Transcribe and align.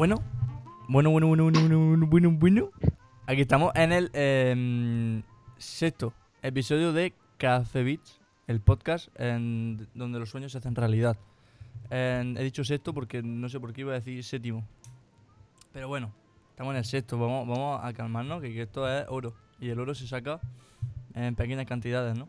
Bueno, 0.00 0.22
bueno, 0.88 1.10
bueno, 1.10 1.26
bueno, 1.26 1.44
bueno, 1.44 1.60
bueno, 1.60 2.06
bueno, 2.06 2.30
bueno. 2.30 2.70
Aquí 3.26 3.42
estamos 3.42 3.70
en 3.74 3.92
el 3.92 4.10
em, 4.14 5.22
sexto 5.58 6.14
episodio 6.40 6.94
de 6.94 7.12
Café 7.36 7.82
Beats, 7.82 8.18
el 8.46 8.62
podcast 8.62 9.08
en 9.20 9.86
donde 9.94 10.18
los 10.18 10.30
sueños 10.30 10.52
se 10.52 10.56
hacen 10.56 10.74
realidad. 10.74 11.18
He 11.90 12.42
dicho 12.42 12.64
sexto 12.64 12.94
porque 12.94 13.22
no 13.22 13.50
sé 13.50 13.60
por 13.60 13.74
qué 13.74 13.82
iba 13.82 13.92
a 13.92 13.96
decir 13.96 14.24
séptimo. 14.24 14.66
Pero 15.74 15.88
bueno, 15.88 16.14
estamos 16.48 16.70
en 16.70 16.78
el 16.78 16.86
sexto. 16.86 17.18
Vamos, 17.18 17.46
vamos 17.46 17.80
a 17.84 17.92
calmarnos, 17.92 18.40
que, 18.40 18.58
esto 18.62 18.90
es 18.90 19.04
oro. 19.06 19.34
Y 19.60 19.68
el 19.68 19.78
oro 19.78 19.94
se 19.94 20.06
saca 20.06 20.40
en 21.12 21.34
pequeñas 21.34 21.66
cantidades, 21.66 22.16
¿no? 22.16 22.26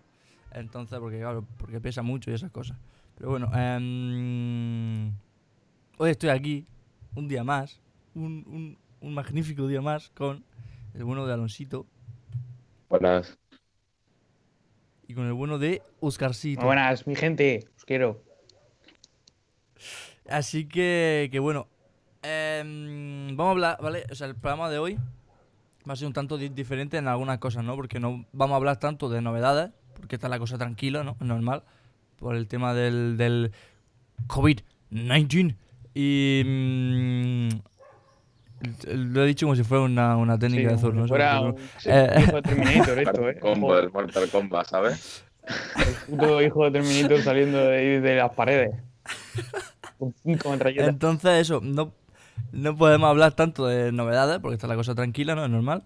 Entonces, 0.52 1.00
porque 1.00 1.20
claro, 1.20 1.46
porque 1.58 1.80
pesa 1.80 2.02
mucho 2.02 2.32
y 2.32 2.34
esas 2.34 2.52
cosas. 2.52 2.76
Pero 3.16 3.30
bueno, 3.30 3.50
em, 3.56 5.14
hoy 5.98 6.10
estoy 6.10 6.32
aquí, 6.32 6.68
un 7.16 7.28
día 7.28 7.44
más, 7.44 7.80
un, 8.16 8.44
un, 8.48 8.78
un 9.02 9.14
magnífico 9.14 9.68
día 9.68 9.82
más 9.82 10.10
con 10.10 10.44
el 10.94 11.04
bueno 11.04 11.26
de 11.26 11.34
Alonsito 11.34 11.86
Buenas. 12.90 13.38
y 15.08 15.14
con 15.14 15.26
el 15.26 15.34
bueno 15.34 15.58
de 15.60 15.82
Oscarcito. 16.00 16.66
Buenas, 16.66 17.08
mi 17.08 17.16
gente, 17.16 17.68
os 17.76 17.86
quiero. 17.86 18.22
Así 20.30 20.66
que, 20.66 21.30
que 21.32 21.40
bueno, 21.40 21.68
em, 22.22 23.28
vamos 23.36 23.48
a 23.48 23.52
hablar, 23.52 23.78
¿vale? 23.82 24.06
O 24.12 24.16
sea, 24.16 24.28
el 24.28 24.36
programa 24.36 24.70
de 24.70 24.80
hoy 24.80 24.96
va 25.88 25.94
a 25.94 25.96
ser 25.96 26.08
un 26.08 26.14
tanto 26.14 26.38
di- 26.38 26.50
diferente 26.50 26.98
en 26.98 27.08
algunas 27.08 27.40
cosas, 27.40 27.64
¿no? 27.64 27.76
Porque 27.76 28.00
no 28.00 28.26
vamos 28.32 28.54
a 28.54 28.58
hablar 28.58 28.78
tanto 28.80 29.10
de 29.10 29.22
novedades, 29.22 29.72
porque 29.96 30.16
está 30.16 30.30
la 30.30 30.40
cosa 30.40 30.58
tranquila, 30.58 31.04
¿no? 31.04 31.18
Normal, 31.20 31.64
por 32.18 32.36
el 32.36 32.48
tema 32.48 32.74
del, 32.74 33.18
del 33.18 33.52
COVID-19. 34.28 35.56
Y... 35.94 36.44
mm, 36.46 37.50
lo 38.94 39.24
he 39.24 39.28
dicho 39.28 39.48
como 39.48 39.56
si 39.56 39.64
fuera 39.64 39.84
una, 39.84 40.16
una 40.18 40.38
técnica 40.38 40.70
de 40.70 40.76
Sí, 40.76 40.82
Zor, 40.82 40.94
¿no? 40.94 41.08
fuera 41.08 41.42
un 41.42 41.56
sí, 41.80 41.90
Eh. 41.92 42.10
hijo 42.22 42.36
de 42.36 42.42
Terminator 42.44 43.00
esto, 43.08 43.30
eh. 43.30 43.40
Combo 43.40 43.76
del 43.76 43.92
Mortal 43.92 44.30
Kombat, 44.30 44.68
¿sabes? 44.68 45.24
el 45.78 45.94
puto 46.16 46.42
hijo 46.42 46.66
de 46.66 46.72
Terminator 46.80 47.22
saliendo 47.22 47.58
de, 47.58 47.78
ahí 47.78 48.00
de 48.00 48.16
las 48.18 48.32
paredes. 48.34 48.76
Con 49.98 50.14
cinco 50.24 50.52
metralletas. 50.52 50.88
Entonces, 50.90 51.32
eso, 51.42 51.60
no, 51.64 51.92
no 52.52 52.78
podemos 52.78 53.10
hablar 53.10 53.34
tanto 53.34 53.66
de 53.66 53.92
novedades, 53.92 54.40
porque 54.40 54.56
está 54.56 54.68
la 54.68 54.76
cosa 54.76 54.94
tranquila, 54.94 55.34
¿no? 55.34 55.44
Es 55.44 55.50
normal. 55.50 55.84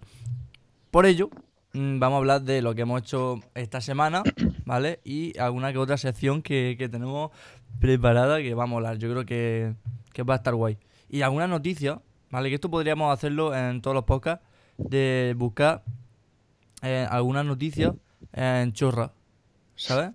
Por 0.90 1.06
ello, 1.06 1.30
mm, 1.72 1.98
vamos 1.98 2.16
a 2.16 2.18
hablar 2.18 2.42
de 2.42 2.60
lo 2.60 2.74
que 2.74 2.82
hemos 2.82 3.00
hecho 3.00 3.40
esta 3.54 3.80
semana, 3.80 4.22
¿vale? 4.66 5.00
Y 5.04 5.36
alguna 5.38 5.72
que 5.72 5.78
otra 5.78 5.96
sección 5.96 6.42
que, 6.42 6.76
que 6.78 6.88
tenemos 6.90 7.30
preparada 7.80 8.38
que 8.38 8.54
va 8.54 8.64
a 8.64 8.66
molar. 8.66 8.98
Yo 8.98 9.10
creo 9.10 9.24
que, 9.24 9.74
que 10.12 10.22
va 10.22 10.34
a 10.34 10.36
estar 10.38 10.54
guay. 10.54 10.78
Y 11.08 11.22
alguna 11.22 11.46
noticia, 11.46 12.00
¿vale? 12.30 12.48
Que 12.48 12.56
esto 12.56 12.70
podríamos 12.70 13.12
hacerlo 13.12 13.54
en 13.54 13.80
todos 13.82 13.94
los 13.94 14.04
podcasts, 14.04 14.44
de 14.78 15.34
buscar 15.36 15.82
eh, 16.82 17.06
algunas 17.10 17.44
noticias 17.44 17.92
en 18.32 18.72
chorra, 18.72 19.12
¿sabes? 19.74 20.10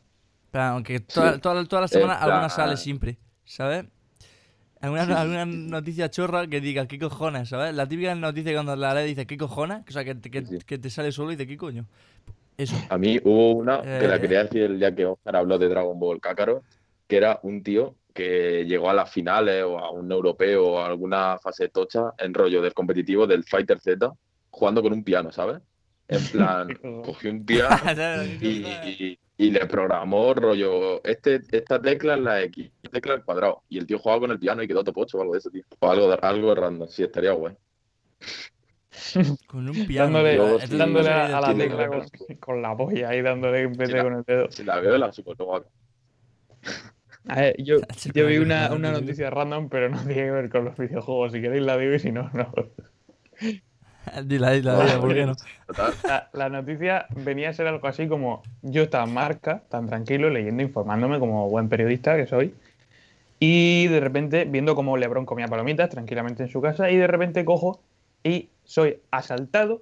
Pero 0.52 0.64
aunque 0.66 1.00
toda, 1.00 1.40
toda, 1.40 1.64
toda 1.66 1.82
la 1.84 1.88
semana 1.88 2.16
alguna 2.16 2.50
sale 2.50 2.76
siempre, 2.78 3.18
¿sabes? 3.46 3.86
Alguna, 4.82 5.04
alguna 5.22 5.46
noticia 5.46 6.10
chorra 6.10 6.48
que 6.48 6.60
diga, 6.60 6.88
¿qué 6.88 6.98
cojones? 7.00 7.50
¿Sabes? 7.50 7.74
La 7.76 7.88
típica 7.88 8.14
noticia 8.16 8.52
cuando 8.54 8.76
la 8.76 8.94
lees 8.96 9.08
dice, 9.10 9.28
¿qué 9.28 9.38
cojones? 9.38 9.84
O 9.88 9.92
sea, 9.92 10.04
que, 10.04 10.16
te- 10.16 10.32
que, 10.32 10.44
que 10.66 10.78
te 10.80 10.90
sale 10.90 11.12
solo 11.12 11.32
y 11.32 11.36
dice, 11.36 11.48
¿qué 11.48 11.56
coño? 11.56 11.86
Eso. 12.58 12.76
A 12.90 12.98
mí 12.98 13.20
hubo 13.24 13.54
una 13.54 13.82
que 13.82 14.06
Eh. 14.06 14.08
la 14.08 14.20
quería 14.20 14.44
decir 14.44 14.64
el 14.64 14.80
día 14.80 14.94
que 14.94 15.06
Oscar 15.06 15.36
habló 15.36 15.58
de 15.58 15.70
Dragon 15.70 15.98
Ball 16.00 16.20
Kakarot, 16.20 16.64
que 17.12 17.18
era 17.18 17.40
un 17.44 17.62
tío 17.62 17.98
que 18.14 18.66
llegó 18.66 18.90
a 18.90 18.94
las 18.94 19.12
finales 19.12 19.64
o 19.66 19.78
a 19.78 19.92
un 19.92 20.10
europeo 20.12 20.66
o 20.68 20.80
a 20.80 20.86
alguna 20.88 21.38
fase 21.40 21.68
tocha 21.70 22.14
en 22.18 22.34
rollo 22.34 22.62
del 22.62 22.74
competitivo 22.74 23.28
del 23.28 23.44
Fighter 23.44 23.80
Z 23.82 24.12
jugando 24.50 24.82
con 24.82 24.94
un 24.94 25.04
piano, 25.04 25.32
¿sabes? 25.32 25.62
En 26.08 26.30
plan, 26.30 26.70
cogió 27.02 27.32
un 27.32 27.46
piano 27.46 27.76
y, 28.42 28.48
y- 28.84 29.20
y 29.38 29.50
le 29.52 29.66
programó 29.66 30.34
rollo, 30.36 31.04
este, 31.04 31.42
esta 31.52 31.82
tecla 31.82 32.14
es 32.14 32.20
la 32.22 32.42
X, 32.44 32.72
esta 32.84 32.90
tecla 32.92 33.14
al 33.16 33.26
cuadrado. 33.26 33.64
Y 33.70 33.80
el 33.80 33.88
tío 33.88 33.98
jugaba 34.00 34.22
con 34.22 34.32
el 34.32 34.40
piano 34.40 34.62
y 34.64 34.68
quedó 34.68 34.84
topocho 34.84 35.18
o 35.18 35.22
algo 35.22 35.34
de 35.34 35.40
eso, 35.40 35.50
tío. 35.50 35.64
O 35.80 35.90
algo, 35.90 36.16
algo 36.22 36.56
random, 36.56 36.88
sí, 36.88 37.04
estaría 37.04 37.32
guay. 37.32 37.56
Con 39.48 39.70
un 39.70 39.88
piano. 39.88 40.12
dándole 40.78 41.06
sí, 41.06 41.10
a, 41.10 41.38
a 41.38 41.42
la 41.42 41.58
tecla 41.58 41.88
con, 41.88 42.04
con 42.40 42.62
la 42.62 42.78
polla 42.78 43.10
ahí 43.10 43.22
dándole 43.22 43.62
en 43.62 43.74
vez 43.74 43.92
de 43.92 44.02
con 44.04 44.14
el 44.14 44.24
dedo. 44.24 44.52
Si 44.52 44.64
la 44.64 44.80
veo, 44.80 44.98
la 44.98 45.08
acá. 45.08 45.68
A 47.28 47.42
ver, 47.42 47.56
yo, 47.62 47.78
vi 48.14 48.38
una, 48.38 48.72
una 48.74 48.92
noticia 48.92 49.30
random, 49.30 49.70
pero 49.70 49.90
no 49.90 49.98
tiene 50.00 50.16
que 50.16 50.32
ver 50.32 50.50
con 50.50 50.66
los 50.66 50.78
videojuegos. 50.78 51.32
Si 51.32 51.42
queréis 51.42 51.64
la 51.64 51.78
digo 51.78 51.94
y 51.94 52.00
si 52.00 52.12
no, 52.12 52.30
no. 52.34 52.52
Dila, 54.26 54.52
dila, 54.52 54.84
dila, 54.84 55.00
¿por 55.00 55.14
qué 55.14 55.26
no? 55.28 55.36
La, 56.04 56.30
la 56.34 56.50
noticia 56.50 57.06
venía 57.16 57.50
a 57.50 57.54
ser 57.54 57.68
algo 57.68 57.88
así 57.88 58.08
como 58.08 58.42
yo 58.64 58.90
tan 58.90 59.14
marca, 59.14 59.62
tan 59.70 59.88
tranquilo, 59.88 60.30
leyendo, 60.32 60.64
informándome 60.64 61.20
como 61.20 61.48
buen 61.50 61.70
periodista 61.70 62.18
que 62.18 62.26
soy. 62.26 62.56
Y 63.40 63.88
de 63.88 64.00
repente, 64.00 64.46
viendo 64.46 64.76
cómo 64.76 64.98
Lebron 64.98 65.26
comía 65.26 65.48
palomitas 65.48 65.90
tranquilamente 65.90 66.44
en 66.44 66.50
su 66.50 66.62
casa, 66.62 66.90
y 66.90 66.98
de 66.98 67.08
repente 67.08 67.46
cojo 67.46 67.80
y 68.24 68.50
soy 68.64 69.00
asaltado 69.12 69.82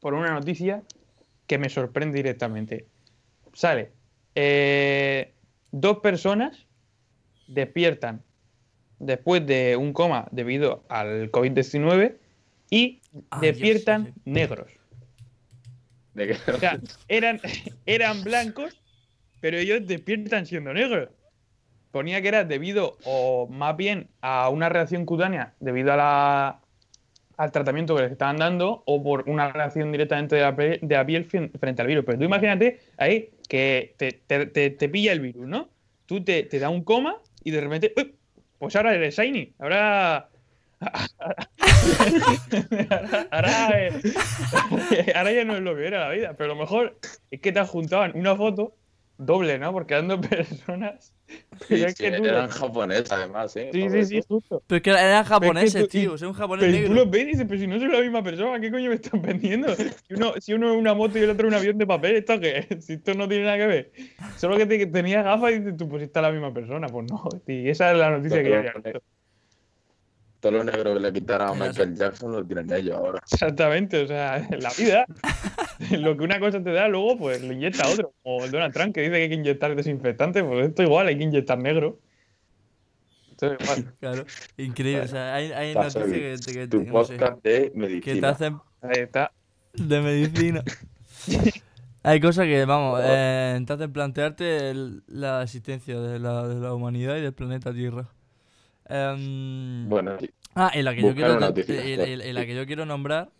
por 0.00 0.14
una 0.14 0.32
noticia 0.32 0.82
que 1.46 1.58
me 1.58 1.68
sorprende 1.68 2.16
directamente. 2.16 2.86
Sale, 3.52 3.92
eh, 4.34 5.32
dos 5.72 5.98
personas 5.98 6.66
despiertan 7.48 8.22
después 8.98 9.44
de 9.46 9.76
un 9.76 9.92
coma 9.92 10.28
debido 10.30 10.84
al 10.88 11.30
COVID-19 11.32 12.16
y 12.70 13.00
Ah, 13.30 13.40
despiertan 13.40 14.06
sí, 14.06 14.12
sí. 14.14 14.30
negros. 14.30 14.70
de 16.14 16.32
O 16.32 16.58
sea, 16.58 16.80
eran, 17.08 17.40
eran 17.86 18.24
blancos, 18.24 18.80
pero 19.40 19.58
ellos 19.58 19.86
despiertan 19.86 20.46
siendo 20.46 20.72
negros. 20.72 21.10
Ponía 21.90 22.22
que 22.22 22.28
era 22.28 22.44
debido, 22.44 22.96
o 23.04 23.48
más 23.48 23.76
bien, 23.76 24.08
a 24.22 24.48
una 24.48 24.70
reacción 24.70 25.04
cutánea 25.04 25.52
debido 25.60 25.92
a 25.92 25.96
la, 25.96 26.60
al 27.36 27.52
tratamiento 27.52 27.94
que 27.94 28.02
les 28.02 28.12
estaban 28.12 28.38
dando, 28.38 28.82
o 28.86 29.02
por 29.02 29.28
una 29.28 29.52
reacción 29.52 29.92
directamente 29.92 30.36
de 30.36 30.42
la, 30.42 30.52
de 30.52 30.78
la 30.82 31.04
piel 31.04 31.26
frente 31.26 31.82
al 31.82 31.88
virus. 31.88 32.04
Pero 32.06 32.18
tú 32.18 32.24
imagínate 32.24 32.80
ahí 32.96 33.28
que 33.52 33.94
te, 33.98 34.12
te- 34.12 34.46
te- 34.46 34.70
te 34.70 34.88
pilla 34.88 35.12
el 35.12 35.20
virus, 35.20 35.46
¿no? 35.46 35.68
Tú 36.06 36.24
te, 36.24 36.44
te 36.44 36.58
da 36.58 36.70
un 36.70 36.84
coma 36.84 37.16
y 37.44 37.50
de 37.50 37.60
repente, 37.60 37.92
¡uy! 37.98 38.14
pues 38.58 38.74
ahora 38.76 38.94
eres 38.94 39.14
shiny, 39.14 39.52
ahora... 39.58 40.30
eh, 43.74 43.92
ahora 45.14 45.32
ya 45.32 45.44
no 45.44 45.56
es 45.56 45.60
lo 45.60 45.76
que 45.76 45.86
era 45.86 46.08
la 46.08 46.14
vida, 46.14 46.34
pero 46.34 46.50
a 46.52 46.54
lo 46.54 46.60
mejor 46.60 46.98
es 47.30 47.40
que 47.40 47.52
te 47.52 47.58
has 47.60 47.68
juntado 47.68 48.06
en 48.06 48.16
una 48.18 48.34
foto 48.34 48.74
doble, 49.26 49.58
¿no? 49.58 49.72
Porque 49.72 49.94
eran 49.94 50.08
dos 50.08 50.20
personas. 50.28 51.12
Pero 51.68 51.86
es 51.86 51.94
Sí, 51.94 52.04
que 52.04 52.12
tú, 52.12 52.24
eran 52.26 52.48
japoneses, 52.50 53.10
además, 53.12 53.56
¿eh? 53.56 53.70
sí, 53.72 53.88
sí, 53.90 54.04
sí, 54.04 54.20
justo. 54.28 54.62
Pero 54.66 54.76
es 54.76 54.82
que 54.82 54.90
eran 54.90 55.24
japoneses, 55.24 55.82
tú- 55.82 55.88
tío. 55.88 56.14
y- 56.14 56.18
Soy 56.18 56.28
un 56.28 56.34
japonés 56.34 56.64
Pero 56.66 56.76
tú 56.76 56.82
negro. 56.82 56.94
los 57.04 57.10
ves 57.10 57.22
y 57.22 57.26
dices, 57.26 57.46
pero 57.48 57.60
si 57.60 57.66
no 57.66 57.78
soy 57.78 57.88
la 57.88 58.00
misma 58.00 58.22
persona, 58.22 58.60
¿qué 58.60 58.70
coño 58.70 58.88
me 58.90 58.96
están 58.96 59.22
vendiendo? 59.22 59.68
Si 60.08 60.14
uno, 60.14 60.32
si 60.40 60.52
uno 60.52 60.72
es 60.72 60.76
una 60.78 60.94
moto 60.94 61.18
y 61.18 61.22
el 61.22 61.30
otro 61.30 61.48
un 61.48 61.54
avión 61.54 61.78
de 61.78 61.86
papel, 61.86 62.16
¿esto 62.16 62.38
qué 62.40 62.66
es? 62.68 62.84
Si 62.84 62.94
esto 62.94 63.14
no 63.14 63.28
tiene 63.28 63.44
nada 63.44 63.56
que 63.56 63.66
ver. 63.66 63.92
Solo 64.36 64.56
que, 64.56 64.66
te, 64.66 64.78
que 64.78 64.86
tenías 64.86 65.24
gafas 65.24 65.52
y 65.52 65.58
dices 65.60 65.76
tú, 65.76 65.88
pues 65.88 66.02
está 66.02 66.20
la 66.20 66.30
misma 66.32 66.52
persona. 66.52 66.88
Pues 66.88 67.06
no, 67.10 67.22
y 67.46 67.68
esa 67.68 67.92
es 67.92 67.98
la 67.98 68.10
noticia 68.10 68.42
que 68.42 68.50
yo 68.50 68.58
había 68.58 68.72
visto. 68.74 69.02
Todos 70.40 70.56
los 70.56 70.64
negros 70.64 70.94
que 70.94 71.00
le 71.00 71.12
quitaron 71.12 71.48
a 71.50 71.54
Michael 71.68 71.94
Jackson 71.94 72.32
lo 72.32 72.44
tienen 72.44 72.72
ellos 72.72 72.96
ahora. 72.96 73.20
Exactamente, 73.30 74.02
o 74.02 74.06
sea, 74.08 74.44
la 74.58 74.70
vida, 74.76 75.06
lo 75.98 76.16
que 76.16 76.24
una 76.24 76.38
cosa 76.40 76.62
te 76.62 76.72
da, 76.72 76.88
luego 76.88 77.16
pues 77.18 77.42
lo 77.42 77.52
inyecta 77.52 77.88
otro. 77.88 78.12
O 78.22 78.44
el 78.44 78.50
Donald 78.50 78.72
Trump 78.72 78.94
que 78.94 79.00
dice 79.02 79.12
que 79.12 79.22
hay 79.22 79.28
que 79.28 79.34
inyectar 79.34 79.74
desinfectante, 79.74 80.42
pues 80.44 80.68
esto 80.68 80.82
igual, 80.82 81.06
hay 81.08 81.16
que 81.18 81.24
inyectar 81.24 81.58
negro. 81.58 81.98
Esto 83.30 83.54
igual. 83.60 83.94
Claro, 84.00 84.24
increíble. 84.56 85.02
O 85.02 85.08
sea, 85.08 85.34
hay, 85.34 85.52
hay 85.52 85.74
noticias 85.74 86.04
que, 86.04 86.36
que, 86.44 86.52
que- 86.52 86.66
Tu 86.68 86.82
no 86.84 87.04
sé, 87.04 87.14
de 87.14 87.20
que 87.20 87.70
te 87.70 87.76
medicina. 87.78 88.28
hacen 88.30 88.58
Ahí 88.82 89.00
está. 89.02 89.32
de 89.74 90.00
medicina. 90.00 90.62
Hay 92.04 92.18
cosas 92.18 92.46
que, 92.46 92.64
vamos, 92.64 93.00
eh, 93.04 93.62
te 93.64 93.72
hacen 93.72 93.92
plantearte 93.92 94.70
el- 94.70 95.04
la 95.06 95.40
existencia 95.44 96.00
de 96.00 96.18
la, 96.18 96.48
de 96.48 96.56
la 96.60 96.74
humanidad 96.74 97.16
y 97.16 97.20
del 97.20 97.32
planeta 97.32 97.72
Tierra. 97.72 98.08
Em, 98.88 99.88
Bueno, 99.88 100.18
sí. 100.18 100.28
ah, 100.56 100.72
y 100.74 100.82
la 100.82 100.96
que 100.96 101.02
yo 101.02 101.14
quiero 101.14 101.36
una 101.36 101.52
te- 101.54 101.60
noticia, 101.60 101.84
y- 101.84 102.10
y- 102.10 102.28
y 102.28 102.32
la 102.32 102.44
que 102.44 102.56
yo 102.56 102.66
quiero 102.66 102.86
nombrar, 102.86 103.30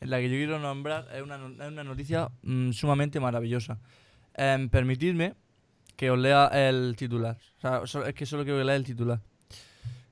la 0.00 0.18
que 0.18 0.28
yo 0.28 0.36
quiero 0.36 0.58
nombrar 0.58 1.08
es 1.14 1.22
una, 1.22 1.36
es 1.36 1.68
una 1.72 1.84
noticia 1.84 2.28
mm, 2.42 2.72
sumamente 2.72 3.18
maravillosa. 3.20 3.78
Em, 4.34 4.68
permitidme 4.68 5.34
que 5.96 6.10
os 6.10 6.18
lea 6.18 6.46
el 6.52 6.94
titular. 6.96 7.38
O 7.56 7.60
sea, 7.60 7.86
so- 7.86 8.04
es 8.04 8.14
que 8.14 8.26
solo 8.26 8.44
quiero 8.44 8.58
que 8.58 8.64
lea 8.64 8.76
el 8.76 8.84
titular. 8.84 9.20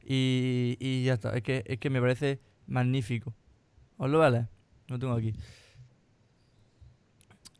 Y, 0.07 0.77
y 0.81 1.05
ya 1.05 1.15
está. 1.15 1.37
Es 1.37 1.43
que, 1.43 1.63
es 1.67 1.79
que 1.79 1.91
me 1.91 2.01
parece 2.01 2.41
magnífico. 2.67 3.35
Os 3.99 4.11
lo 4.11 4.19
voy 4.19 4.27
a 4.27 4.31
leer. 4.31 4.49
Lo 4.89 4.99
tengo 4.99 5.15
aquí. 5.15 5.35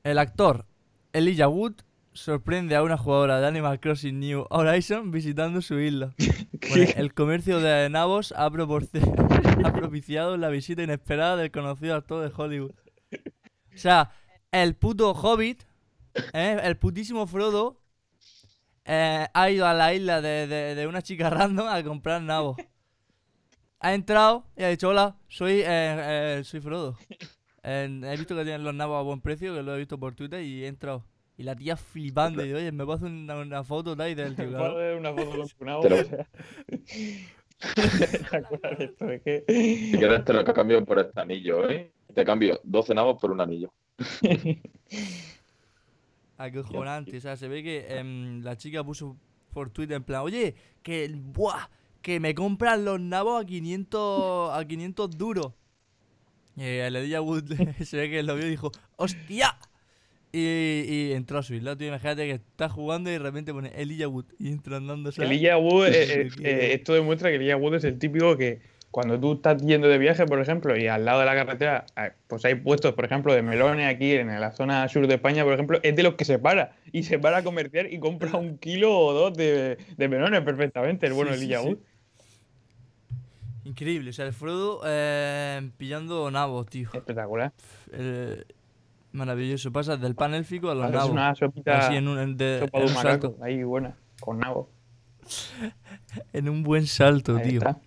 El 0.03 0.19
actor 0.19 0.67
Elijah 1.13 1.49
Wood 1.49 1.75
sorprende 2.13 2.77
a 2.77 2.83
una 2.83 2.97
jugadora 2.99 3.41
de 3.41 3.47
Animal 3.47 3.81
Crossing 3.81 4.21
New 4.21 4.47
Horizon 4.51 5.11
visitando 5.11 5.63
su 5.63 5.79
isla. 5.81 6.15
El 6.97 7.15
comercio 7.15 7.61
de 7.61 7.89
nabos 7.91 8.33
ha 8.37 8.51
proporcionado. 8.51 9.29
ha 9.65 9.73
propiciado 9.73 10.37
la 10.37 10.49
visita 10.49 10.83
inesperada 10.83 11.37
del 11.37 11.51
conocido 11.51 11.95
actor 11.95 12.23
de 12.29 12.33
Hollywood. 12.37 12.73
O 13.75 13.77
sea, 13.79 14.11
el 14.53 14.75
puto 14.77 15.13
Hobbit, 15.13 15.63
¿eh? 16.33 16.59
el 16.63 16.77
putísimo 16.77 17.27
Frodo, 17.27 17.81
eh, 18.85 19.27
ha 19.33 19.51
ido 19.51 19.67
a 19.67 19.75
la 19.75 19.95
isla 19.95 20.21
de, 20.21 20.47
de- 20.47 20.75
de 20.75 20.87
una 20.87 21.03
chica 21.03 21.31
random 21.31 21.67
a 21.69 21.83
comprar 21.83 22.21
nabos. 22.23 22.57
Ha 23.81 23.95
entrado 23.95 24.47
y 24.57 24.63
ha 24.63 24.69
dicho, 24.69 24.89
hola, 24.89 25.17
soy, 25.29 25.61
eh, 25.61 25.65
eh, 25.67 26.43
soy 26.45 26.61
Frodo. 26.61 26.97
Eh, 27.63 28.01
he 28.05 28.17
visto 28.17 28.37
que 28.37 28.45
tienen 28.45 28.63
los 28.65 28.75
nabos 28.75 28.99
a 28.99 29.03
buen 29.03 29.21
precio, 29.21 29.55
que 29.55 29.63
lo 29.63 29.75
he 29.75 29.79
visto 29.79 29.99
por 29.99 30.15
Twitter 30.15 30.43
y 30.43 30.65
he 30.65 30.69
entrado. 30.69 31.05
Y 31.37 31.43
la 31.43 31.57
tía 31.57 31.77
flipando, 31.77 32.43
y 32.43 32.45
dice, 32.49 32.57
oye, 32.59 32.71
me 32.73 32.85
puedo 32.85 32.97
hacer 32.99 33.09
una, 33.09 33.37
una 33.37 33.65
foto 33.65 33.97
tal 33.97 34.11
y 34.11 34.15
del 34.15 34.37
tío, 34.37 34.51
¿Puedo 34.51 34.75
claro. 34.75 34.99
una 34.99 35.13
foto 35.13 35.31
con 35.39 35.49
tu 35.49 35.65
nabo? 35.65 35.83
Pero- 35.83 36.27
Que... 39.25 39.45
Si 39.47 39.99
quieres 39.99 40.25
te 40.25 40.33
lo 40.33 40.45
cambio 40.45 40.85
por 40.85 40.99
este 40.99 41.21
anillo, 41.21 41.69
¿eh? 41.69 41.93
Te 42.15 42.25
cambio 42.25 42.61
12 42.65 42.95
nabos 42.95 43.21
por 43.21 43.31
un 43.31 43.41
anillo. 43.41 43.73
Acojonante, 46.37 47.17
o 47.17 47.21
sea, 47.21 47.37
se 47.37 47.49
ve 47.49 47.63
que 47.63 47.87
em, 47.89 48.43
la 48.43 48.57
chica 48.57 48.83
puso 48.83 49.17
por 49.53 49.71
Twitter 49.71 49.97
en 49.97 50.05
plan, 50.05 50.23
oye, 50.23 50.55
que, 50.83 51.09
buah, 51.15 51.69
que 52.03 52.21
me 52.21 52.35
compran 52.35 52.85
los 52.85 53.01
nabos 53.01 53.43
a 53.43 53.47
500, 53.47 54.53
a 54.53 54.65
500 54.65 55.17
duros. 55.17 55.53
Y 56.57 56.65
el 56.65 56.97
Elijah 56.97 57.21
Wood 57.21 57.45
se 57.85 57.97
ve 57.97 58.11
que 58.11 58.23
lo 58.23 58.37
vio 58.37 58.47
y 58.47 58.51
dijo, 58.51 58.73
¡hostia! 58.97 59.57
Y, 60.37 60.85
y 60.89 61.13
entró 61.13 61.39
a 61.39 61.43
su 61.45 61.55
isla, 61.55 61.77
imagínate 61.79 62.27
que 62.27 62.33
está 62.33 62.69
jugando 62.69 63.09
y 63.09 63.13
de 63.13 63.21
repente 63.21 63.53
pone 63.53 63.71
Elijah 63.77 64.09
Wood 64.09 64.25
y 64.41 64.49
entra 64.49 64.79
andando. 64.79 65.11
Elijah 65.17 65.59
Wood, 65.59 65.87
eh, 65.87 66.23
eh, 66.23 66.29
eh, 66.43 66.71
esto 66.75 66.93
demuestra 66.93 67.31
que 67.31 67.37
Elijah 67.37 67.57
Wood 67.57 67.77
es 67.77 67.85
el 67.85 68.01
típico 68.01 68.37
que 68.37 68.61
cuando 68.95 69.19
tú 69.19 69.33
estás 69.33 69.61
yendo 69.61 69.89
de 69.89 69.99
viaje, 69.99 70.25
por 70.25 70.41
ejemplo, 70.41 70.77
y 70.77 70.87
al 70.87 71.05
lado 71.05 71.19
de 71.19 71.27
la 71.27 71.35
carretera, 71.35 71.85
eh, 71.97 72.13
pues 72.29 72.45
hay 72.45 72.55
puestos, 72.55 72.93
por 72.93 73.05
ejemplo, 73.05 73.35
de 73.35 73.43
melones 73.43 73.93
aquí 73.93 74.13
en 74.13 74.29
la 74.29 74.53
zona 74.53 74.89
sur 74.89 75.09
de 75.09 75.15
España, 75.15 75.43
por 75.43 75.53
ejemplo, 75.53 75.81
es 75.83 75.97
de 75.97 76.05
los 76.05 76.15
que 76.15 76.25
se 76.25 76.39
para 76.39 76.77
y 76.93 77.03
se 77.03 77.19
para 77.19 77.39
a 77.39 77.43
comerciar 77.43 77.93
y 77.93 77.99
compra 77.99 78.37
un 78.37 78.57
kilo 78.59 78.97
o 78.97 79.13
dos 79.13 79.37
de, 79.37 79.79
de 79.97 80.09
melones 80.09 80.43
perfectamente, 80.43 81.09
el 81.09 81.13
bueno 81.13 81.33
Sí, 81.33 81.39
Elijah 81.43 81.61
sí. 81.61 81.67
Wood. 81.67 81.79
Increíble, 83.65 84.11
o 84.11 84.13
sea, 84.13 84.27
el 84.27 84.33
Frodo 84.33 84.81
eh, 84.87 85.71
pillando 85.77 86.31
nabos, 86.31 86.67
tío. 86.67 86.89
Espectacular. 86.95 87.53
Maravilloso, 89.15 89.73
pasa 89.73 89.97
del 89.97 90.15
pan 90.15 90.35
élfico 90.35 90.71
a 90.71 90.75
los 90.75 90.87
Es 90.87 90.93
nabos. 90.93 91.11
una 91.11 91.35
sopita, 91.35 91.79
Así 91.87 91.97
en 91.97 92.09
un, 92.09 92.19
en 92.19 92.37
de- 92.37 92.61
sopa 92.61 92.79
de 92.79 92.85
un 92.85 92.91
un 92.91 92.97
salto. 92.97 93.29
macaco, 93.31 93.45
ahí 93.45 93.63
buena, 93.63 93.97
con 94.21 94.39
nabo. 94.39 94.71
En 96.33 96.49
un 96.49 96.63
buen 96.63 96.87
salto, 96.87 97.37
Ahí 97.37 97.49
tío. 97.51 97.59
está. 97.59 97.79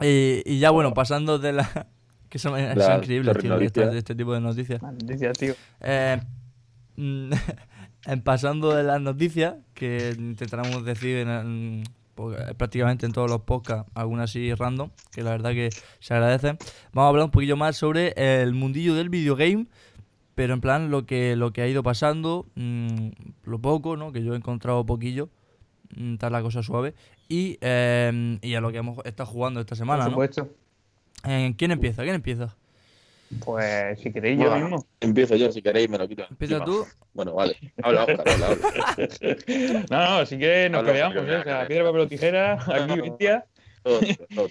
Eh, 0.00 0.42
y 0.46 0.58
ya 0.58 0.70
bueno, 0.70 0.94
pasando 0.94 1.38
de 1.38 1.52
la... 1.52 1.88
Que 2.28 2.38
son, 2.40 2.52
son 2.58 2.76
Las 2.78 2.98
increíbles, 2.98 3.38
tío, 3.38 3.60
estas- 3.60 3.94
este 3.94 4.14
tipo 4.16 4.34
de 4.34 4.40
noticias. 4.40 4.82
Las 4.82 4.92
noticias, 4.94 5.38
tío. 5.38 5.54
Eh, 5.80 6.20
mm, 6.96 7.30
en 8.06 8.22
pasando 8.22 8.74
de 8.74 8.82
las 8.82 9.00
noticias, 9.00 9.54
que 9.72 10.14
intentaremos 10.18 10.84
decir 10.84 11.18
en, 11.18 11.28
en- 11.28 11.84
pues, 12.16 12.36
prácticamente 12.54 13.06
en 13.06 13.12
todos 13.12 13.30
los 13.30 13.42
podcasts, 13.42 13.88
algunas 13.94 14.30
así 14.30 14.52
random, 14.52 14.90
que 15.12 15.22
la 15.22 15.30
verdad 15.30 15.50
que 15.52 15.70
se 16.00 16.14
agradecen. 16.14 16.58
Vamos 16.92 17.06
a 17.06 17.08
hablar 17.10 17.24
un 17.26 17.30
poquillo 17.30 17.56
más 17.56 17.76
sobre 17.76 18.14
el 18.16 18.52
mundillo 18.52 18.94
del 18.96 19.10
videogame, 19.10 19.66
pero 20.34 20.54
en 20.54 20.60
plan 20.60 20.90
lo 20.90 21.06
que, 21.06 21.36
lo 21.36 21.52
que 21.52 21.62
ha 21.62 21.68
ido 21.68 21.82
pasando, 21.82 22.46
mm, 22.54 23.08
lo 23.44 23.58
poco, 23.60 23.96
¿no? 23.96 24.12
Que 24.12 24.22
yo 24.22 24.34
he 24.34 24.36
encontrado 24.36 24.84
poquillo, 24.86 25.28
mm, 25.96 26.14
está 26.14 26.30
la 26.30 26.42
cosa 26.42 26.62
suave, 26.62 26.94
y, 27.28 27.58
eh, 27.60 28.38
y 28.42 28.54
a 28.54 28.60
lo 28.60 28.72
que 28.72 28.78
hemos 28.78 28.98
estado 29.04 29.28
jugando 29.30 29.60
esta 29.60 29.74
semana, 29.76 30.04
Por 30.04 30.12
¿no? 30.12 30.14
supuesto. 30.14 30.48
Eh, 31.26 31.54
¿Quién 31.56 31.70
empieza? 31.70 32.02
¿Quién 32.02 32.16
empieza? 32.16 32.54
Pues 33.44 33.98
si 34.00 34.12
queréis, 34.12 34.38
yo 34.38 34.48
Bueno, 34.50 34.66
mismo. 34.66 34.86
Empiezo 35.00 35.34
yo 35.36 35.50
si 35.50 35.62
queréis, 35.62 35.88
me 35.88 35.98
lo 35.98 36.06
quito. 36.06 36.24
¿Empieza 36.30 36.64
tú? 36.64 36.84
Bueno, 37.14 37.34
vale. 37.34 37.56
Habla, 37.82 38.04
Óscar, 38.04 38.28
habla, 38.28 38.46
habla. 38.46 39.86
No, 39.90 40.18
no, 40.18 40.26
si 40.26 40.36
quieres 40.36 40.70
nos 40.70 40.84
peleamos, 40.84 41.16
¿eh? 41.16 41.36
O 41.36 41.42
sea, 41.42 41.66
piedra, 41.66 41.84
papel 41.84 42.00
o 42.02 42.08
tijera, 42.08 42.52
aquí 42.54 43.00
bestia. 43.00 43.46
Todo, 43.82 44.00
todo. 44.34 44.48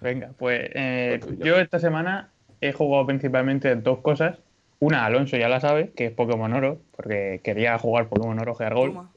Venga, 0.00 0.32
pues 0.38 0.70
eh, 0.74 1.20
yo 1.38 1.58
esta 1.58 1.78
semana 1.78 2.30
he 2.60 2.72
jugado 2.72 3.06
principalmente 3.06 3.74
dos 3.76 3.98
cosas. 4.00 4.38
Una, 4.84 5.06
Alonso 5.06 5.38
ya 5.38 5.48
la 5.48 5.60
sabe, 5.60 5.92
que 5.96 6.04
es 6.04 6.12
Pokémon 6.12 6.52
Oro, 6.52 6.78
porque 6.94 7.40
quería 7.42 7.78
jugar 7.78 8.10
Pokémon 8.10 8.38
Oro 8.38 8.54
Geargol. 8.54 9.08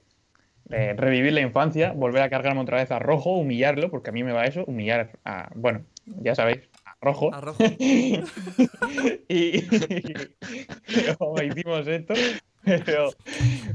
Eh, 0.69 0.93
revivir 0.95 1.33
la 1.33 1.41
infancia, 1.41 1.91
volver 1.91 2.21
a 2.21 2.29
cargarme 2.29 2.61
otra 2.61 2.77
vez 2.77 2.89
a 2.89 2.99
Rojo, 2.99 3.31
humillarlo, 3.31 3.91
porque 3.91 4.11
a 4.11 4.13
mí 4.13 4.23
me 4.23 4.31
va 4.31 4.45
eso, 4.45 4.63
humillar 4.65 5.19
a, 5.25 5.49
bueno, 5.55 5.81
ya 6.05 6.35
sabéis, 6.35 6.61
a 6.85 6.95
Rojo. 7.01 7.33
Arroz. 7.33 7.57
y, 9.27 9.61
como 11.17 11.41
hicimos 11.41 11.85
esto, 11.85 12.13
pero, 12.85 13.09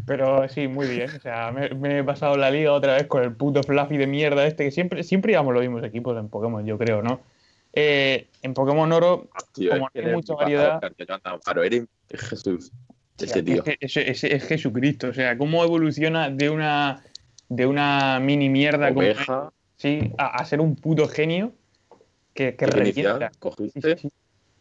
pero 0.06 0.48
sí, 0.48 0.68
muy 0.68 0.88
bien. 0.88 1.10
O 1.14 1.20
sea, 1.20 1.52
me, 1.52 1.68
me 1.74 1.98
he 1.98 2.04
pasado 2.04 2.38
la 2.38 2.50
liga 2.50 2.72
otra 2.72 2.94
vez 2.94 3.06
con 3.06 3.22
el 3.22 3.36
puto 3.36 3.62
Fluffy 3.62 3.98
de 3.98 4.06
mierda 4.06 4.46
este, 4.46 4.64
que 4.64 4.70
siempre, 4.70 5.02
siempre 5.02 5.32
íbamos 5.32 5.52
los 5.52 5.62
mismos 5.62 5.84
equipos 5.84 6.18
en 6.18 6.30
Pokémon, 6.30 6.64
yo 6.64 6.78
creo, 6.78 7.02
¿no? 7.02 7.20
Eh, 7.72 8.28
en 8.42 8.54
Pokémon 8.54 8.90
Oro, 8.92 9.28
Tío, 9.54 9.70
Como 9.70 9.88
que 9.90 10.00
hay 10.00 10.12
mucha 10.14 10.34
variedad- 10.34 10.80
paro, 11.44 11.62
eres 11.62 11.86
Jesús. 12.10 12.70
Ese 13.18 13.38
es, 13.38 13.44
tío. 13.44 13.62
es- 13.80 13.96
es- 13.96 14.24
es 14.24 14.44
Jesucristo. 14.44 15.08
O 15.08 15.12
sea, 15.14 15.36
cómo 15.38 15.62
evoluciona 15.64 16.28
de 16.30 16.50
una, 16.50 17.02
de 17.48 17.66
una 17.66 18.18
mini 18.20 18.48
mierda 18.48 18.88
como 18.88 19.00
Oveja, 19.00 19.52
sí, 19.76 20.12
a, 20.18 20.38
a 20.40 20.44
ser 20.44 20.60
un 20.60 20.74
puto 20.76 21.06
genio 21.08 21.52
que, 22.34 22.56
que 22.56 22.66
que 22.66 22.78
inicial, 22.80 23.20
revienta. 23.20 23.30
Sí, 23.32 23.38
cogiste. 23.38 23.96
sí, 23.96 24.08
sí. 24.08 24.12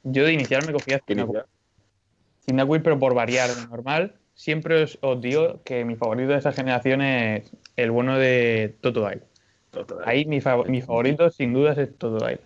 Yo 0.04 0.26
de 0.26 0.34
inicial 0.34 0.66
me 0.66 0.74
cogía 0.74 1.00
Cyndaquil. 1.06 2.82
pero 2.84 3.00
por 3.00 3.14
variar 3.14 3.50
normal. 3.70 4.16
Siempre 4.34 4.84
os, 4.84 4.98
os 5.02 5.22
digo 5.22 5.62
que 5.64 5.86
mi 5.86 5.96
favorito 5.96 6.32
de 6.32 6.38
esa 6.40 6.52
generación 6.52 7.02
es 7.02 7.52
el 7.76 7.92
bueno 7.92 8.18
de 8.18 8.76
Totodile. 8.82 9.22
Ahí 10.06 10.26
mi, 10.26 10.40
fav- 10.42 10.68
mi 10.68 10.82
favorito 10.82 11.30
sin 11.30 11.54
dudas 11.54 11.78
es 11.78 11.96
Totodile. 11.98 12.40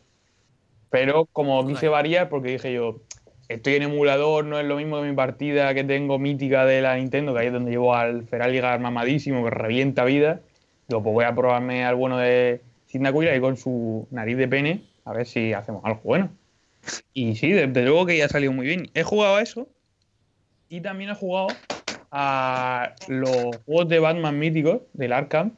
Pero 0.90 1.26
como 1.26 1.66
quise 1.68 1.88
variar, 1.88 2.30
porque 2.30 2.52
dije 2.52 2.74
yo, 2.74 3.02
estoy 3.50 3.76
en 3.76 3.84
emulador, 3.84 4.46
no 4.46 4.60
es 4.60 4.66
lo 4.66 4.78
mismo 4.78 5.02
de 5.02 5.10
mi 5.10 5.16
partida 5.16 5.74
que 5.74 5.84
tengo 5.84 6.20
mítica 6.20 6.66
de 6.66 6.82
la 6.82 6.96
Nintendo, 6.96 7.34
que 7.34 7.40
ahí 7.42 7.48
es 7.48 7.54
donde 7.54 7.72
llevo 7.72 7.96
al 7.96 8.26
Feraligar 8.28 8.80
mamadísimo, 8.80 9.44
que 9.44 9.50
revienta 9.50 10.06
vida. 10.06 10.42
Digo, 10.88 11.04
pues 11.04 11.13
voy 11.13 11.25
a 11.25 11.36
probarme 11.36 11.86
al 11.86 11.96
bueno 11.96 12.18
de 12.18 12.62
Cyndaquil 12.88 13.27
ahí 13.27 13.39
con 13.39 13.58
su 13.58 14.08
nariz 14.12 14.38
de 14.38 14.48
pene, 14.48 14.84
a 15.04 15.13
ver 15.13 15.25
si 15.25 15.54
hacemos 15.54 15.84
algo 15.84 16.01
bueno. 16.04 16.30
Y 17.13 17.36
sí, 17.36 17.51
desde 17.51 17.84
luego 17.84 18.06
que 18.06 18.18
ya 18.18 18.25
ha 18.25 18.30
salido 18.30 18.54
muy 18.54 18.68
bien. 18.68 18.89
He 18.94 19.04
jugado 19.04 19.38
a 19.38 19.42
eso 19.42 19.68
y 20.70 20.82
también 20.82 21.10
he 21.10 21.15
jugado 21.15 21.48
a 22.12 22.94
los 23.08 23.58
juegos 23.65 23.89
de 23.89 24.00
Batman 24.00 24.38
míticos 24.39 24.82
del 24.94 25.13
Arkham, 25.13 25.51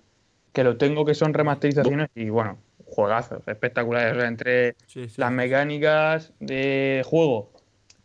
que 0.53 0.63
los 0.63 0.77
tengo 0.77 1.05
que 1.05 1.13
son 1.13 1.33
remasterizaciones 1.33 2.09
y 2.15 2.29
bueno, 2.29 2.57
juegazos 2.97 3.47
espectaculares. 3.47 4.13
O 4.13 4.19
sea, 4.19 4.27
entre 4.27 4.73
Sí, 4.87 5.07
sí, 5.07 5.21
las 5.21 5.31
mecánicas 5.31 6.33
de 6.39 7.03
juego, 7.05 7.51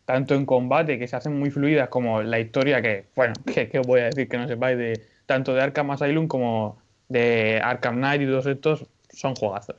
tanto 0.05 0.35
en 0.35 0.45
combate, 0.45 0.99
que 0.99 1.09
se 1.09 1.17
hacen 1.17 1.39
muy 1.39 1.51
fluidas, 1.51 1.89
como 1.89 2.23
la 2.23 2.39
historia 2.39 2.83
que, 2.83 3.07
bueno, 3.17 3.33
que, 3.47 3.71
que 3.71 3.79
os 3.79 3.87
voy 3.87 4.01
a 4.01 4.05
decir 4.05 4.29
que 4.29 4.37
no 4.37 4.47
sepáis, 4.47 4.77
de 4.77 5.03
tanto 5.25 5.55
de 5.55 5.63
Arkham 5.63 5.91
Asylum 5.93 6.29
como 6.29 6.77
de 7.09 7.59
Arkham 7.65 7.97
Knight 7.97 8.21
y 8.21 8.27
todos 8.27 8.45
estos, 8.45 8.87
son 9.09 9.35
juegazos. 9.35 9.77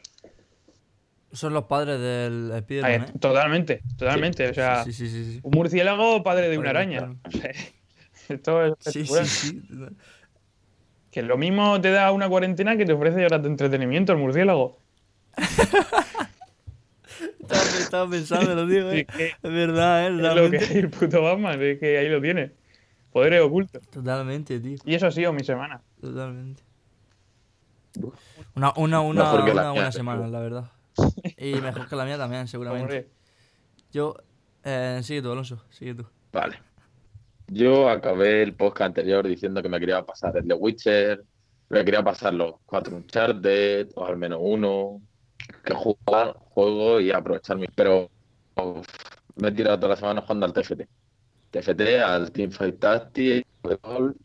Son 1.32 1.54
los 1.54 1.66
padres 1.66 2.00
del 2.00 2.52
Spider-Man, 2.52 2.92
¿eh? 2.92 3.20
Totalmente, 3.20 3.82
totalmente. 3.96 4.50
O 4.50 4.54
sea, 4.56 4.84
Sí, 4.84 4.94
sí, 4.94 5.40
un 5.44 5.52
murciélago 5.52 6.24
padre 6.24 6.50
de 6.50 6.58
una 6.58 6.72
araña. 6.72 7.14
Esto 8.30 8.66
es 8.66 8.74
Sí, 8.80 9.06
sí, 9.06 9.26
sí. 9.26 9.64
Que 11.12 11.22
lo 11.22 11.38
mismo 11.38 11.80
te 11.82 11.92
da 11.92 12.12
una 12.12 12.28
cuarentena 12.28 12.78
que 12.78 12.86
te 12.86 12.94
ofrece 12.94 13.24
horas 13.24 13.44
de 13.44 13.50
entretenimiento 13.50 14.12
el 14.12 14.18
murciélago. 14.18 14.83
Estaba, 17.40 17.62
estaba 17.62 18.10
pensando, 18.10 18.56
lo 18.56 18.66
digo, 18.66 18.90
¿eh? 18.90 19.06
que 19.06 19.28
Es 19.28 19.38
verdad, 19.42 20.04
¿eh? 20.04 20.08
es 20.08 20.36
lo 20.36 20.50
que 20.50 20.80
el 20.80 20.90
puto 20.90 21.22
Batman, 21.22 21.62
es 21.62 21.80
que 21.80 21.98
ahí 21.98 22.10
lo 22.10 22.22
tiene. 22.22 22.52
Poderes 23.12 23.42
ocultos. 23.42 23.82
Totalmente, 23.90 24.60
tío. 24.60 24.78
Y 24.86 24.96
eso 24.96 25.08
ha 25.08 25.12
sido 25.12 25.32
mi 25.34 25.44
semana. 25.44 25.82
Totalmente. 26.02 26.64
Una, 28.56 28.74
una, 28.76 29.02
una, 29.02 29.46
que 29.46 29.54
la 29.54 29.72
una 29.72 29.92
semana, 29.92 30.28
la 30.28 30.40
verdad. 30.40 30.72
Y 31.38 31.54
mejor 31.62 31.88
que 31.88 31.96
la 31.96 32.06
mía 32.06 32.18
también, 32.18 32.48
seguramente. 32.48 33.08
Yo. 33.92 34.16
Eh, 34.64 35.02
sigue 35.04 35.22
tú, 35.22 35.32
Alonso, 35.32 35.64
sigue 35.70 35.94
tú. 35.94 36.06
Vale. 36.32 36.58
Yo 37.48 37.90
acabé 37.90 38.42
el 38.42 38.54
podcast 38.54 38.88
anterior 38.88 39.28
diciendo 39.28 39.62
que 39.62 39.70
me 39.70 39.80
quería 39.80 40.04
pasar 40.04 40.38
el 40.38 40.48
de 40.48 40.56
Witcher, 40.56 41.24
me 41.70 41.86
quería 41.86 42.02
pasar 42.02 42.34
los 42.34 42.56
cuatro 42.66 42.96
Uncharted, 42.96 43.90
o 43.96 44.06
al 44.06 44.18
menos 44.18 44.40
uno, 44.42 45.02
que 45.64 45.74
jugar 45.74 46.36
juego 46.40 47.00
y 47.00 47.12
aprovechar 47.12 47.58
mi... 47.58 47.68
Pero 47.76 48.10
uf, 48.56 48.88
me 49.36 49.50
he 49.50 49.52
tirado 49.52 49.78
toda 49.78 49.90
la 49.90 49.96
semana 49.96 50.22
jugando 50.22 50.46
al 50.46 50.54
TFT. 50.54 50.82
TFT, 51.52 51.82
al 52.04 52.32
Teamfight 52.32 52.80
Tactics, 52.80 53.48
al 53.84 54.16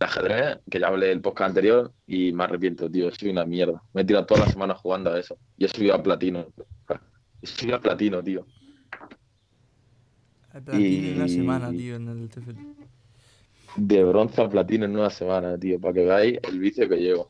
ajedrez, 0.00 0.58
que 0.70 0.78
ya 0.80 0.88
hablé 0.88 1.10
el 1.12 1.20
podcast 1.22 1.48
anterior, 1.50 1.92
y 2.06 2.32
me 2.32 2.44
arrepiento, 2.44 2.90
tío, 2.90 3.10
soy 3.14 3.30
una 3.30 3.44
mierda. 3.46 3.82
Me 3.94 4.02
he 4.02 4.04
tirado 4.04 4.26
toda 4.26 4.44
la 4.44 4.52
semana 4.52 4.74
jugando 4.74 5.10
a 5.12 5.18
eso. 5.18 5.38
Y 5.56 5.64
he 5.64 5.68
subido 5.68 5.94
a 5.94 6.02
platino. 6.02 6.46
Soy 7.42 7.72
al 7.72 7.80
platino, 7.80 8.22
tío. 8.22 8.46
El 10.52 10.62
platino 10.62 11.08
en 11.08 11.14
una 11.16 11.26
Y- 11.26 11.28
semana, 11.30 11.70
tío, 11.70 11.96
en 11.96 12.08
el 12.08 12.28
TFT. 12.28 12.58
De 13.76 14.04
bronce 14.04 14.40
a 14.42 14.48
platino 14.48 14.84
en 14.84 14.92
una 14.96 15.10
semana, 15.10 15.58
tío, 15.58 15.80
para 15.80 15.94
que 15.94 16.04
veáis 16.04 16.38
el 16.44 16.58
vicio 16.60 16.88
que 16.88 16.96
llevo. 16.96 17.28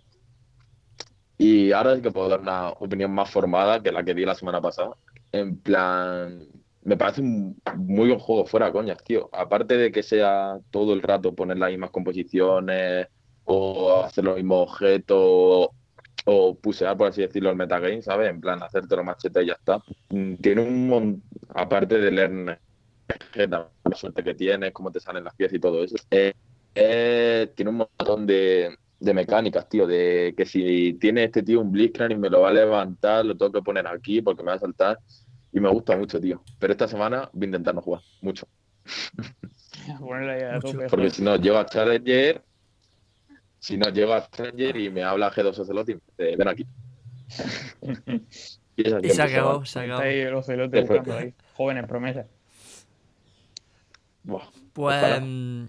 Y 1.36 1.72
ahora 1.72 1.96
sí 1.96 2.02
que 2.02 2.10
puedo 2.10 2.28
dar 2.28 2.40
una 2.40 2.70
opinión 2.70 3.12
más 3.12 3.30
formada 3.30 3.82
que 3.82 3.92
la 3.92 4.04
que 4.04 4.14
di 4.14 4.24
la 4.24 4.34
semana 4.34 4.60
pasada. 4.60 4.96
En 5.32 5.58
plan, 5.58 6.46
me 6.82 6.96
parece 6.96 7.22
un 7.22 7.60
muy 7.76 8.08
buen 8.08 8.20
juego 8.20 8.46
fuera, 8.46 8.70
coñas, 8.70 9.02
tío. 9.02 9.28
Aparte 9.32 9.76
de 9.76 9.90
que 9.90 10.02
sea 10.02 10.58
todo 10.70 10.94
el 10.94 11.02
rato 11.02 11.34
poner 11.34 11.58
las 11.58 11.70
mismas 11.70 11.90
composiciones 11.90 13.08
o 13.44 14.02
hacer 14.04 14.24
los 14.24 14.36
mismos 14.36 14.70
objetos 14.70 15.70
o 16.26 16.54
pusear, 16.60 16.96
por 16.96 17.08
así 17.08 17.22
decirlo, 17.22 17.50
el 17.50 17.56
metagame, 17.56 18.00
¿sabes? 18.02 18.30
En 18.30 18.40
plan, 18.40 18.62
hacerte 18.62 18.96
los 18.96 19.04
machetes 19.04 19.42
y 19.42 19.46
ya 19.46 19.54
está. 19.54 19.82
Mm, 20.10 20.34
Tiene 20.36 20.62
un 20.62 20.88
montón, 20.88 21.22
aparte 21.54 21.98
de 21.98 22.10
leer 22.10 22.60
la 23.34 23.70
suerte 23.94 24.24
que 24.24 24.34
tienes, 24.34 24.72
cómo 24.72 24.90
te 24.90 25.00
salen 25.00 25.24
las 25.24 25.34
piezas 25.34 25.56
y 25.56 25.60
todo 25.60 25.82
eso. 25.84 25.96
Eh, 26.10 26.32
eh, 26.74 27.52
tiene 27.54 27.70
un 27.70 27.76
montón 27.78 28.26
de, 28.26 28.76
de 29.04 29.14
mecánicas, 29.14 29.68
tío, 29.68 29.86
de 29.86 30.34
que 30.36 30.46
si 30.46 30.94
tiene 30.94 31.24
este 31.24 31.42
tío 31.42 31.60
un 31.60 31.70
Blitzcrank 31.70 32.12
y 32.12 32.16
me 32.16 32.30
lo 32.30 32.40
va 32.42 32.48
a 32.48 32.52
levantar, 32.52 33.24
lo 33.24 33.36
tengo 33.36 33.52
que 33.52 33.62
poner 33.62 33.86
aquí 33.86 34.22
porque 34.22 34.42
me 34.42 34.50
va 34.50 34.56
a 34.56 34.60
saltar. 34.60 34.98
Y 35.52 35.60
me 35.60 35.68
gusta 35.68 35.96
mucho, 35.96 36.20
tío. 36.20 36.42
Pero 36.58 36.72
esta 36.72 36.88
semana 36.88 37.28
voy 37.32 37.44
a 37.44 37.46
intentar 37.46 37.74
no 37.74 37.82
jugar 37.82 38.02
mucho. 38.20 38.48
Porque 40.90 41.10
si 41.10 41.22
no, 41.22 41.36
llego 41.36 41.58
a 41.58 41.66
Challenger, 41.66 42.42
si 43.58 43.76
no, 43.76 43.90
llego 43.90 44.14
a 44.14 44.26
Challenger 44.30 44.76
y 44.78 44.90
me 44.90 45.02
habla 45.02 45.30
G2 45.30 45.58
Ocelotti, 45.58 45.92
eh, 46.18 46.36
ven 46.36 46.48
aquí. 46.48 46.66
Y, 48.76 48.88
Y 49.06 49.10
se 49.10 49.22
acabó, 49.22 49.64
se 49.64 49.78
Está 49.78 49.82
acabó. 49.82 50.00
ahí 50.02 50.18
el 50.18 50.34
ocelote 50.34 50.78
Después- 50.78 50.98
buscando 50.98 51.24
ahí. 51.24 51.32
Jóvenes 51.54 51.86
promesas. 51.86 52.26
Buah. 54.24 54.42
Pues, 54.72 54.96
Ojalá. 54.96 55.20
mm, 55.20 55.68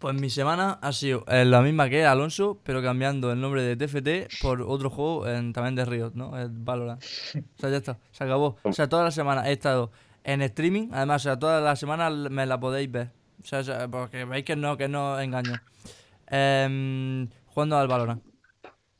pues 0.00 0.14
mi 0.20 0.30
semana 0.30 0.78
ha 0.82 0.92
sido 0.92 1.24
eh, 1.28 1.44
la 1.44 1.60
misma 1.60 1.88
que 1.88 2.04
Alonso, 2.04 2.58
pero 2.64 2.82
cambiando 2.82 3.30
el 3.30 3.40
nombre 3.40 3.62
de 3.62 3.76
TFT 3.76 4.40
por 4.42 4.62
otro 4.62 4.90
juego 4.90 5.24
también 5.52 5.74
de 5.76 5.84
Riot, 5.84 6.12
¿no? 6.14 6.36
El 6.36 6.48
Valorant. 6.50 7.00
O 7.02 7.60
sea, 7.60 7.70
ya 7.70 7.76
está, 7.76 7.98
se 8.10 8.24
acabó. 8.24 8.56
O 8.64 8.72
sea, 8.72 8.88
toda 8.88 9.04
la 9.04 9.10
semana 9.12 9.48
he 9.48 9.52
estado 9.52 9.92
en 10.24 10.42
streaming, 10.42 10.88
además, 10.92 11.22
o 11.22 11.24
sea, 11.24 11.38
toda 11.38 11.60
la 11.60 11.76
semana 11.76 12.10
me 12.10 12.46
la 12.46 12.58
podéis 12.58 12.90
ver. 12.90 13.10
O 13.42 13.62
sea, 13.62 13.88
porque 13.88 14.24
veis 14.24 14.44
que 14.44 14.56
no, 14.56 14.76
que 14.76 14.88
no 14.88 15.20
engaño. 15.20 15.54
Em, 16.28 17.28
jugando 17.46 17.76
al 17.78 17.88
Valorant. 17.88 18.22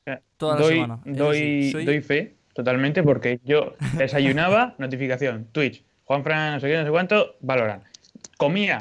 Eh, 0.06 0.18
Toda 0.36 0.54
la 0.56 0.60
doy, 0.62 0.74
semana. 0.74 1.00
Eso 1.04 1.24
Doy, 1.24 1.70
soy- 1.72 1.84
doy 1.84 2.00
fe 2.00 2.36
totalmente 2.54 3.02
porque 3.02 3.40
yo 3.44 3.74
desayunaba, 3.96 4.74
notificación, 4.78 5.46
Twitch, 5.52 5.84
Juan 6.04 6.24
Fran, 6.24 6.54
no 6.54 6.60
sé 6.60 6.68
qué, 6.68 6.76
no 6.78 6.84
sé 6.84 6.90
cuánto, 6.90 7.36
Valorant. 7.40 7.84
Comía, 8.36 8.78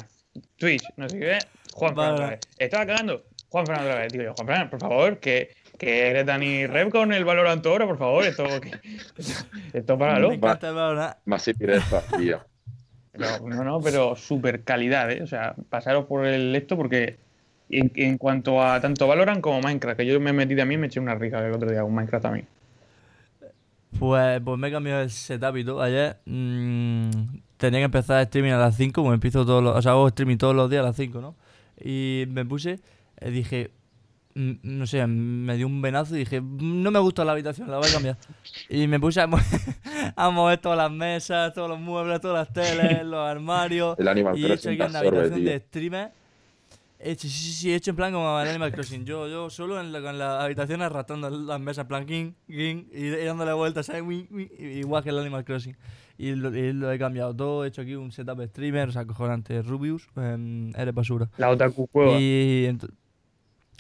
Twitch, 0.57 0.83
no 0.97 1.07
sé 1.07 1.19
qué, 1.19 1.38
Juan 1.79 1.95
Fran 1.95 2.13
otra 2.13 2.29
vez. 2.31 2.39
Estaba 2.57 2.86
cagando, 2.86 3.24
Juan 3.50 3.65
Fran 3.65 3.81
otra 3.81 3.95
vez. 3.95 4.12
Digo 4.12 4.24
yo, 4.25 4.33
Juan 4.36 4.48
Fran, 4.48 4.69
por 4.69 4.79
favor, 4.79 5.17
que, 5.19 5.55
que 5.77 6.09
eres 6.09 6.25
Dani 6.25 6.67
Rev 6.67 6.89
con 6.89 7.13
el 7.13 7.25
Valorant 7.25 7.65
ahora, 7.65 7.88
por 7.88 7.98
favor, 7.98 8.24
esto, 8.25 8.45
que, 8.59 8.71
esto 9.74 9.98
Me 9.98 10.36
encanta 10.36 10.69
el 10.69 10.75
Valorant. 10.75 11.17
Más 11.25 11.41
si 11.41 11.53
tío. 11.53 12.41
No, 13.13 13.39
no, 13.39 13.63
no, 13.63 13.81
pero 13.81 14.15
super 14.15 14.63
calidad, 14.63 15.12
¿eh? 15.12 15.21
O 15.24 15.27
sea, 15.27 15.55
pasaros 15.69 16.05
por 16.05 16.25
el 16.25 16.55
esto 16.55 16.77
porque 16.77 17.17
en, 17.69 17.91
en 17.95 18.17
cuanto 18.17 18.62
a 18.62 18.79
tanto 18.79 19.07
Valorant 19.07 19.41
como 19.41 19.62
Minecraft, 19.62 19.98
que 19.98 20.05
yo 20.05 20.19
me 20.19 20.33
metí 20.33 20.55
también, 20.55 20.79
me 20.79 20.88
eché 20.88 21.00
una 21.00 21.15
rica 21.15 21.45
el 21.45 21.53
otro 21.53 21.69
día 21.69 21.81
con 21.81 21.93
Minecraft 21.93 22.24
también. 22.24 22.48
Pues, 23.98 24.41
pues 24.41 24.57
me 24.59 24.67
he 24.67 24.71
cambiado 24.71 25.01
el 25.01 25.09
setup 25.09 25.57
y 25.57 25.65
todo. 25.65 25.81
Ayer 25.81 26.17
mm, 26.25 27.09
tenía 27.57 27.79
que 27.79 27.86
empezar 27.86 28.21
streaming 28.21 28.51
a 28.51 28.57
las 28.57 28.75
5, 28.75 29.01
como 29.01 29.13
empiezo 29.13 29.45
todos 29.45 29.63
los, 29.63 29.75
o 29.75 29.81
sea, 29.81 29.93
hago 29.93 30.07
streaming 30.07 30.38
todos 30.38 30.55
los 30.55 30.69
días 30.69 30.81
a 30.81 30.88
las 30.88 30.95
5, 30.95 31.19
¿no? 31.21 31.36
Y 31.83 32.25
me 32.29 32.45
puse, 32.45 32.79
eh, 33.17 33.31
dije, 33.31 33.71
mm, 34.36 34.51
no 34.63 34.88
sé, 34.88 35.05
me 35.07 35.55
dio 35.57 35.67
un 35.67 35.81
venazo 35.81 36.15
y 36.15 36.19
dije, 36.19 36.41
"Mm, 36.41 36.81
no 36.83 36.91
me 36.91 37.00
gusta 37.00 37.24
la 37.25 37.31
habitación, 37.33 37.69
la 37.69 37.77
voy 37.77 37.89
a 37.89 37.91
cambiar. 37.91 38.17
Y 38.69 38.88
me 38.88 39.00
puse 39.00 39.21
a, 39.21 39.27
mo- 39.27 39.38
a 40.15 40.29
mover 40.29 40.59
todas 40.59 40.77
las 40.77 40.91
mesas, 40.91 41.53
todos 41.53 41.69
los 41.69 41.79
muebles, 41.79 42.21
todas 42.21 42.48
las 42.48 42.53
teles, 42.53 43.03
los 43.05 43.19
armarios. 43.19 43.98
El 43.98 44.07
Animal 44.07 44.38
Y 44.38 44.45
he 44.45 44.53
hecho 44.53 44.69
aquí 44.69 44.81
en 44.81 44.93
la 44.93 45.00
habitación 45.00 45.39
tío. 45.39 45.50
de 45.50 45.59
streamer. 45.59 46.12
He 47.01 47.12
hecho, 47.12 47.29
sí, 47.29 47.33
sí, 47.33 47.51
sí, 47.53 47.71
he 47.71 47.75
hecho 47.75 47.91
en 47.91 47.95
plan 47.95 48.12
como 48.12 48.39
el 48.41 48.48
Animal 48.50 48.74
Crossing. 48.74 49.05
Yo, 49.05 49.25
yo 49.29 49.50
solo 49.50 49.79
en 49.79 49.93
la, 49.93 50.01
con 50.01 50.19
la 50.19 50.43
habitación 50.43 50.81
arrastrando 50.81 51.29
las 51.29 51.59
mesas, 51.62 51.83
en 51.83 51.88
plan, 51.88 52.05
ging, 52.05 52.33
ging, 52.50 52.89
y, 52.93 53.07
dándole 53.24 53.53
vueltas, 53.53 53.86
¿sabes? 53.86 54.01
Wing, 54.01 54.25
wing, 54.29 54.48
i- 54.59 54.79
igual 54.79 55.01
que 55.01 55.09
el 55.12 55.17
Animal 55.19 55.45
Crossing. 55.45 55.77
Y 56.19 56.35
lo, 56.35 56.53
y 56.53 56.73
lo 56.73 56.91
he 56.91 56.99
cambiado 56.99 57.33
todo, 57.33 57.63
he 57.63 57.69
hecho 57.69 57.81
aquí 57.81 57.95
un 57.95 58.11
setup 58.11 58.45
streamer, 58.47 58.89
o 58.89 58.91
sea, 58.91 59.05
cojonante, 59.05 59.61
Rubius, 59.61 60.05
eh, 60.17 60.69
eres 60.75 60.93
basura. 60.93 61.29
La 61.38 61.49
Otaku 61.49 61.88
Cueva. 61.88 62.19
Y 62.19 62.67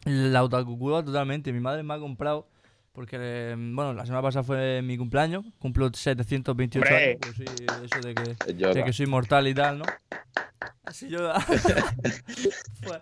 la 0.05 0.41
otaku 0.45 0.77
totalmente. 1.03 1.51
Mi 1.51 1.59
madre 1.59 1.83
me 1.83 1.93
ha 1.93 1.99
comprado, 1.99 2.47
porque, 2.93 3.17
eh, 3.19 3.55
bueno, 3.57 3.93
la 3.93 4.05
semana 4.05 4.21
pasada 4.21 4.43
fue 4.43 4.81
mi 4.81 4.97
cumpleaños, 4.97 5.43
cumplo 5.59 5.91
728 5.93 6.87
¡Hombre! 6.87 7.05
años, 7.09 7.17
pues 7.21 7.35
sí, 7.35 7.65
eso 7.83 8.07
de 8.07 8.15
que 8.15 8.53
de 8.73 8.83
que 8.85 8.93
soy 8.93 9.07
mortal 9.07 9.45
y 9.45 9.53
tal, 9.53 9.79
¿no? 9.79 9.85
Así 10.85 11.09
yo. 11.09 11.31
pues, 11.45 12.23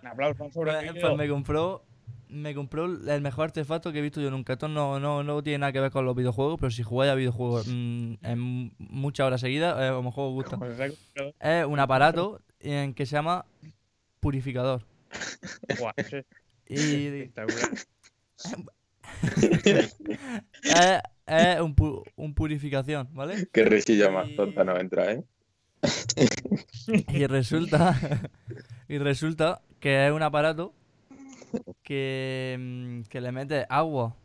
Un 0.02 0.06
aplauso 0.08 0.50
sobre 0.50 0.72
pues- 0.72 1.00
pues 1.00 1.16
me 1.16 1.28
compró. 1.28 1.84
Me 2.30 2.54
compró 2.54 2.84
el 2.84 3.20
mejor 3.22 3.44
artefacto 3.46 3.90
que 3.92 3.98
he 4.00 4.02
visto 4.02 4.20
yo 4.20 4.30
nunca. 4.30 4.52
Esto 4.54 4.68
no, 4.68 5.00
no, 5.00 5.22
no 5.22 5.42
tiene 5.42 5.58
nada 5.58 5.72
que 5.72 5.80
ver 5.80 5.90
con 5.90 6.04
los 6.04 6.14
videojuegos, 6.14 6.58
pero 6.60 6.70
si 6.70 6.82
jugáis 6.82 7.10
a 7.12 7.14
videojuegos 7.14 7.66
mm, 7.68 8.14
en 8.22 8.72
muchas 8.78 9.26
horas 9.26 9.40
seguidas, 9.40 9.78
eh, 9.78 9.88
a 9.88 9.92
lo 9.92 10.02
mejor 10.02 10.28
os 10.28 10.32
gusta. 10.34 10.56
Es 11.40 11.64
un 11.66 11.78
aparato 11.80 12.40
en 12.60 12.92
que 12.94 13.06
se 13.06 13.16
llama 13.16 13.46
purificador. 14.20 14.84
Y 16.68 16.76
es, 20.64 21.00
es 21.26 21.60
un, 21.60 21.74
pu- 21.74 22.02
un 22.16 22.34
purificación, 22.34 23.08
¿vale? 23.12 23.48
Qué 23.52 23.64
risilla 23.64 24.10
más 24.10 24.28
tonta 24.36 24.64
nos 24.64 24.78
entra, 24.80 25.12
¿eh? 25.12 25.24
Y 27.08 27.26
resulta, 27.26 27.98
y 28.88 28.98
resulta 28.98 29.62
que 29.80 30.06
es 30.06 30.12
un 30.12 30.22
aparato 30.22 30.74
que, 31.82 32.56
mm, 32.58 33.02
que 33.08 33.20
le 33.20 33.32
mete 33.32 33.66
agua 33.68 34.16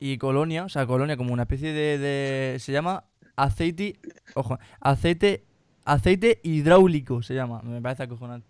y 0.00 0.18
colonia, 0.18 0.64
o 0.64 0.68
sea, 0.68 0.86
colonia 0.86 1.16
como 1.16 1.32
una 1.32 1.42
especie 1.42 1.72
de, 1.72 1.98
de- 1.98 2.58
se 2.58 2.72
llama 2.72 3.04
aceite, 3.36 3.96
ojo, 4.34 4.58
aceite, 4.80 5.44
aceite 5.84 6.40
hidráulico 6.42 7.22
se 7.22 7.34
llama, 7.34 7.62
me 7.62 7.80
parece 7.80 8.02
acojonante. 8.04 8.46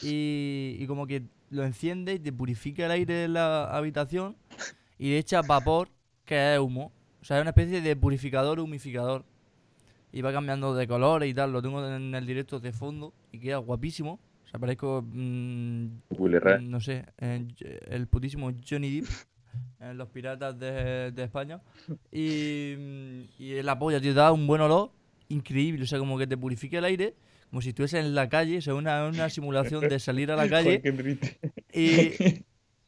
Y, 0.00 0.76
y 0.80 0.86
como 0.86 1.06
que 1.06 1.24
lo 1.50 1.64
enciende 1.64 2.14
y 2.14 2.18
te 2.20 2.32
purifica 2.32 2.86
el 2.86 2.92
aire 2.92 3.14
de 3.14 3.28
la 3.28 3.64
habitación 3.76 4.36
y 4.98 5.10
le 5.10 5.18
echa 5.18 5.42
vapor, 5.42 5.90
que 6.24 6.54
es 6.54 6.60
humo. 6.60 6.92
O 7.22 7.26
sea, 7.26 7.38
es 7.38 7.42
una 7.42 7.50
especie 7.50 7.80
de 7.82 7.96
purificador 7.96 8.60
humificador. 8.60 9.24
Y 10.12 10.22
va 10.22 10.32
cambiando 10.32 10.74
de 10.74 10.88
colores 10.88 11.30
y 11.30 11.34
tal. 11.34 11.52
Lo 11.52 11.62
tengo 11.62 11.86
en 11.86 12.14
el 12.14 12.26
directo 12.26 12.60
de 12.60 12.72
fondo 12.72 13.12
y 13.32 13.38
queda 13.40 13.58
guapísimo. 13.58 14.20
O 14.56 14.58
sea, 14.58 14.58
parezco, 14.58 15.04
mm, 15.06 15.86
Willy 16.18 16.38
Red. 16.38 16.60
no 16.60 16.80
sé, 16.80 17.04
el 17.18 18.06
putísimo 18.06 18.50
Johnny 18.66 19.00
Depp 19.00 19.08
en 19.80 19.98
Los 19.98 20.08
Piratas 20.08 20.58
de, 20.58 21.12
de 21.12 21.22
España. 21.24 21.60
Y, 22.10 22.74
mm, 22.78 23.20
y 23.38 23.62
la 23.62 23.78
polla, 23.78 24.00
tío, 24.00 24.14
da 24.14 24.32
un 24.32 24.46
buen 24.46 24.62
olor 24.62 24.92
increíble. 25.28 25.82
O 25.82 25.86
sea, 25.86 25.98
como 25.98 26.16
que 26.16 26.26
te 26.26 26.38
purifica 26.38 26.78
el 26.78 26.84
aire, 26.84 27.14
como 27.50 27.60
si 27.60 27.70
estuvieses 27.70 28.02
en 28.02 28.14
la 28.14 28.30
calle. 28.30 28.58
O 28.58 28.62
sea, 28.62 28.74
una, 28.74 29.06
una 29.06 29.28
simulación 29.28 29.88
de 29.88 29.98
salir 29.98 30.30
a 30.30 30.36
la 30.36 30.48
calle 30.48 30.80
y, 31.72 32.12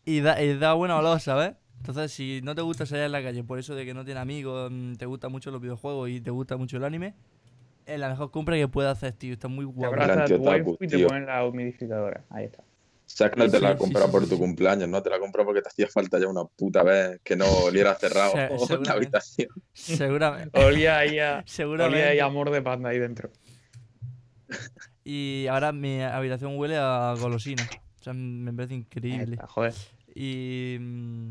y, 0.06 0.20
da, 0.20 0.42
y 0.42 0.56
da 0.56 0.72
buen 0.72 0.90
olor, 0.90 1.20
¿sabes? 1.20 1.52
Entonces, 1.78 2.12
si 2.12 2.40
no 2.42 2.54
te 2.54 2.62
gusta 2.62 2.86
salir 2.86 3.04
en 3.04 3.12
la 3.12 3.22
calle 3.22 3.44
por 3.44 3.58
eso 3.58 3.74
de 3.74 3.84
que 3.84 3.92
no 3.92 4.04
tienes 4.04 4.22
amigos, 4.22 4.70
mm, 4.72 4.94
te 4.94 5.04
gustan 5.04 5.32
mucho 5.32 5.50
los 5.50 5.60
videojuegos 5.60 6.08
y 6.08 6.20
te 6.20 6.30
gusta 6.30 6.56
mucho 6.56 6.78
el 6.78 6.84
anime, 6.84 7.14
es 7.88 7.98
la 7.98 8.08
mejor 8.08 8.30
compra 8.30 8.56
que 8.56 8.68
puedes 8.68 8.90
hacer, 8.92 9.12
tío. 9.12 9.32
Está 9.32 9.48
muy 9.48 9.64
Te 9.66 9.72
guapo. 9.72 9.94
abraza 9.94 10.24
a 10.24 10.26
tu 10.26 10.36
waifu 10.36 10.76
y 10.80 10.86
te 10.86 11.04
ponen 11.06 11.26
la 11.26 11.44
humidificadora. 11.44 12.22
Ahí 12.30 12.44
está. 12.46 12.62
Que 13.30 13.36
no 13.36 13.50
te 13.50 13.58
la 13.60 13.76
Sí, 13.78 13.84
sí, 13.86 13.92
por 14.12 14.22
sí, 14.24 14.28
tu 14.28 14.34
sí. 14.34 14.40
cumpleaños, 14.40 14.86
¿no? 14.88 15.02
Te 15.02 15.08
la 15.10 15.18
compras 15.18 15.44
porque 15.46 15.62
te 15.62 15.68
hacía 15.68 15.88
falta 15.88 16.18
ya 16.18 16.28
una 16.28 16.44
puta 16.44 16.82
vez 16.82 17.18
que 17.24 17.36
no 17.36 17.46
oliera 17.64 17.94
cerrado 17.94 18.32
Se- 18.32 18.36
la 18.50 18.58
seguramente. 18.58 18.90
habitación. 18.90 19.48
Seguramente. 19.72 20.60
Olía 20.64 20.98
ahí 20.98 21.18
a, 21.18 21.22
olía 21.22 21.36
ahí 21.38 21.42
Seguramente. 21.46 22.20
a 22.20 22.24
amor 22.26 22.50
de 22.50 22.60
panda 22.62 22.90
ahí 22.90 22.98
dentro. 22.98 23.30
Y 25.04 25.46
ahora 25.48 25.72
mi 25.72 26.02
habitación 26.02 26.56
huele 26.58 26.76
a 26.76 27.14
golosina. 27.18 27.66
O 28.00 28.02
sea, 28.02 28.12
me 28.12 28.52
parece 28.52 28.74
increíble. 28.74 29.34
está, 29.34 29.46
joder. 29.46 29.74
Y, 30.14 30.76
mm, 30.78 31.30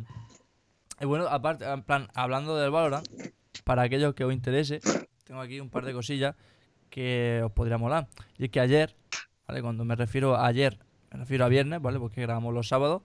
y 1.02 1.06
bueno, 1.06 1.28
aparte, 1.28 1.66
en 1.66 1.84
plan, 1.84 2.08
hablando 2.16 2.58
del 2.58 2.72
Valorant, 2.72 3.08
para 3.64 3.84
aquellos 3.84 4.14
que 4.16 4.24
os 4.26 4.34
interese, 4.34 4.80
tengo 5.28 5.42
aquí 5.42 5.60
un 5.60 5.70
par 5.70 5.86
de 5.86 5.94
cosillas 5.94 6.36
que 6.90 7.42
os 7.44 7.52
podría 7.52 7.78
molar. 7.78 8.08
Y 8.38 8.46
es 8.46 8.50
que 8.50 8.60
ayer, 8.60 8.96
¿vale? 9.48 9.62
Cuando 9.62 9.84
me 9.84 9.96
refiero 9.96 10.36
a 10.36 10.48
ayer, 10.48 10.80
me 11.12 11.20
refiero 11.20 11.46
a 11.46 11.50
viernes, 11.50 11.82
¿vale? 11.82 12.00
Porque 12.00 12.22
grabamos 12.22 12.54
los 12.54 12.68
sábados, 12.68 13.02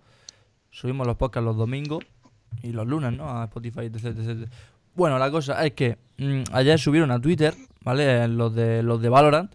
subimos 0.71 1.07
los 1.07 1.17
podcasts 1.17 1.45
los 1.45 1.57
domingos 1.57 2.05
y 2.63 2.73
los 2.73 2.87
lunes, 2.87 3.13
¿no? 3.13 3.29
A 3.29 3.45
Spotify, 3.45 3.87
etc, 3.87 4.05
etc. 4.05 4.51
Bueno, 4.95 5.19
la 5.19 5.31
cosa 5.31 5.65
es 5.67 5.73
que 5.73 5.99
mm, 6.19 6.43
ayer 6.53 6.79
subieron 6.79 7.11
a 7.11 7.21
Twitter, 7.21 7.55
¿vale? 7.83 8.29
Los 8.29 8.55
de 8.55 8.83
los 8.83 9.03
de 9.03 9.09
Valorant. 9.09 9.53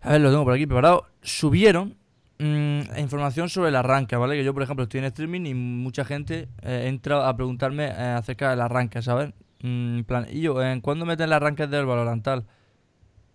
A 0.00 0.12
ver, 0.12 0.20
lo 0.20 0.30
tengo 0.30 0.44
por 0.44 0.52
aquí 0.52 0.66
preparado. 0.66 1.06
Subieron 1.22 1.96
mm, 2.38 2.98
información 2.98 3.48
sobre 3.48 3.68
el 3.68 3.76
arranque, 3.76 4.16
¿vale? 4.16 4.36
Que 4.36 4.44
yo, 4.44 4.52
por 4.52 4.64
ejemplo, 4.64 4.82
estoy 4.82 4.98
en 4.98 5.06
streaming 5.06 5.46
y 5.46 5.54
mucha 5.54 6.04
gente 6.04 6.48
eh, 6.62 6.86
entra 6.88 7.28
a 7.28 7.36
preguntarme 7.36 7.84
eh, 7.84 8.14
acerca 8.18 8.50
del 8.50 8.60
arranque, 8.60 9.00
¿sabes? 9.00 9.32
Mm, 9.64 10.02
plan, 10.02 10.26
y 10.30 10.42
yo, 10.42 10.62
¿en 10.62 10.82
cuándo 10.82 11.06
meten 11.06 11.24
el 11.24 11.32
arranque 11.32 11.66
del 11.66 11.86
Valorant 11.86 12.22
tal? 12.22 12.44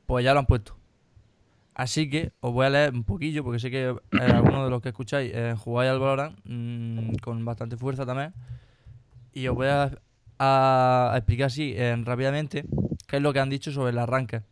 Pues 0.06 0.24
ya 0.24 0.34
lo 0.34 0.40
han 0.40 0.46
puesto. 0.46 0.78
Así 1.74 2.08
que 2.08 2.34
os 2.40 2.54
voy 2.54 2.68
a 2.68 2.70
leer 2.70 2.94
un 2.94 3.04
poquillo, 3.04 3.44
porque 3.44 3.58
sé 3.58 3.72
que 3.72 3.88
eh, 3.90 3.96
algunos 4.36 4.66
de 4.66 4.70
los 4.70 4.80
que 4.80 4.90
escucháis 4.90 5.32
eh, 5.34 5.56
jugáis 5.58 5.90
al 5.90 5.98
Valorant 6.00 6.40
mm, 6.44 7.16
con 7.24 7.44
bastante 7.46 7.78
fuerza 7.78 8.06
también. 8.06 8.34
Y 9.34 9.48
os 9.48 9.56
voy 9.56 9.68
a, 9.70 9.92
a 10.38 11.14
explicar 11.16 11.48
así 11.48 11.74
eh, 11.76 11.96
rápidamente 12.04 12.64
qué 13.08 13.18
es 13.18 13.22
lo 13.24 13.34
que 13.34 13.40
han 13.40 13.50
dicho 13.50 13.72
sobre 13.72 13.90
el 13.92 13.98
arranque. 13.98 14.44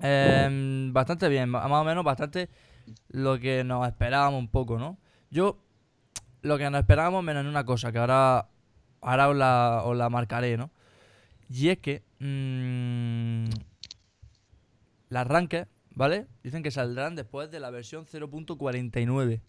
Em, 0.00 0.92
bastante 0.92 1.28
bien, 1.28 1.48
más 1.48 1.68
o 1.68 1.84
menos 1.84 2.04
bastante 2.04 2.48
lo 3.08 3.40
que 3.40 3.64
nos 3.64 3.84
esperábamos 3.88 4.38
un 4.38 4.48
poco, 4.48 4.78
¿no? 4.78 4.96
Yo, 5.28 5.58
lo 6.42 6.56
que 6.56 6.70
nos 6.70 6.80
esperábamos 6.80 7.24
menos 7.24 7.40
en 7.40 7.48
una 7.48 7.64
cosa, 7.64 7.90
que 7.90 7.98
ahora, 7.98 8.46
ahora 9.00 9.28
os, 9.28 9.36
la, 9.36 9.82
os 9.84 9.96
la 9.96 10.08
marcaré, 10.10 10.56
¿no? 10.56 10.70
Y 11.50 11.68
es 11.68 11.78
que 11.78 12.02
mm, 12.18 13.48
las 15.08 15.20
arranques, 15.22 15.66
¿vale? 15.94 16.26
Dicen 16.42 16.62
que 16.62 16.70
saldrán 16.70 17.14
después 17.14 17.50
de 17.50 17.60
la 17.60 17.70
versión 17.70 18.04
0.49. 18.04 19.40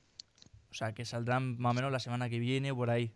O 0.71 0.73
sea, 0.73 0.93
que 0.93 1.05
saldrán 1.05 1.59
más 1.59 1.71
o 1.71 1.73
menos 1.73 1.91
la 1.91 1.99
semana 1.99 2.29
que 2.29 2.39
viene 2.39 2.71
o 2.71 2.75
por 2.75 2.89
ahí. 2.89 3.11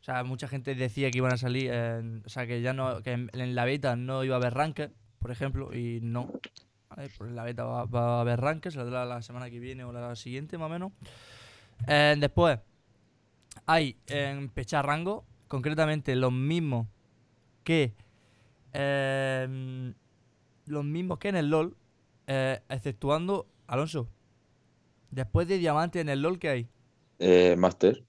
O 0.00 0.04
sea, 0.04 0.22
mucha 0.22 0.46
gente 0.46 0.74
decía 0.74 1.10
que 1.10 1.18
iban 1.18 1.32
a 1.32 1.36
salir, 1.36 1.70
o 2.24 2.28
sea, 2.28 2.46
que 2.46 2.62
ya 2.62 2.72
no, 2.72 3.02
que 3.02 3.12
en, 3.12 3.54
la 3.54 3.64
beta 3.64 3.96
no 3.96 4.22
iba 4.22 4.36
a 4.36 4.38
haber 4.38 4.54
ranked, 4.54 4.90
por 5.18 5.32
ejemplo, 5.32 5.74
y 5.74 6.00
no. 6.00 6.30
¿vale? 6.88 7.10
Pues 7.18 7.28
en 7.28 7.34
la 7.34 7.42
beta 7.42 7.64
va, 7.64 8.16
a 8.16 8.20
haber 8.20 8.40
ranked, 8.40 8.70
saldrá 8.70 9.04
la 9.04 9.20
semana 9.22 9.50
que 9.50 9.58
viene 9.58 9.82
o 9.82 9.92
la 9.92 10.14
siguiente 10.14 10.58
más 10.58 10.66
o 10.66 10.68
menos. 10.70 10.92
Eh, 11.88 12.14
después, 12.18 12.60
hay 13.64 13.96
en 14.06 14.48
pechar 14.50 14.86
rango, 14.86 15.24
concretamente 15.48 16.14
los 16.16 16.32
mismos 16.32 16.86
que 17.64 17.94
eh, 18.72 19.92
los 20.66 20.84
mismos 20.84 21.18
que 21.18 21.28
en 21.28 21.36
el 21.36 21.48
LOL, 21.50 21.76
eh, 22.26 22.60
exceptuando 22.68 23.46
Alonso. 23.66 24.08
Después 25.10 25.48
de 25.48 25.58
diamante 25.58 26.00
en 26.00 26.08
el 26.08 26.20
LOL 26.20 26.38
que 26.38 26.48
hay, 26.48 26.68
Eh, 27.18 27.56
Master. 27.56 28.04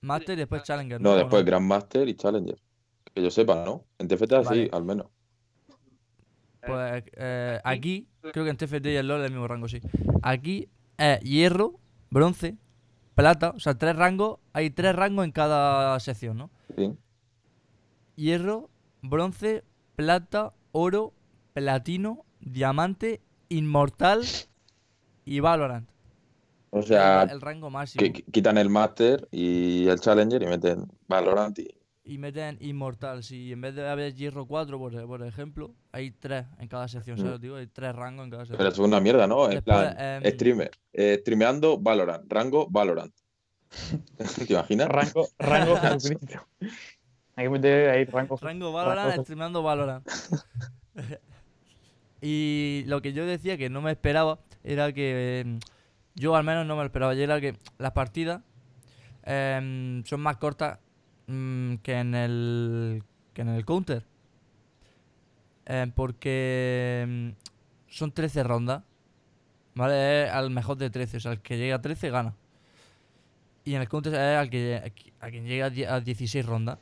Master 0.00 0.34
y 0.34 0.38
después 0.38 0.62
Challenger. 0.62 1.00
No, 1.00 1.12
¿O 1.12 1.16
después 1.16 1.44
Grandmaster 1.44 2.08
y 2.08 2.14
Challenger. 2.14 2.56
Que 3.14 3.22
yo 3.22 3.30
sepa, 3.30 3.64
¿no? 3.64 3.84
En 3.98 4.08
TFT 4.08 4.32
Vale. 4.44 4.64
sí, 4.64 4.70
al 4.72 4.84
menos. 4.84 5.06
Pues 6.66 7.04
eh, 7.16 7.60
aquí, 7.64 8.08
creo 8.20 8.44
que 8.44 8.50
en 8.50 8.56
TFT 8.56 8.86
y 8.86 8.96
el 8.96 9.06
LOL 9.06 9.20
es 9.20 9.26
el 9.26 9.32
mismo 9.32 9.46
rango, 9.46 9.68
sí. 9.68 9.80
Aquí 10.22 10.68
es 10.98 11.20
hierro, 11.20 11.78
bronce, 12.10 12.56
plata, 13.16 13.54
o 13.56 13.58
sea, 13.58 13.74
tres 13.74 13.96
rangos, 13.96 14.38
hay 14.52 14.70
tres 14.70 14.94
rangos 14.94 15.24
en 15.24 15.32
cada 15.32 15.98
sección, 15.98 16.36
¿no? 16.36 16.50
Sí. 16.76 16.94
Hierro, 18.14 18.70
bronce, 19.02 19.64
plata, 19.96 20.52
oro, 20.70 21.12
platino, 21.54 22.24
diamante, 22.40 23.20
inmortal 23.48 24.22
y 25.24 25.40
Valorant. 25.40 25.88
O 26.70 26.82
sea, 26.82 27.22
el, 27.22 27.30
el 27.30 27.40
rango 27.40 27.70
máximo. 27.70 28.00
que 28.00 28.12
quitan 28.12 28.58
el 28.58 28.68
Master 28.68 29.26
y 29.30 29.88
el 29.88 29.98
Challenger 29.98 30.42
y 30.42 30.46
meten 30.46 30.92
Valorant 31.08 31.58
y... 31.58 31.74
Y 32.08 32.18
meten 32.18 32.56
inmortal. 32.60 33.24
Si 33.24 33.50
en 33.52 33.60
vez 33.60 33.74
de 33.74 33.88
haber 33.88 34.14
hierro 34.14 34.46
4, 34.46 34.78
por, 34.78 35.06
por 35.08 35.26
ejemplo, 35.26 35.74
hay 35.90 36.12
tres 36.12 36.46
en 36.60 36.68
cada 36.68 36.86
sección, 36.86 37.18
¿sabes? 37.18 37.40
Mm. 37.40 37.42
Digo, 37.42 37.56
hay 37.56 37.66
tres 37.66 37.96
rangos 37.96 38.24
en 38.26 38.30
cada 38.30 38.42
sección. 38.44 38.58
Pero 38.58 38.68
eso 38.70 38.82
es 38.82 38.86
una 38.88 39.00
mierda, 39.00 39.26
¿no? 39.26 39.46
En 39.46 39.56
Después, 39.56 39.76
plan, 39.76 39.96
em, 39.98 40.32
streamer. 40.32 40.70
eh, 40.92 41.18
streameando 41.20 41.78
Valorant. 41.78 42.24
Rango 42.32 42.68
Valorant. 42.70 43.12
¿Te 44.46 44.52
imaginas? 44.52 44.88
Rango, 44.88 45.26
rango. 45.36 45.74
Hay 47.38 47.44
que 47.44 47.50
meter 47.50 47.90
ahí 47.90 48.04
rango. 48.04 48.36
Rango 48.40 48.70
Valorant, 48.72 49.08
rango- 49.10 49.22
streameando 49.22 49.62
Valorant. 49.64 50.08
y 52.22 52.84
lo 52.86 53.02
que 53.02 53.12
yo 53.12 53.26
decía 53.26 53.56
que 53.58 53.68
no 53.68 53.82
me 53.82 53.90
esperaba 53.90 54.38
era 54.64 54.92
que. 54.92 55.40
em, 55.40 55.58
yo 56.14 56.34
al 56.34 56.44
menos 56.44 56.66
no 56.66 56.76
me 56.76 56.82
lo 56.82 56.86
esperaba. 56.86 57.14
Y 57.14 57.20
era 57.22 57.40
que 57.40 57.56
las 57.78 57.92
partidas 57.92 58.42
em, 59.24 60.02
son 60.04 60.20
más 60.20 60.36
cortas 60.38 60.78
mm, 61.26 61.74
que 61.76 61.98
en 61.98 62.14
el. 62.14 63.02
que 63.34 63.42
en 63.42 63.48
el 63.48 63.64
counter. 63.64 64.04
Em, 65.66 65.90
porque 65.90 67.00
em, 67.02 67.34
son 67.88 68.12
13 68.12 68.42
rondas. 68.44 68.82
¿Vale? 69.74 70.24
Es 70.24 70.30
al 70.30 70.50
mejor 70.50 70.78
de 70.78 70.88
13. 70.90 71.18
O 71.18 71.20
sea, 71.20 71.32
el 71.32 71.40
que 71.40 71.58
llega 71.58 71.76
a 71.76 71.82
13 71.82 72.10
gana. 72.10 72.34
Y 73.64 73.74
en 73.74 73.82
el 73.82 73.88
counter 73.88 74.14
es 74.14 74.20
al 74.38 74.48
que 74.48 74.92
a 75.20 75.28
quien 75.30 75.44
llega 75.44 75.66
a 75.66 75.70
die- 75.70 75.86
a 75.86 76.00
16 76.00 76.46
rondas. 76.46 76.78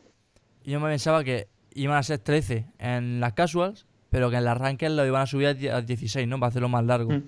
Y 0.62 0.70
yo 0.72 0.80
me 0.80 0.88
pensaba 0.90 1.24
que 1.24 1.48
iban 1.74 1.96
a 1.96 2.02
ser 2.02 2.18
13 2.18 2.66
en 2.78 3.20
las 3.20 3.32
casuals, 3.32 3.86
pero 4.10 4.30
que 4.30 4.36
en 4.36 4.44
las 4.44 4.56
ranked 4.58 4.90
lo 4.90 5.04
iban 5.06 5.22
a 5.22 5.26
subir 5.26 5.48
a 5.48 5.80
16, 5.80 6.28
¿no? 6.28 6.38
Para 6.38 6.50
hacerlo 6.50 6.68
más 6.68 6.84
largo. 6.84 7.10
Mm. 7.12 7.22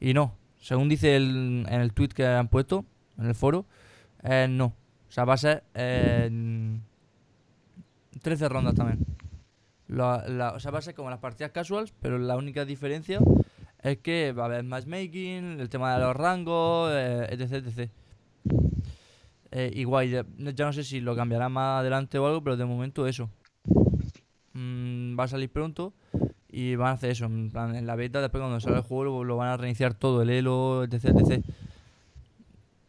Y 0.00 0.14
no. 0.14 0.36
Según 0.60 0.88
dice 0.88 1.16
el- 1.16 1.66
en 1.68 1.80
el 1.80 1.92
tweet 1.92 2.08
que 2.10 2.24
han 2.24 2.48
puesto, 2.48 2.86
en 3.18 3.26
el 3.26 3.34
foro, 3.34 3.66
eh, 4.22 4.46
no. 4.48 4.74
O 5.12 5.14
sea, 5.14 5.26
va 5.26 5.34
a 5.34 5.36
ser 5.36 5.62
en 5.74 6.80
13 8.22 8.48
rondas 8.48 8.74
también. 8.74 9.04
O 9.90 10.58
sea, 10.58 10.70
va 10.70 10.78
a 10.78 10.80
ser 10.80 10.94
como 10.94 11.10
las 11.10 11.18
partidas 11.18 11.52
casuals, 11.52 11.92
pero 12.00 12.16
la 12.16 12.34
única 12.34 12.64
diferencia 12.64 13.20
es 13.82 13.98
que 13.98 14.32
va 14.32 14.44
a 14.44 14.46
haber 14.46 14.64
matchmaking, 14.64 15.60
el 15.60 15.68
tema 15.68 15.94
de 15.94 16.00
los 16.02 16.16
rangos, 16.16 16.92
eh, 16.94 17.26
etc, 17.28 17.52
etc. 17.52 17.90
Eh, 19.50 19.84
guay, 19.84 20.08
ya, 20.08 20.24
ya 20.38 20.64
no 20.64 20.72
sé 20.72 20.82
si 20.82 21.02
lo 21.02 21.14
cambiará 21.14 21.50
más 21.50 21.80
adelante 21.80 22.18
o 22.18 22.26
algo, 22.26 22.42
pero 22.42 22.56
de 22.56 22.64
momento 22.64 23.06
eso. 23.06 23.28
Mm, 24.54 25.18
va 25.20 25.24
a 25.24 25.28
salir 25.28 25.50
pronto 25.50 25.92
y 26.48 26.74
van 26.76 26.88
a 26.88 26.92
hacer 26.92 27.10
eso. 27.10 27.26
En, 27.26 27.50
plan, 27.50 27.76
en 27.76 27.86
la 27.86 27.96
beta, 27.96 28.22
después 28.22 28.40
cuando 28.40 28.60
salga 28.60 28.78
el 28.78 28.84
juego, 28.84 29.04
lo, 29.04 29.24
lo 29.24 29.36
van 29.36 29.48
a 29.48 29.58
reiniciar 29.58 29.92
todo, 29.92 30.22
el 30.22 30.30
elo, 30.30 30.84
etc, 30.84 31.04
etc. 31.18 31.44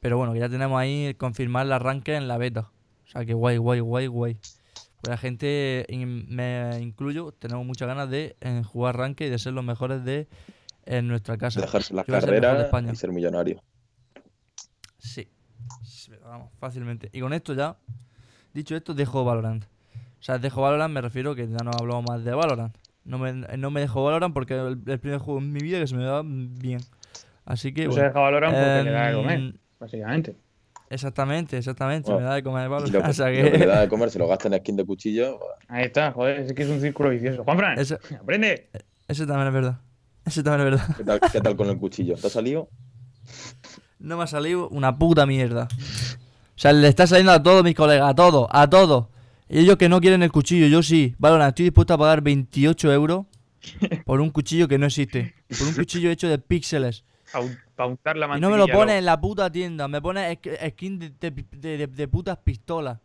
Pero 0.04 0.18
bueno, 0.18 0.34
que 0.34 0.40
ya 0.40 0.50
tenemos 0.50 0.78
ahí 0.78 1.14
confirmar 1.18 1.66
el 1.66 1.72
arranque 1.72 2.16
en 2.18 2.28
la 2.28 2.38
beta. 2.38 2.70
O 3.06 3.08
sea 3.08 3.24
que 3.24 3.34
guay, 3.34 3.56
guay, 3.56 3.80
guay, 3.80 4.08
guay. 4.08 4.34
Pues 4.36 5.10
la 5.10 5.16
gente, 5.18 5.86
me 6.28 6.78
incluyo, 6.82 7.32
tenemos 7.32 7.66
muchas 7.66 7.88
ganas 7.88 8.10
de 8.10 8.36
eh, 8.42 8.64
jugar 8.66 8.96
arranque 8.96 9.28
y 9.28 9.30
de 9.30 9.40
ser 9.40 9.54
los 9.54 9.64
mejores 9.64 10.04
de 10.04 10.28
en 10.86 11.08
nuestra 11.08 11.38
casa. 11.38 11.62
Dejarse 11.62 11.94
las 11.94 12.06
de 12.06 12.12
carreras 12.12 12.66
España. 12.66 12.92
y 12.92 12.96
ser 12.98 13.14
millonario. 13.14 13.64
Sí. 14.98 15.30
Vamos, 16.22 16.50
fácilmente. 16.60 17.10
Y 17.14 17.22
con 17.22 17.32
esto 17.32 17.54
ya, 17.54 17.78
dicho 18.54 18.76
esto, 18.76 18.94
dejo 18.94 19.24
Valorant. 19.24 19.64
O 19.64 20.24
sea, 20.24 20.38
dejo 20.38 20.62
Valorant, 20.62 20.94
me 20.94 21.00
refiero 21.00 21.34
que 21.34 21.48
ya 21.48 21.58
no 21.64 21.72
hablo 21.80 22.02
más 22.02 22.26
de 22.26 22.34
Valorant. 22.34 22.76
No 23.06 23.18
me, 23.20 23.32
no 23.34 23.72
me 23.72 23.80
dejo 23.80 24.04
Valorant 24.04 24.34
porque 24.34 24.54
es 24.56 24.60
el, 24.60 24.82
el 24.86 25.00
primer 25.00 25.20
juego 25.20 25.40
en 25.40 25.54
mi 25.54 25.62
vida 25.62 25.80
que 25.80 25.88
se 25.88 25.96
me 25.96 26.04
da 26.04 26.22
bien. 26.26 26.82
Así 27.46 27.74
que, 27.74 27.86
No 27.86 27.92
se 27.94 28.00
bueno. 28.00 28.08
deja 28.10 28.20
valorar 28.20 28.52
porque 28.52 28.84
le 28.84 28.92
da 28.92 29.08
de 29.08 29.16
comer, 29.16 29.40
Em, 29.40 29.54
básicamente. 29.84 30.36
Exactamente, 30.90 31.58
exactamente. 31.58 32.12
Bueno, 32.12 32.22
me 32.26 32.30
da 32.30 32.36
de 32.36 32.44
comer 32.44 32.68
Y 32.86 32.92
lo, 32.92 33.02
Valorant. 33.02 33.04
que, 33.06 33.10
O 33.10 33.14
sea 33.14 33.30
lo 33.30 33.36
que 33.36 33.44
le 33.44 33.60
que. 33.60 33.66
da 33.66 33.82
de 33.82 33.90
comer 33.90 34.10
se 34.10 34.20
lo 34.20 34.28
gasta 34.30 34.48
en 34.48 34.60
skin 34.60 34.76
de 34.76 34.86
cuchillo. 34.86 35.40
Ahí 35.68 35.86
está, 35.86 36.12
joder, 36.12 36.40
es 36.42 36.54
que 36.54 36.64
es 36.64 36.70
un 36.70 36.82
círculo 36.82 37.10
vicioso. 37.10 37.44
Juanfran, 37.44 37.80
Eso, 37.80 37.98
aprende. 38.20 38.70
eso 39.08 39.26
también 39.26 39.48
es 39.48 39.54
verdad. 39.54 39.80
Eso 40.26 40.44
también 40.44 40.68
es 40.68 40.80
verdad. 40.80 40.96
¿Qué 40.98 41.04
tal, 41.04 41.20
qué 41.32 41.42
tal 41.42 41.56
con 41.56 41.70
el 41.70 41.78
cuchillo? 41.78 42.16
¿Te 42.16 42.28
ha 42.28 42.30
salido? 42.30 42.70
No 44.00 44.18
me 44.18 44.24
ha 44.24 44.28
salido 44.28 44.70
una 44.70 44.98
puta 44.98 45.26
mierda. 45.26 45.68
O 45.72 46.60
sea, 46.64 46.72
le 46.74 46.88
está 46.88 47.08
saliendo 47.08 47.32
a 47.32 47.42
todos 47.42 47.64
mis 47.64 47.76
colegas, 47.76 48.10
a 48.10 48.14
todos, 48.16 48.48
a 48.52 48.70
todos. 48.70 49.08
Y 49.50 49.60
ellos 49.60 49.78
que 49.78 49.90
no 49.90 50.00
quieren 50.00 50.24
el 50.24 50.32
cuchillo, 50.32 50.68
yo 50.68 50.84
sí. 50.84 51.16
Valorant, 51.18 51.50
estoy 51.50 51.66
dispuesto 51.66 51.94
a 51.94 51.98
pagar 51.98 52.22
28 52.22 52.94
euros 52.94 53.26
por 54.06 54.22
un 54.22 54.30
cuchillo 54.30 54.68
que 54.68 54.78
no 54.78 54.86
existe. 54.86 55.34
Por 55.58 55.68
un 55.68 55.74
cuchillo 55.74 56.10
hecho 56.12 56.28
de 56.28 56.38
píxeles. 56.38 57.04
Para 57.76 57.90
untar 57.90 58.16
la 58.18 58.26
Y 58.26 58.42
no 58.42 58.50
me 58.50 58.58
lo 58.58 58.60
mantequilla 58.68 58.74
pone 58.74 58.86
luego. 58.86 59.00
en 59.00 59.06
la 59.06 59.20
puta 59.22 59.52
tienda, 59.52 59.88
me 59.88 60.02
pone 60.02 60.40
sk- 60.42 60.72
skin 60.72 61.00
de, 61.00 61.10
de, 61.10 61.32
de- 61.32 61.78
de- 61.78 61.88
de 61.88 62.08
putas 62.08 62.38
pistolas. 62.38 63.00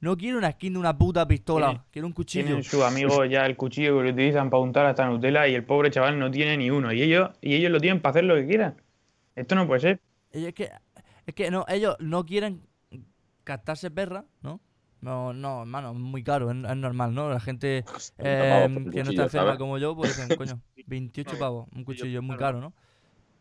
No 0.00 0.16
quiero 0.16 0.36
una 0.38 0.52
skin 0.52 0.74
de 0.74 0.78
una 0.78 0.96
puta 0.96 1.26
pistola, 1.26 1.68
Tiene- 1.68 1.82
quiero 1.90 2.06
un 2.08 2.12
cuchillo. 2.12 2.44
Tienen 2.44 2.62
sus 2.64 2.82
amigos 2.82 3.28
ya 3.30 3.46
el 3.46 3.56
cuchillo 3.56 3.96
que 3.98 4.04
lo 4.04 4.10
utilizan 4.10 4.50
para 4.50 4.62
untar 4.62 4.86
hasta 4.86 5.06
Nutella 5.06 5.48
y 5.48 5.54
el 5.54 5.64
pobre 5.64 5.90
chaval 5.90 6.18
no 6.18 6.30
tiene 6.30 6.56
ni 6.58 6.70
uno. 6.70 6.92
Y 6.92 7.00
ellos, 7.02 7.30
y 7.40 7.54
ellos 7.54 7.70
lo 7.72 7.80
tienen 7.80 8.00
para 8.02 8.10
hacer 8.10 8.24
lo 8.24 8.34
que 8.34 8.46
quieran. 8.46 8.80
Esto 9.34 9.54
no 9.54 9.66
puede 9.66 9.80
ser. 9.80 10.00
Y 10.32 10.44
es 10.44 10.54
que, 10.54 10.70
es 11.24 11.34
que 11.34 11.50
no, 11.50 11.64
ellos 11.68 11.96
no 11.98 12.26
quieren 12.26 12.62
gastarse 13.44 13.90
perra, 13.90 14.24
¿no? 14.42 14.60
No, 15.00 15.32
no, 15.32 15.60
hermano, 15.60 15.92
es 15.92 15.96
muy 15.98 16.22
caro, 16.24 16.50
es, 16.50 16.56
es 16.56 16.76
normal, 16.76 17.14
¿no? 17.14 17.30
La 17.30 17.38
gente 17.40 17.84
eh, 18.18 18.66
un 18.68 18.90
que 18.90 19.04
no 19.04 19.10
está 19.10 19.24
enferma 19.24 19.56
como 19.56 19.78
yo, 19.78 19.94
pues 19.94 20.16
dicen, 20.16 20.36
coño, 20.36 20.60
28 20.86 21.38
pavos, 21.38 21.68
un 21.74 21.84
cuchillo 21.84 22.18
es 22.20 22.24
muy 22.24 22.36
caro, 22.36 22.60
¿no? 22.60 22.74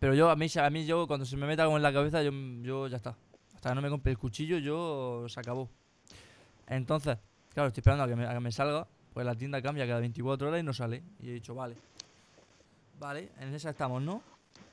Pero 0.06 0.14
yo, 0.14 0.30
a 0.30 0.36
mí, 0.36 0.46
a 0.56 0.70
mí 0.70 0.86
yo, 0.86 1.08
cuando 1.08 1.26
se 1.26 1.36
me 1.36 1.48
meta 1.48 1.64
algo 1.64 1.78
en 1.78 1.82
la 1.82 1.92
cabeza, 1.92 2.22
yo, 2.22 2.30
yo 2.62 2.88
ya 2.88 2.98
está. 2.98 3.18
Hasta 3.56 3.70
que 3.70 3.76
no 3.76 3.82
me 3.82 3.90
compre 3.90 4.12
el 4.12 4.20
cuchillo, 4.20 4.60
yo 4.60 5.26
se 5.28 5.40
acabó. 5.40 5.68
Entonces, 6.68 7.18
claro, 7.56 7.70
estoy 7.70 7.82
esperando 7.82 8.04
a 8.04 8.08
que 8.08 8.16
me, 8.16 8.28
a 8.28 8.34
que 8.36 8.40
me 8.40 8.52
salga. 8.52 8.86
Pues 9.16 9.26
la 9.26 9.34
tienda 9.34 9.64
cambia 9.64 9.88
cada 9.88 10.02
24 10.02 10.48
horas 10.48 10.60
y 10.60 10.64
no 10.64 10.74
sale. 10.76 11.02
Y 11.20 11.30
he 11.30 11.34
dicho, 11.34 11.56
vale. 11.56 11.76
Vale, 13.00 13.32
en 13.40 13.56
esa 13.56 13.72
estamos, 13.72 14.00
¿no? 14.00 14.22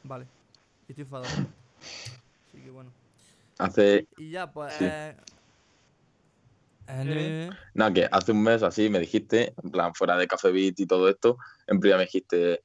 Vale. 0.05 0.27
Y 0.87 0.92
estoy 0.92 1.05
enfadado. 1.05 1.31
Así 1.31 2.61
que 2.62 2.71
bueno. 2.71 2.90
Hace, 3.57 4.07
Y 4.18 4.33
ya, 4.33 4.53
pues. 4.53 4.75
Sí. 4.75 4.85
eh, 4.85 5.16
eh, 6.88 7.51
nada, 7.73 7.90
que 7.95 8.07
hace 8.12 8.33
un 8.33 8.42
mes 8.42 8.62
así 8.62 8.90
me 8.90 8.99
dijiste, 8.99 9.55
en 9.62 9.71
plan, 9.71 9.95
fuera 9.95 10.14
de 10.18 10.27
Café 10.27 10.51
Beat 10.51 10.81
y 10.81 10.87
todo 10.87 11.09
esto, 11.09 11.38
en 11.66 11.81
privado 11.81 12.01
me 12.01 12.05
dijiste, 12.05 12.61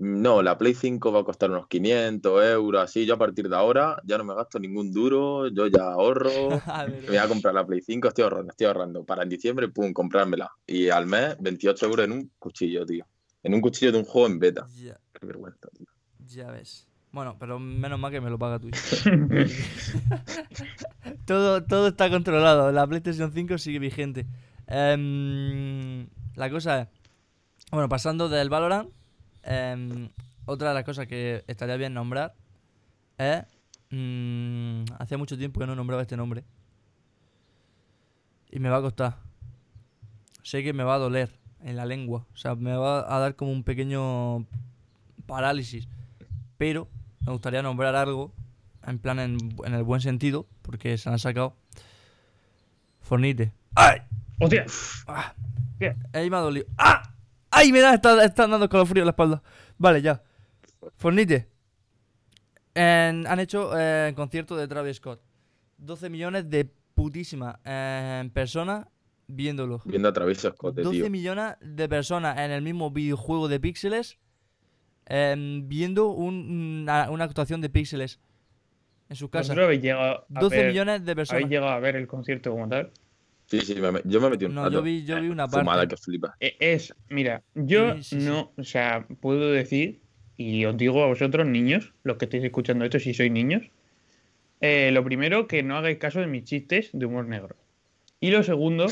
no, 0.00 0.42
la 0.42 0.56
Play 0.56 0.72
5 0.72 1.12
va 1.12 1.20
a 1.20 1.24
costar 1.24 1.50
unos 1.50 1.68
500 1.68 2.42
euros, 2.44 2.82
así, 2.82 3.04
yo 3.04 3.14
a 3.14 3.18
partir 3.18 3.50
de 3.50 3.54
ahora 3.54 4.00
ya 4.06 4.16
no 4.16 4.24
me 4.24 4.34
gasto 4.34 4.58
ningún 4.58 4.90
duro, 4.90 5.46
yo 5.48 5.66
ya 5.66 5.92
ahorro, 5.92 6.30
me 6.88 7.06
voy 7.06 7.16
a 7.18 7.28
comprar 7.28 7.52
la 7.52 7.66
Play 7.66 7.82
5, 7.82 8.08
estoy 8.08 8.24
ahorrando, 8.24 8.50
estoy 8.50 8.66
ahorrando, 8.66 9.04
para 9.04 9.24
en 9.24 9.28
diciembre, 9.28 9.68
pum, 9.68 9.92
comprármela. 9.92 10.50
Y 10.66 10.88
al 10.88 11.06
mes, 11.06 11.36
28 11.38 11.84
euros 11.84 12.06
en 12.06 12.12
un 12.12 12.30
cuchillo, 12.38 12.86
tío. 12.86 13.04
En 13.42 13.52
un 13.52 13.60
cuchillo 13.60 13.92
de 13.92 13.98
un 13.98 14.04
juego 14.04 14.26
en 14.26 14.38
beta. 14.38 14.66
ya, 14.74 14.98
Qué 15.12 15.26
vergüenza, 15.26 15.68
tío. 15.76 15.86
ya 16.26 16.50
ves. 16.50 16.86
Bueno, 17.12 17.36
pero 17.38 17.58
menos 17.58 17.98
mal 17.98 18.10
que 18.10 18.22
me 18.22 18.30
lo 18.30 18.38
paga 18.38 18.58
Twitch. 18.58 19.04
todo, 21.26 21.62
todo 21.64 21.88
está 21.88 22.08
controlado. 22.08 22.72
La 22.72 22.86
PlayStation 22.86 23.32
5 23.32 23.58
sigue 23.58 23.80
vigente. 23.80 24.24
Em, 24.66 26.06
la 26.36 26.48
cosa 26.48 26.82
es. 26.82 26.88
Bueno, 27.70 27.88
pasando 27.90 28.30
del 28.30 28.48
Valorant. 28.48 28.88
Em, 29.42 30.08
otra 30.46 30.68
de 30.70 30.74
las 30.74 30.84
cosas 30.84 31.06
que 31.06 31.44
estaría 31.46 31.76
bien 31.76 31.94
nombrar 31.94 32.34
es. 33.18 33.42
mm, 33.90 34.84
hace 34.98 35.16
mucho 35.16 35.36
tiempo 35.38 35.60
que 35.60 35.66
no 35.66 35.74
nombraba 35.74 36.02
este 36.02 36.16
nombre. 36.16 36.44
Y 38.50 38.58
me 38.58 38.68
va 38.68 38.78
a 38.78 38.82
costar. 38.82 39.16
Sé 40.42 40.62
que 40.62 40.72
me 40.72 40.84
va 40.84 40.94
a 40.94 40.98
doler 40.98 41.30
en 41.62 41.76
la 41.76 41.86
lengua. 41.86 42.26
O 42.32 42.36
sea, 42.36 42.54
me 42.54 42.74
va 42.74 43.14
a 43.14 43.18
dar 43.20 43.36
como 43.36 43.52
un 43.52 43.62
pequeño 43.62 44.46
parálisis. 45.26 45.88
Pero 46.56 46.88
me 47.24 47.32
gustaría 47.32 47.62
nombrar 47.62 47.94
algo, 47.94 48.32
en 48.86 48.98
plan 48.98 49.18
en, 49.20 49.38
en 49.64 49.74
el 49.74 49.82
buen 49.82 50.00
sentido, 50.00 50.46
porque 50.62 50.98
se 50.98 51.08
han 51.08 51.18
sacado. 51.18 51.56
Fornite. 53.00 53.52
¡Ay! 53.74 54.00
¡Hostia! 54.40 54.66
¡Ah! 55.06 55.34
¿Qué? 55.78 55.96
Ahí 56.12 56.28
me 56.30 56.36
ha 56.36 56.40
dolido. 56.40 56.66
¡Ah! 56.78 57.09
¡Ay! 57.60 57.72
Me 57.72 57.80
da, 57.80 57.94
está, 57.94 58.24
están 58.24 58.50
dando 58.50 58.68
calofrío 58.68 59.02
en 59.02 59.06
la 59.06 59.10
espalda. 59.10 59.42
Vale, 59.78 60.00
ya. 60.02 60.22
Fornite. 60.96 61.48
En- 62.74 63.26
han 63.26 63.40
hecho 63.40 63.70
eh, 63.78 64.12
concierto 64.16 64.56
de 64.56 64.66
Travis 64.68 64.96
Scott. 64.96 65.20
12 65.78 66.08
millones 66.10 66.48
de 66.48 66.70
putísimas 66.94 67.56
eh, 67.64 68.28
personas 68.32 68.86
viéndolo. 69.26 69.80
Viendo 69.84 70.08
a 70.08 70.12
Travis 70.12 70.38
Scott, 70.38 70.74
12 70.76 70.90
tío. 70.90 71.10
millones 71.10 71.54
de 71.60 71.88
personas 71.88 72.38
en 72.38 72.50
el 72.50 72.62
mismo 72.62 72.90
videojuego 72.90 73.48
de 73.48 73.60
píxeles 73.60 74.18
em, 75.06 75.68
viendo 75.68 76.08
un- 76.08 76.82
una, 76.82 77.10
una 77.10 77.24
actuación 77.24 77.60
de 77.60 77.68
píxeles 77.70 78.20
en 79.08 79.16
sus 79.16 79.28
casas. 79.30 79.48
¿Vosotros 79.48 79.64
habéis 79.66 79.82
llegado 79.82 80.24
a 80.34 80.40
12 80.40 80.56
ver, 80.56 80.66
millones 80.68 81.04
de 81.04 81.16
personas. 81.16 81.42
¿Habéis 81.42 81.50
llegado 81.50 81.72
a 81.72 81.80
ver 81.80 81.96
el 81.96 82.06
concierto 82.06 82.50
como 82.52 82.68
tal? 82.68 82.90
Sí, 83.50 83.60
sí, 83.62 83.74
me- 83.74 84.00
yo 84.04 84.20
me 84.20 84.30
metí 84.30 84.44
un 84.44 84.54
No, 84.54 84.62
rato. 84.64 84.74
yo 84.76 84.82
vi, 84.82 85.04
yo 85.04 85.20
vi 85.20 85.28
una 85.28 85.48
Fumada 85.48 85.80
parte. 85.82 85.96
que 85.96 86.00
flipa. 86.00 86.36
E- 86.38 86.56
Es, 86.60 86.94
mira, 87.08 87.42
yo 87.54 87.94
Sí, 87.96 88.02
sí, 88.04 88.20
sí. 88.20 88.26
no, 88.28 88.52
o 88.56 88.62
sea, 88.62 89.06
puedo 89.20 89.50
decir, 89.50 90.00
y 90.36 90.64
os 90.66 90.76
digo 90.76 91.02
a 91.02 91.08
vosotros, 91.08 91.46
niños, 91.46 91.92
los 92.04 92.16
que 92.16 92.26
estáis 92.26 92.44
escuchando 92.44 92.84
esto, 92.84 93.00
si 93.00 93.12
sois 93.12 93.30
niños, 93.32 93.62
eh, 94.60 94.90
lo 94.92 95.02
primero, 95.02 95.48
que 95.48 95.62
no 95.64 95.76
hagáis 95.76 95.98
caso 95.98 96.20
de 96.20 96.28
mis 96.28 96.44
chistes 96.44 96.90
de 96.92 97.06
humor 97.06 97.26
negro. 97.26 97.56
Y 98.20 98.30
lo 98.30 98.42
segundo, 98.44 98.86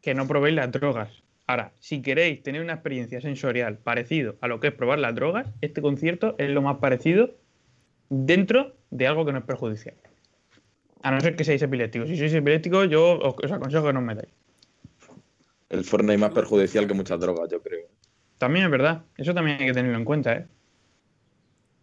que 0.00 0.14
no 0.14 0.26
probéis 0.26 0.54
las 0.56 0.72
drogas. 0.72 1.22
Ahora, 1.46 1.72
si 1.78 2.00
queréis 2.00 2.42
tener 2.42 2.62
una 2.62 2.72
experiencia 2.74 3.20
sensorial 3.20 3.76
parecido 3.78 4.36
a 4.40 4.48
lo 4.48 4.58
que 4.58 4.68
es 4.68 4.72
probar 4.74 5.00
las 5.00 5.14
drogas, 5.14 5.48
este 5.60 5.82
concierto 5.82 6.34
es 6.38 6.48
lo 6.50 6.62
más 6.62 6.78
parecido 6.78 7.34
dentro 8.08 8.74
de 8.90 9.06
algo 9.06 9.26
que 9.26 9.32
no 9.32 9.38
es 9.40 9.44
perjudicial. 9.44 9.96
A 11.02 11.10
no 11.10 11.20
ser 11.20 11.36
que 11.36 11.44
seáis 11.44 11.62
epilépticos. 11.62 12.08
Si 12.08 12.16
sois 12.16 12.32
epilépticos, 12.32 12.88
yo 12.88 13.18
os, 13.18 13.34
os 13.42 13.52
aconsejo 13.52 13.86
que 13.86 13.92
no 13.92 14.00
os 14.00 14.06
metáis. 14.06 14.32
El 15.68 15.84
Fortnite 15.84 16.18
más 16.18 16.32
perjudicial 16.32 16.86
que 16.86 16.94
muchas 16.94 17.18
drogas, 17.18 17.50
yo 17.50 17.60
creo. 17.60 17.88
También 18.38 18.66
es 18.66 18.70
verdad. 18.70 19.04
Eso 19.16 19.34
también 19.34 19.60
hay 19.60 19.66
que 19.66 19.72
tenerlo 19.72 19.98
en 19.98 20.04
cuenta, 20.04 20.32
¿eh? 20.32 20.46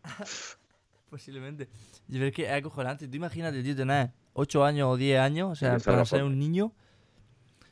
Posiblemente. 1.10 1.70
Y 2.08 2.20
ver 2.20 2.32
que 2.32 2.46
es 2.46 2.52
acojonante. 2.52 3.08
Tú 3.08 3.16
imagínate, 3.18 3.62
tío, 3.62 3.76
tener 3.76 4.12
8 4.34 4.64
años 4.66 4.90
o 4.90 4.98
10 4.98 5.20
años, 5.20 5.52
o 5.52 5.56
sea, 5.56 5.78
para 5.80 6.06
ser 6.06 6.24
un 6.24 6.40
niño. 6.40 6.74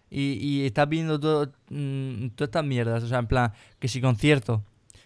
Y, 0.10 0.34
y 0.34 0.66
estás 0.66 0.90
viendo 0.90 1.20
todo, 1.20 1.52
mm, 1.70 2.30
todas 2.36 2.50
estas 2.50 2.66
mierdas. 2.66 3.04
O 3.04 3.08
sea, 3.08 3.20
en 3.20 3.28
plan, 3.28 3.54
que 3.80 3.88
si 3.88 4.02
concierto, 4.02 4.64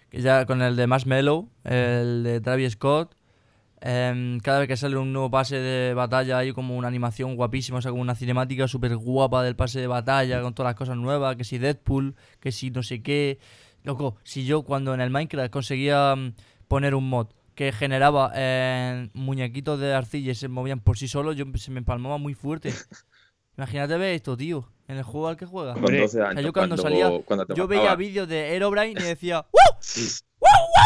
que 0.09 0.21
ya 0.21 0.45
con 0.45 0.61
el 0.61 0.75
de 0.75 0.87
Marshmello, 0.87 1.47
el 1.63 2.23
de 2.23 2.41
Travis 2.41 2.73
Scott, 2.73 3.15
em, 3.87 4.39
cada 4.39 4.59
vez 4.59 4.67
que 4.67 4.75
sale 4.77 4.97
un 4.97 5.13
nuevo 5.13 5.29
pase 5.29 5.57
de 5.59 5.93
batalla 5.93 6.39
hay 6.39 6.51
como 6.53 6.75
una 6.75 6.87
animación 6.87 7.35
guapísima, 7.35 7.77
o 7.77 7.81
sea, 7.81 7.91
como 7.91 8.01
una 8.01 8.15
cinemática 8.15 8.67
súper 8.67 8.95
guapa 8.97 9.43
del 9.43 9.55
pase 9.55 9.79
de 9.79 9.87
batalla, 9.87 10.41
con 10.41 10.53
todas 10.55 10.71
las 10.71 10.75
cosas 10.75 10.97
nuevas, 10.97 11.35
que 11.35 11.43
si 11.43 11.57
Deadpool, 11.59 12.15
que 12.39 12.51
si 12.51 12.71
no 12.71 12.81
sé 12.81 13.01
qué. 13.03 13.37
Loco, 13.83 14.17
si 14.23 14.45
yo 14.45 14.63
cuando 14.63 14.93
en 14.95 15.01
el 15.01 15.11
Minecraft 15.11 15.51
conseguía 15.51 16.15
mm, 16.15 16.33
poner 16.67 16.95
un 16.95 17.07
mod 17.07 17.27
que 17.53 17.71
generaba 17.71 18.31
eh, 18.35 19.09
muñequitos 19.13 19.79
de 19.79 19.93
arcilla 19.93 20.31
y 20.31 20.35
se 20.35 20.47
movían 20.47 20.79
por 20.79 20.97
sí 20.97 21.07
solos, 21.07 21.35
yo 21.35 21.45
se 21.55 21.69
me 21.71 21.77
empalmaba 21.77 22.17
muy 22.17 22.33
fuerte. 22.33 22.73
Imagínate 23.57 23.95
ver 23.97 24.13
esto, 24.15 24.35
tío, 24.35 24.67
en 24.87 24.97
el 24.97 25.03
juego 25.03 25.29
al 25.29 25.37
que 25.37 25.45
juega. 25.45 25.73
Con 25.73 25.83
Hombre, 25.83 26.01
12 26.01 26.21
años. 26.21 26.43
yo 26.43 26.51
cuando 26.51 26.75
salía- 26.75 27.09
cuando 27.23 27.45
Yo 27.55 27.67
veía 27.67 27.95
vídeos 27.95 28.27
de 28.27 28.53
Herobrine 28.55 28.99
y 28.99 29.03
decía 29.03 29.45
¡Uh! 29.53 29.57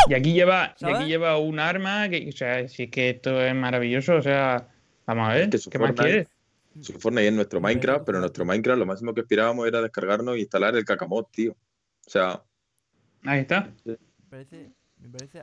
Y 0.08 0.14
aquí 0.14 0.34
lleva, 0.34 0.76
aquí 0.82 1.06
lleva 1.06 1.38
un 1.38 1.60
arma, 1.60 2.10
que, 2.10 2.30
o 2.30 2.32
sea, 2.32 2.68
si 2.68 2.84
es 2.84 2.92
que 2.92 3.10
esto 3.12 3.40
es 3.42 3.54
maravilloso, 3.54 4.16
o 4.16 4.22
sea, 4.22 4.68
vamos 5.06 5.30
a 5.30 5.34
ver, 5.34 5.44
Es 5.44 5.50
que 5.50 5.58
su 5.60 5.70
¿qué 5.70 5.80
más 5.80 5.94
quieres? 5.94 6.28
Su 6.82 6.94
Fortnite 6.94 7.28
es 7.28 7.34
nuestro 7.34 7.60
Minecraft, 7.60 8.06
pero 8.06 8.20
nuestro 8.20 8.46
Minecraft 8.46 8.80
lo 8.80 8.86
máximo 8.86 9.14
que 9.14 9.22
aspirábamos 9.22 9.68
era 9.68 9.82
descargarnos 9.82 10.36
e 10.36 10.40
instalar 10.40 10.76
el 10.76 10.86
cacamot, 10.86 11.30
tío. 11.32 11.52
O 11.52 12.10
sea, 12.10 12.42
Ahí 13.26 13.42
está. 13.42 13.70
Me 13.86 13.98
parece, 14.30 14.70
me 15.00 15.10
parece 15.10 15.42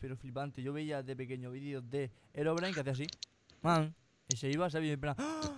pero 0.00 0.16
flipante. 0.16 0.62
Yo 0.62 0.72
veía 0.72 1.02
de 1.02 1.14
pequeño 1.14 1.52
vídeos 1.52 1.88
de 1.88 2.10
Herobrine 2.34 2.72
que 2.74 2.80
hacía 2.80 2.92
así. 2.92 3.06
Man. 3.60 3.94
Y 4.28 4.36
se 4.36 4.50
iba, 4.50 4.68
¿sabes? 4.70 4.88
Y 4.88 4.92
en 4.92 5.00
plan, 5.00 5.14
¡Ah! 5.18 5.54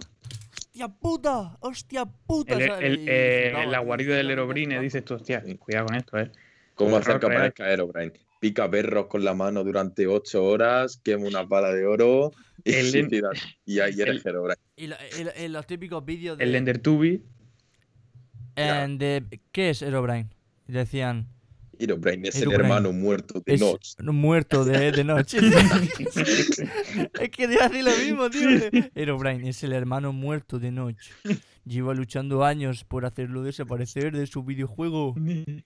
¡Hostia 0.58 0.88
puta! 0.88 1.56
¡Hostia 1.60 2.04
puta! 2.04 2.54
El, 2.54 2.70
el- 2.84 3.04
eh, 3.08 3.66
la 3.68 3.78
guarida 3.78 4.16
del 4.16 4.30
Herobrine, 4.30 4.78
dices 4.80 5.04
tú, 5.04 5.14
hostia, 5.14 5.42
cuidado 5.58 5.86
con 5.86 5.94
esto, 5.96 6.18
eh. 6.18 6.30
¿Cómo 6.74 6.96
hacer 6.96 7.18
que 7.18 7.26
aparezca 7.26 7.70
Herobrine? 7.70 8.12
Pica 8.40 8.70
perros 8.70 9.06
con 9.06 9.24
la 9.24 9.32
mano 9.34 9.64
durante 9.64 10.06
8 10.06 10.44
horas, 10.44 11.00
quema 11.02 11.26
una 11.26 11.48
pala 11.48 11.72
de 11.72 11.86
oro 11.86 12.32
y, 12.62 12.72
El- 12.74 13.10
y 13.64 13.78
ahí 13.80 14.00
eres 14.00 14.24
Herobrine. 14.26 14.56
Y, 14.76 14.86
lo- 14.88 14.96
y 15.18 15.24
lo- 15.24 15.44
y 15.44 15.48
los 15.48 15.66
típicos 15.66 16.04
vídeos 16.04 16.36
de, 16.38 16.44
El 16.44 16.54
Endertubi, 16.54 17.22
en- 18.56 18.98
de. 18.98 19.40
¿Qué 19.52 19.70
es 19.70 19.82
Herobrine? 19.82 20.28
Decían. 20.66 21.28
Herobrine 21.78 22.28
es 22.28 22.36
el 22.42 22.52
hermano 22.52 22.92
muerto 22.92 23.42
de 23.44 23.54
Es 23.54 23.60
Notch. 23.60 23.94
un 24.00 24.16
muerto 24.16 24.64
de, 24.64 24.92
de 24.92 25.04
noche. 25.04 25.38
es 27.20 27.30
que 27.30 27.48
te 27.48 27.58
hace 27.60 27.82
lo 27.82 27.90
mismo, 27.96 28.30
tío. 28.30 28.48
Herobrine 28.94 29.48
es 29.48 29.62
el 29.62 29.72
hermano 29.72 30.12
muerto 30.12 30.58
de 30.58 30.70
noche. 30.70 31.12
Lleva 31.64 31.94
luchando 31.94 32.44
años 32.44 32.84
por 32.84 33.06
hacerlo 33.06 33.42
desaparecer 33.42 34.14
de 34.16 34.26
su 34.26 34.42
videojuego, 34.44 35.14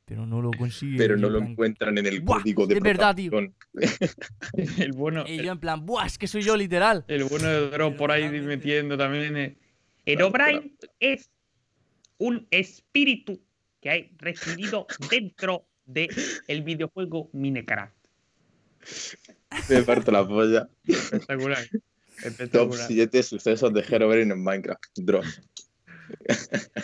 pero 0.04 0.26
no 0.26 0.40
lo 0.40 0.50
consigue. 0.52 0.96
Pero 0.96 1.16
no 1.16 1.26
en 1.26 1.32
lo 1.32 1.38
plan- 1.40 1.50
encuentran 1.52 1.98
en 1.98 2.06
el 2.06 2.20
Buah, 2.20 2.40
código 2.42 2.66
de 2.66 2.74
es 2.74 2.80
verdad, 2.80 3.16
tío. 3.16 3.32
el 4.78 4.92
bueno, 4.92 5.24
Y 5.26 5.42
yo 5.42 5.52
en 5.52 5.58
plan, 5.58 5.84
¡buah! 5.84 6.06
Es 6.06 6.18
que 6.18 6.26
soy 6.28 6.42
yo 6.42 6.56
literal. 6.56 7.04
el 7.08 7.24
bueno 7.24 7.46
de 7.48 7.70
Drop 7.70 7.96
por 7.96 8.12
ahí 8.12 8.28
metiendo 8.40 8.96
también. 8.96 9.36
eh. 9.36 9.56
Herobrine 10.06 10.72
es 11.00 11.30
un 12.18 12.46
espíritu 12.50 13.40
que 13.80 13.90
hay 13.90 14.10
residido 14.18 14.86
dentro 15.10 15.67
del 15.88 16.10
el 16.46 16.62
videojuego 16.62 17.28
Minecraft. 17.32 17.92
Me 19.68 19.82
parto 19.82 20.12
la 20.12 20.26
polla. 20.26 20.68
Espectacular. 20.86 21.68
Top 21.68 22.24
Espectacular. 22.24 22.86
7 22.86 23.22
sucesos 23.22 23.72
de 23.72 23.80
Herobrine 23.80 24.32
en 24.32 24.42
Minecraft. 24.42 24.82
Dross. 24.96 25.40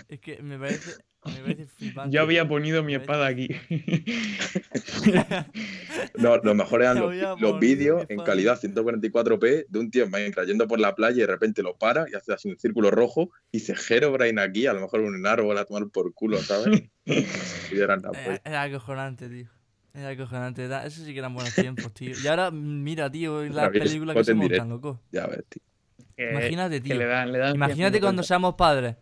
Es 0.09 0.21
que 0.21 0.43
me 0.43 0.59
parece. 0.59 0.97
Yo 2.11 2.23
había 2.23 2.47
ponido 2.49 2.83
mi 2.83 2.95
espada 2.95 3.27
aquí. 3.27 3.49
No, 6.17 6.37
lo 6.39 6.55
mejor 6.55 6.83
eran 6.83 6.99
los, 7.01 7.61
vídeos 7.61 8.05
en 8.09 8.21
calidad 8.21 8.61
144p 8.61 9.67
de 9.69 9.79
un 9.79 9.91
tío 9.91 10.05
en 10.05 10.11
Minecraft 10.11 10.49
yendo 10.49 10.69
por 10.69 10.79
la 10.79 10.95
playa 10.95 11.17
y 11.17 11.21
de 11.21 11.27
repente 11.27 11.63
lo 11.63 11.77
para 11.77 12.07
y 12.11 12.15
hace 12.15 12.33
así 12.33 12.49
un 12.49 12.59
círculo 12.59 12.91
rojo 12.91 13.31
y 13.51 13.59
dice 13.59 13.75
Herobrine 13.89 14.41
aquí, 14.41 14.67
a 14.67 14.73
lo 14.73 14.81
mejor 14.81 15.01
en 15.01 15.07
un 15.15 15.27
árbol 15.27 15.57
a 15.59 15.65
tomar 15.65 15.89
por 15.89 16.13
culo, 16.15 16.39
¿sabes? 16.39 16.83
y 17.05 17.79
eran 17.79 18.03
la 18.03 18.11
Era, 18.11 18.25
polla. 18.25 18.41
era 18.45 18.63
acojonante, 18.63 19.29
tío. 19.29 19.49
Era 19.93 20.09
acojonante. 20.11 20.65
era- 20.65 20.87
Eso 20.87 21.05
sí 21.05 21.13
que 21.13 21.19
eran 21.19 21.35
buenos 21.35 21.55
tiempos, 21.55 21.93
tío. 21.95 22.15
Y 22.23 22.27
ahora, 22.27 22.51
mira, 22.51 23.11
tío, 23.11 23.43
las 23.45 23.71
películas 23.71 24.17
que 24.17 24.25
se 24.25 24.35
montan, 24.35 24.69
loco. 24.69 25.01
Ya 25.13 25.27
ves, 25.27 25.45
tío. 25.49 25.63
Que- 26.17 26.31
Imagínate, 26.31 26.77
que 26.77 26.89
tío. 26.91 26.97
le 26.97 27.07
dan, 27.07 27.33
le 27.33 27.39
dan 27.39 27.55
Imagínate 27.55 27.99
150. 27.99 28.01
cuando 28.01 28.23
seamos 28.23 28.55
padres. 28.55 28.97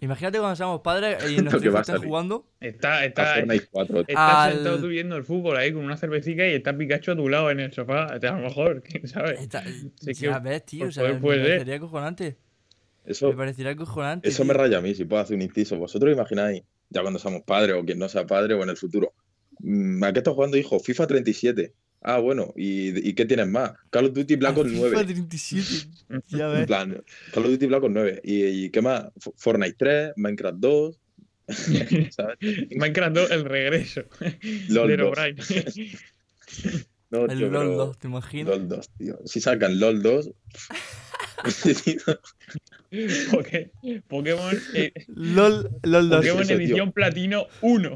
Imagínate 0.00 0.38
cuando 0.38 0.54
seamos 0.56 0.80
padres 0.80 1.18
y 1.30 1.36
nuestros 1.42 1.64
hijos 1.64 1.86
salir. 1.86 2.06
jugando. 2.06 2.46
Está, 2.60 3.04
está, 3.04 3.34
4. 3.70 4.00
estás 4.00 4.16
Al- 4.16 4.52
sentado 4.54 4.78
tú 4.80 4.86
viendo 4.88 5.16
el 5.16 5.24
fútbol 5.24 5.56
ahí 5.56 5.72
con 5.72 5.84
una 5.84 5.96
cervecita 5.96 6.46
y 6.46 6.52
está 6.52 6.76
Pikachu 6.76 7.10
a 7.12 7.16
tu 7.16 7.28
lado 7.28 7.50
en 7.50 7.60
el 7.60 7.72
sofá. 7.72 8.04
A 8.04 8.18
lo 8.18 8.36
mejor, 8.38 8.82
quién 8.88 9.08
sabe. 9.08 9.34
Está- 9.42 9.64
Sí, 9.64 10.14
ya 10.14 10.40
que 10.42 10.48
ves, 10.48 10.64
tío. 10.66 10.86
O 10.86 10.92
sea, 10.92 11.02
poder 11.20 11.40
me 11.40 11.46
parecería 11.46 11.76
acojonante. 11.76 12.36
Eso, 13.04 13.30
Me 13.30 13.36
parecería 13.36 13.72
acojonante. 13.72 14.28
eso 14.28 14.44
me 14.44 14.52
raya 14.54 14.78
a 14.78 14.80
mí, 14.82 14.94
si 14.94 15.04
puedo 15.04 15.22
hacer 15.22 15.34
un 15.36 15.42
inciso. 15.42 15.76
¿Vosotros 15.78 16.12
imagináis, 16.12 16.62
ya 16.90 17.00
cuando 17.02 17.18
seamos 17.18 17.42
padres 17.42 17.74
o 17.76 17.84
quien 17.84 17.98
no 17.98 18.08
sea 18.08 18.26
padre 18.26 18.54
o 18.54 18.62
en 18.62 18.68
el 18.68 18.76
futuro, 18.76 19.14
mm, 19.60 20.04
¿a 20.04 20.12
qué 20.12 20.18
estás 20.18 20.34
jugando, 20.34 20.56
hijo? 20.58 20.78
FIFA 20.78 21.06
37. 21.06 21.72
Ah, 22.00 22.18
bueno, 22.18 22.52
¿y, 22.56 23.08
y 23.08 23.12
qué 23.14 23.24
tienes 23.26 23.48
más? 23.48 23.72
Call 23.90 24.06
of 24.06 24.12
Duty 24.14 24.36
Black 24.36 24.56
Ops 24.56 24.70
FIFA 24.70 24.80
9. 24.80 25.04
37. 25.04 25.88
Ya 26.28 26.46
En 26.46 26.52
ves. 26.52 26.66
plan, 26.66 27.04
Call 27.34 27.44
of 27.44 27.50
Duty 27.50 27.66
Black 27.66 27.82
Ops 27.82 27.92
9. 27.94 28.20
¿Y, 28.24 28.44
y 28.44 28.70
qué 28.70 28.80
más? 28.82 29.06
Fortnite 29.36 29.74
3, 29.78 30.12
Minecraft 30.16 30.56
2. 30.58 31.00
¿sabes? 32.10 32.38
Minecraft 32.76 33.14
2, 33.16 33.30
el 33.32 33.44
regreso. 33.44 34.02
LOL 34.68 34.88
de 34.88 34.96
2. 34.96 35.08
O'Brien. 35.18 35.36
No, 37.10 37.24
El 37.24 37.38
tío, 37.38 37.48
LOL 37.48 37.62
pero- 37.68 37.76
2, 37.86 37.98
¿te 38.00 38.06
imaginas? 38.06 38.48
LOL 38.58 38.68
2, 38.68 38.90
tío. 38.98 39.18
Si 39.24 39.40
sacan 39.40 39.80
LOL 39.80 40.02
2. 40.02 40.30
Poké- 43.30 43.70
Pokémon, 44.08 44.54
eh, 44.74 44.92
LOL, 45.08 45.70
LOL 45.84 46.08
2. 46.10 46.18
Pokémon 46.18 46.42
eso, 46.42 46.48
tío. 46.48 46.56
edición 46.58 46.92
platino 46.92 47.46
1. 47.62 47.94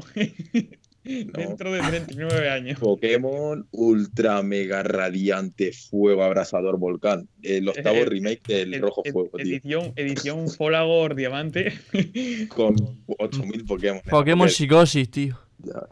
Dentro 1.03 1.71
de 1.73 1.79
39 1.81 2.49
años. 2.49 2.79
Pokémon 2.79 3.67
Ultra 3.71 4.41
Mega 4.41 4.83
Radiante 4.83 5.71
Fuego 5.73 6.23
Abrasador 6.23 6.77
Volcán. 6.77 7.27
El 7.41 7.67
octavo 7.67 7.97
Eh, 7.97 8.05
remake 8.05 8.41
del 8.65 8.79
Rojo 8.81 9.01
ed- 9.05 9.11
Fuego, 9.11 9.37
tío. 9.37 9.41
edición, 9.45 9.93
edición 9.97 10.49
Folagor 10.49 11.15
Diamante. 11.15 11.73
Con 12.49 12.75
8000 13.17 13.65
Pokémon. 13.65 14.01
Pokémon 14.09 14.49
Psicosis, 14.49 15.09
tío. 15.11 15.37
ya. 15.59 15.87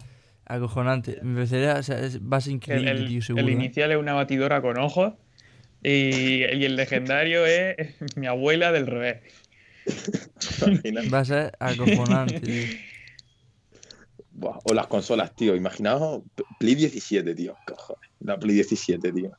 Acojonante. 0.45 1.19
Me 1.23 1.35
parecería, 1.35 1.75
o 1.75 1.83
sea, 1.83 1.99
es- 1.99 2.19
va 2.21 2.37
a 2.37 2.41
ser 2.41 2.53
increíble, 2.53 2.91
el- 2.91 3.07
tío, 3.07 3.17
el 3.17 3.23
seguro. 3.23 3.47
¿eh? 3.47 3.51
inicial 3.51 3.91
es 3.91 3.97
una 3.97 4.13
batidora 4.13 4.61
con 4.61 4.77
ojos. 4.77 5.13
Y, 5.83 6.43
y 6.45 6.63
el 6.65 6.75
legendario 6.75 7.45
es 7.45 7.95
mi 8.15 8.27
abuela 8.27 8.71
del 8.71 8.85
revés. 8.87 9.17
Va 11.13 11.19
a 11.19 11.25
ser 11.25 11.51
acojonante, 11.59 12.39
tío. 12.39 12.63
Buah, 14.41 14.57
O 14.63 14.73
las 14.73 14.87
consolas, 14.87 15.35
tío. 15.35 15.55
Imaginaos 15.55 16.23
Play 16.57 16.73
17, 16.73 17.35
tío. 17.35 17.55
Cojones. 17.67 18.09
La 18.21 18.39
Play 18.39 18.55
17, 18.55 19.13
tío. 19.13 19.37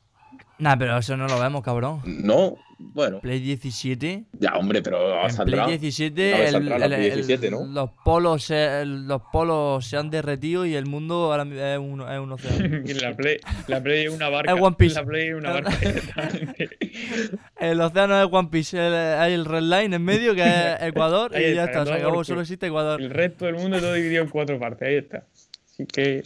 Nah, 0.59 0.75
pero 0.77 0.97
eso 0.97 1.17
no 1.17 1.27
lo 1.27 1.39
vemos, 1.39 1.61
cabrón. 1.63 2.01
No, 2.05 2.55
bueno. 2.77 3.19
Play 3.21 3.39
17. 3.39 4.23
Ya, 4.39 4.53
hombre, 4.55 4.81
pero 4.81 5.23
En 5.23 5.31
saldrá. 5.31 5.65
Play 5.65 5.77
17, 5.79 6.29
Una 6.29 6.37
vez 6.37 6.45
el- 6.47 6.51
saldrá 6.53 6.77
la 6.79 6.85
el- 6.85 6.91
Play 6.93 7.05
el- 7.07 7.13
17, 7.15 7.51
¿no? 7.51 7.65
los, 7.65 7.89
polos 8.05 8.43
se, 8.45 8.81
el- 8.81 9.07
los 9.07 9.21
polos 9.31 9.85
se 9.85 9.97
han 9.97 10.09
derretido 10.09 10.65
y 10.65 10.75
el 10.75 10.85
mundo 10.85 11.33
ahora 11.33 11.43
es 11.43 11.79
un, 11.79 12.01
es 12.01 12.19
un 12.19 12.31
océano. 12.31 12.83
La 13.01 13.15
Play, 13.15 13.37
la 13.67 13.81
Play 13.83 14.05
es 14.05 14.11
una 14.13 14.29
barca. 14.29 14.53
Es 14.53 14.61
One 14.61 14.75
Piece. 14.77 14.95
La 14.95 15.05
Play 15.05 15.27
es 15.29 15.35
una 15.35 15.51
barca. 15.53 15.71
el 17.59 17.81
océano 17.81 18.21
es 18.21 18.27
One 18.31 18.49
Piece. 18.49 18.77
el- 18.77 18.93
hay 18.93 19.33
el 19.33 19.45
red 19.45 19.61
line 19.63 19.95
en 19.95 20.03
medio 20.03 20.35
que 20.35 20.43
es 20.43 20.81
Ecuador 20.81 21.35
Ahí 21.35 21.45
y 21.51 21.55
ya 21.55 21.65
está. 21.65 21.85
Se 21.85 21.93
acabó, 21.93 22.23
solo 22.23 22.41
existe 22.41 22.67
Ecuador. 22.67 23.01
El 23.01 23.09
resto 23.09 23.45
del 23.45 23.55
mundo 23.55 23.79
todo 23.79 23.93
dividido 23.93 24.23
en 24.23 24.29
cuatro 24.29 24.59
partes. 24.59 24.87
Ahí 24.87 24.95
está. 24.95 25.25
Así 25.73 25.85
que 25.87 26.21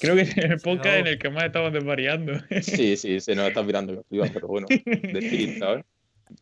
creo 0.00 0.14
que 0.14 0.22
es 0.22 0.36
el 0.36 0.58
podcast 0.60 0.96
en 0.98 1.06
el 1.06 1.18
que 1.18 1.30
más 1.30 1.44
estamos 1.44 1.72
desvariando. 1.72 2.32
Sí, 2.62 2.96
sí, 2.96 3.20
se 3.20 3.34
nos 3.34 3.48
está 3.48 3.62
mirando 3.62 4.04
pero 4.10 4.48
bueno. 4.48 4.66
De 4.68 5.18
Spirit, 5.18 5.58
¿sabes? 5.58 5.84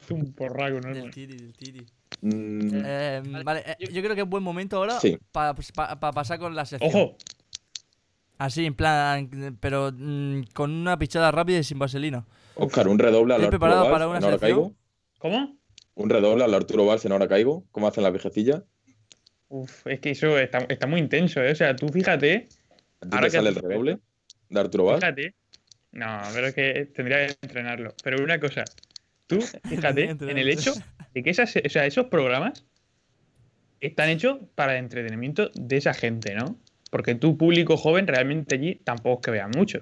Es 0.02 0.10
un 0.10 0.32
porraco, 0.34 0.80
¿no? 0.80 0.92
Del 0.94 1.10
tiri, 1.10 1.36
del 1.36 1.52
tiri. 1.52 1.86
Mm, 2.20 2.82
Eh, 2.84 3.22
vale, 3.44 3.62
eh, 3.66 3.76
yo 3.92 4.02
creo 4.02 4.14
que 4.14 4.22
es 4.22 4.28
buen 4.28 4.42
momento 4.42 4.76
ahora 4.78 4.98
Sí. 5.00 5.16
para 5.32 5.54
pasar 6.12 6.38
con 6.38 6.54
la 6.54 6.64
sección. 6.64 6.90
Ojo, 6.90 7.16
Así, 8.38 8.66
en 8.66 8.74
plan, 8.74 9.56
pero 9.60 9.90
mm, 9.96 10.42
con 10.52 10.70
una 10.70 10.98
pichada 10.98 11.30
rápida 11.30 11.58
y 11.58 11.64
sin 11.64 11.78
vaselina. 11.78 12.26
Oscar, 12.56 12.86
un 12.88 12.98
redoble 12.98 13.34
a 13.34 13.38
la 13.38 13.44
¿Estáis 13.44 13.54
Arturo 13.54 13.58
preparados 13.58 13.84
Valls, 13.84 13.92
para 13.92 14.08
una 14.08 14.34
en 14.34 14.38
caigo. 14.38 14.72
¿cómo? 15.18 15.56
Un 15.94 16.10
redoble 16.10 16.44
a 16.44 16.48
la 16.48 16.56
Arturo 16.58 16.84
Valls 16.84 17.04
en 17.06 17.12
ahora 17.12 17.28
caigo. 17.28 17.64
¿Cómo 17.70 17.88
hacen 17.88 18.02
las 18.02 18.12
viejecillas? 18.12 18.62
Uf, 19.48 19.86
es 19.86 20.00
que 20.00 20.10
eso 20.10 20.36
está, 20.38 20.58
está 20.68 20.86
muy 20.86 21.00
intenso, 21.00 21.40
¿eh? 21.42 21.52
O 21.52 21.54
sea, 21.54 21.74
tú 21.76 21.88
fíjate, 21.88 22.48
¿A 23.00 23.06
ti 23.08 23.10
Ahora 23.12 23.20
te 23.26 23.26
que- 23.26 23.36
sale 23.36 23.48
el 23.50 23.54
redoble 23.56 23.98
de 24.48 24.60
Arturo 24.60 24.84
Valls? 24.84 25.00
fíjate. 25.00 25.34
No, 25.92 26.18
pero 26.34 26.46
es 26.48 26.54
que 26.54 26.86
tendría 26.94 27.26
que 27.26 27.34
entrenarlo. 27.42 27.94
Pero 28.02 28.22
una 28.22 28.38
cosa, 28.38 28.64
tú 29.26 29.38
fíjate 29.64 30.10
en 30.10 30.38
el 30.38 30.48
hecho 30.48 30.72
de 31.14 31.22
que 31.22 31.30
esas, 31.30 31.54
o 31.56 31.68
sea, 31.68 31.86
esos 31.86 32.06
programas 32.06 32.64
están 33.80 34.08
hechos 34.08 34.38
para 34.54 34.72
el 34.72 34.84
entretenimiento 34.84 35.50
de 35.54 35.76
esa 35.76 35.94
gente, 35.94 36.34
¿no? 36.34 36.58
Porque 36.90 37.14
tu 37.14 37.36
público 37.36 37.76
joven 37.76 38.06
realmente 38.06 38.54
allí 38.54 38.76
tampoco 38.76 39.20
es 39.20 39.24
que 39.24 39.30
vean 39.32 39.50
mucho. 39.56 39.80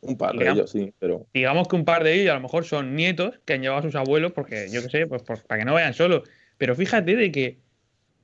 Un 0.00 0.16
par 0.16 0.32
de 0.32 0.38
Digamos- 0.40 0.58
ellos, 0.58 0.70
sí, 0.70 0.92
pero 0.98 1.26
Digamos 1.34 1.66
que 1.68 1.76
un 1.76 1.84
par 1.84 2.04
de 2.04 2.14
ellos 2.14 2.30
a 2.30 2.34
lo 2.34 2.40
mejor 2.40 2.64
son 2.64 2.94
nietos 2.94 3.38
que 3.44 3.54
han 3.54 3.62
llevado 3.62 3.80
a 3.80 3.82
sus 3.82 3.94
abuelos 3.96 4.32
porque, 4.32 4.68
yo 4.70 4.82
qué 4.82 4.88
sé, 4.88 5.06
pues 5.06 5.22
por- 5.22 5.42
para 5.44 5.60
que 5.60 5.64
no 5.64 5.72
vayan 5.74 5.94
solos. 5.94 6.28
Pero 6.56 6.74
fíjate 6.76 7.16
de 7.16 7.32
que 7.32 7.58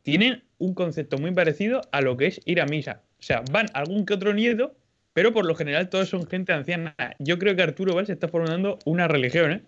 tienen 0.02 0.44
un 0.58 0.74
concepto 0.74 1.18
muy 1.18 1.32
parecido 1.32 1.80
a 1.92 2.00
lo 2.00 2.16
que 2.16 2.26
es 2.26 2.40
ir 2.44 2.60
a 2.60 2.66
misa. 2.66 3.02
O 3.24 3.26
sea, 3.26 3.42
van 3.50 3.68
algún 3.72 4.04
que 4.04 4.12
otro 4.12 4.34
nieto, 4.34 4.74
pero 5.14 5.32
por 5.32 5.46
lo 5.46 5.54
general 5.54 5.88
todos 5.88 6.10
son 6.10 6.26
gente 6.26 6.52
anciana. 6.52 6.94
Yo 7.18 7.38
creo 7.38 7.56
que 7.56 7.62
Arturo 7.62 7.94
Valls 7.94 8.10
está 8.10 8.28
formando 8.28 8.78
una 8.84 9.08
religión, 9.08 9.50
¿eh? 9.52 9.62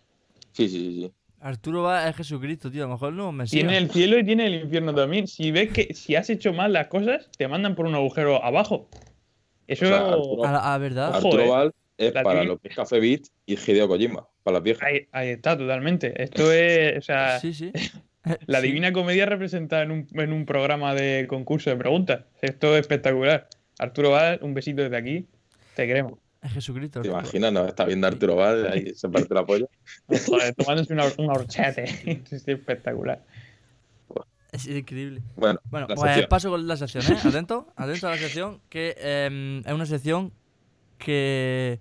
sí, 0.53 0.69
sí, 0.69 0.79
sí. 0.79 1.03
sí. 1.07 1.13
Arturo 1.41 1.83
va 1.83 2.07
es 2.07 2.17
Jesucristo, 2.17 2.71
tío. 2.71 2.85
A 2.85 2.87
lo 2.87 2.93
mejor 2.93 3.15
no 3.15 3.33
me 3.33 3.45
Tiene 3.47 3.79
el 3.79 3.91
cielo 3.91 4.19
y 4.19 4.25
tiene 4.25 4.47
el 4.47 4.55
infierno 4.57 4.95
también. 4.95 5.27
Si 5.27 5.51
ves 5.53 5.71
que 5.73 5.95
si 5.95 6.17
has 6.17 6.29
hecho 6.29 6.53
mal 6.53 6.73
las 6.75 6.89
cosas, 6.89 7.31
te 7.39 7.49
mandan 7.49 7.75
por 7.77 7.87
un 7.87 7.95
agujero 7.95 8.45
abajo. 8.45 8.89
Eso 9.67 9.87
O 9.87 9.89
sea, 9.89 9.99
Arturo- 10.11 10.45
A, 10.45 10.53
la- 10.53 10.75
a 10.75 10.79
verdad. 10.79 11.09
Ojo, 11.17 11.29
Arturo 11.29 11.43
eh. 11.45 11.49
Valls 11.49 11.75
es 11.97 12.13
La 12.15 12.23
para 12.25 12.41
tía- 12.41 12.49
lo 12.49 12.59
que 12.59 12.69
es 12.69 12.75
Café 12.77 13.01
Beat 13.01 13.23
y 13.47 13.55
Hideo 13.55 13.89
Kojima, 13.89 14.27
para 14.43 14.55
las 14.57 14.63
viejas. 14.65 14.83
ahí, 14.87 15.07
ahí 15.13 15.29
está, 15.31 15.57
totalmente. 15.57 16.21
Esto 16.23 16.53
es, 16.53 16.99
o 16.99 17.01
sea, 17.03 17.41
Sí, 17.41 17.55
sí. 17.55 17.73
La 18.47 18.61
Sí. 18.61 18.67
Divina 18.67 18.93
Comedia 18.93 19.27
representada 19.27 19.83
en 19.83 19.91
un, 19.93 20.07
en 20.13 20.33
un 20.33 20.45
programa 20.47 20.95
de 20.95 21.27
concurso 21.29 21.71
de 21.71 21.77
preguntas. 21.77 22.25
Esto 22.43 22.75
es 22.75 22.81
espectacular. 22.83 23.49
Arturo 23.79 24.11
Valls, 24.11 24.43
un 24.43 24.53
besito 24.55 24.83
desde 24.83 24.97
aquí. 24.97 25.29
Te 25.75 25.87
queremos. 25.87 26.19
Es 26.43 26.53
Jesucristo. 26.53 27.03
¿Te 27.03 27.09
imaginas? 27.09 27.53
No, 27.53 27.67
está 27.67 27.85
viendo 27.85 28.07
Arturo 28.07 28.37
Valls, 28.37 28.69
ahí 28.71 28.93
se 28.95 29.09
parte 29.09 29.33
la 29.35 29.45
polla. 29.47 29.67
Joder, 30.27 30.55
tomándose 30.55 30.93
una, 30.93 31.05
un 31.19 31.31
horchate. 31.31 31.85
Es 32.31 32.33
espectacular. 32.49 33.25
Es 34.53 34.67
increíble. 34.67 35.23
Bueno, 35.37 35.61
Bueno, 35.71 35.87
pues 35.87 36.01
sección. 36.01 36.27
paso 36.31 36.51
con 36.51 36.67
la 36.67 36.77
sección, 36.77 37.05
¿eh? 37.05 37.19
Atento, 37.23 37.67
atento 37.77 38.07
a 38.07 38.11
la 38.13 38.17
sección, 38.17 38.61
que 38.71 38.95
em, 38.99 39.59
es 39.67 39.73
una 39.73 39.85
sección 39.87 40.33
que... 40.99 41.79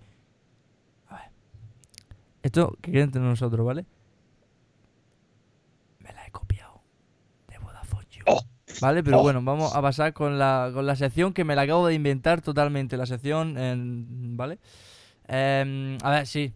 A 1.08 1.16
ver. 1.16 1.30
Esto 2.44 2.76
que 2.82 2.92
queda 2.92 3.04
entre 3.04 3.22
nosotros, 3.22 3.66
¿vale? 3.66 3.86
Me 6.00 6.12
la 6.12 6.26
he 6.28 6.32
copiado 6.32 6.82
de 7.48 7.58
Vodafone 7.60 8.08
You. 8.12 8.15
Oh. 8.15 8.15
¿Vale? 8.82 9.04
Pero 9.04 9.20
Oh. 9.20 9.22
bueno, 9.22 9.42
vamos 9.44 9.74
a 9.76 9.82
pasar 9.82 10.14
con 10.14 10.38
la, 10.38 10.72
con 10.74 10.86
la 10.86 10.96
sección 10.96 11.34
que 11.34 11.44
me 11.44 11.56
la 11.56 11.62
acabo 11.64 11.88
de 11.88 11.94
inventar 11.94 12.42
totalmente. 12.42 12.98
La 12.98 13.06
sección, 13.06 13.58
en- 13.58 14.36
¿vale? 14.38 14.60
Em, 15.28 15.98
a 16.04 16.12
ver, 16.12 16.28
sí. 16.28 16.54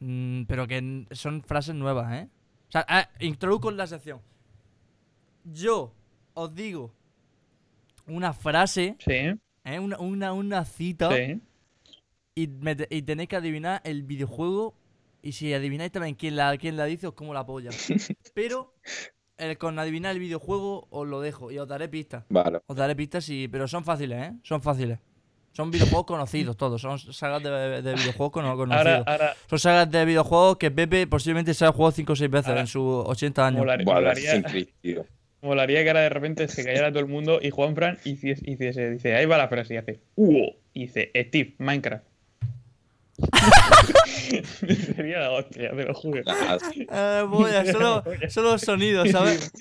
Mm, 0.00 0.44
pero 0.44 0.66
que 0.66 1.06
son 1.12 1.42
frases 1.42 1.74
nuevas, 1.74 2.12
¿eh? 2.14 2.28
O 2.68 2.72
sea, 2.72 2.84
ah, 2.88 3.08
introduzco 3.20 3.70
la 3.70 3.86
sección. 3.86 4.20
Yo 5.44 5.94
os 6.34 6.54
digo 6.54 6.94
una 8.06 8.32
frase, 8.32 8.96
Sí, 8.98 9.12
¿eh? 9.12 9.78
una, 9.78 9.98
una, 9.98 10.32
una 10.32 10.64
cita, 10.64 11.10
sí. 11.14 11.40
y, 12.34 12.46
me 12.48 12.74
te- 12.76 12.88
y 12.96 13.02
tenéis 13.02 13.28
que 13.28 13.36
adivinar 13.36 13.80
el 13.84 14.02
videojuego. 14.04 14.74
Y 15.24 15.32
si 15.32 15.52
adivináis 15.54 15.92
también 15.92 16.14
quién 16.16 16.34
la, 16.34 16.56
quién 16.58 16.76
la 16.76 16.84
dice, 16.86 17.06
os 17.08 17.14
como 17.14 17.32
la 17.34 17.46
polla. 17.46 17.70
Pero 18.34 18.74
eh, 19.38 19.56
con 19.56 19.78
adivinar 19.78 20.12
el 20.12 20.18
videojuego 20.18 20.86
os 20.90 21.06
lo 21.08 21.20
dejo 21.20 21.50
y 21.50 21.58
os 21.58 21.68
daré 21.68 21.88
pistas. 21.88 22.24
Vale. 22.28 22.60
Os 22.66 22.76
daré 22.76 22.94
pistas, 22.96 23.28
y, 23.28 23.48
pero 23.48 23.66
son 23.68 23.84
fáciles, 23.84 24.30
¿eh? 24.30 24.32
Son 24.42 24.60
fáciles. 24.62 24.98
Son 25.52 25.70
videojuegos 25.70 26.06
conocidos 26.06 26.56
todos, 26.56 26.80
son 26.80 26.98
sagas 26.98 27.42
de, 27.42 27.82
de 27.82 27.94
videojuegos 27.94 28.30
cono- 28.32 28.56
conocidos. 28.56 28.86
Ahora, 28.86 29.04
ahora 29.06 29.34
Son 29.50 29.58
sagas 29.58 29.90
de 29.90 30.04
videojuegos 30.06 30.56
que 30.56 30.70
Pepe 30.70 31.06
posiblemente 31.06 31.52
se 31.52 31.66
ha 31.66 31.72
jugado 31.72 31.92
5 31.92 32.12
o 32.12 32.16
6 32.16 32.30
veces 32.30 32.48
Ahora, 32.48 32.60
en 32.62 32.66
sus 32.66 32.82
80 33.06 33.46
años. 33.48 33.58
molaría, 33.84 34.42
tío. 34.80 35.04
molaría 35.42 35.82
que 35.82 35.88
ahora 35.90 36.00
de 36.00 36.08
repente 36.08 36.48
se 36.48 36.64
callara 36.64 36.88
todo 36.90 37.00
el 37.00 37.06
mundo 37.08 37.38
y 37.42 37.50
Juanfran 37.50 37.98
hiciese, 38.04 38.42
hiciese- 38.50 38.90
dice, 38.92 39.14
ahí 39.14 39.26
va 39.26 39.36
la 39.36 39.48
frase 39.48 39.74
y 39.74 39.76
hace, 39.76 40.00
¡Uo! 40.14 40.54
Y 40.72 40.86
dice, 40.86 41.10
Steve, 41.14 41.54
Minecraft. 41.58 42.04
Sería 44.96 45.20
la 45.20 45.30
hostia, 45.32 45.70
te 45.70 45.84
lo 45.84 45.94
juro. 45.94 46.22
Voy, 47.28 47.50
solo, 47.70 48.04
solo 48.28 48.58
sonidos, 48.58 49.10
¿sabes? 49.10 49.52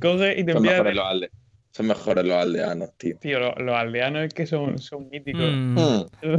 Coge 0.00 0.40
y 0.40 0.44
te 0.44 0.52
son 0.52 0.64
empieza 0.64 0.80
a 0.80 0.82
mejores 0.84 0.94
los 0.96 1.06
alde. 1.06 1.30
Son 1.70 1.86
mejores 1.86 2.24
los 2.24 2.36
aldeanos, 2.36 2.90
tío. 2.96 3.16
Tío, 3.20 3.38
lo- 3.38 3.54
los 3.54 3.74
aldeanos 3.76 4.24
es 4.24 4.34
que 4.34 4.46
son, 4.46 4.78
son 4.78 5.08
míticos. 5.10 5.42
Mm. 5.44 5.76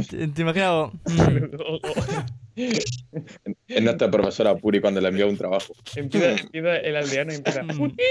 ¿Te, 0.08 0.28
te 0.28 0.42
imaginas? 0.42 0.90
Mm, 2.56 3.52
Es 3.68 3.82
nuestra 3.82 4.10
profesora 4.10 4.54
Puri 4.56 4.80
cuando 4.80 5.00
le 5.00 5.08
envió 5.08 5.28
un 5.28 5.36
trabajo. 5.38 5.72
empieza, 5.96 6.32
empieza 6.32 6.76
el 6.76 6.96
aldeano 6.96 7.32
y 7.32 7.36
empieza. 7.36 7.62
Mm. 7.62 7.68
"Putini". 7.78 8.02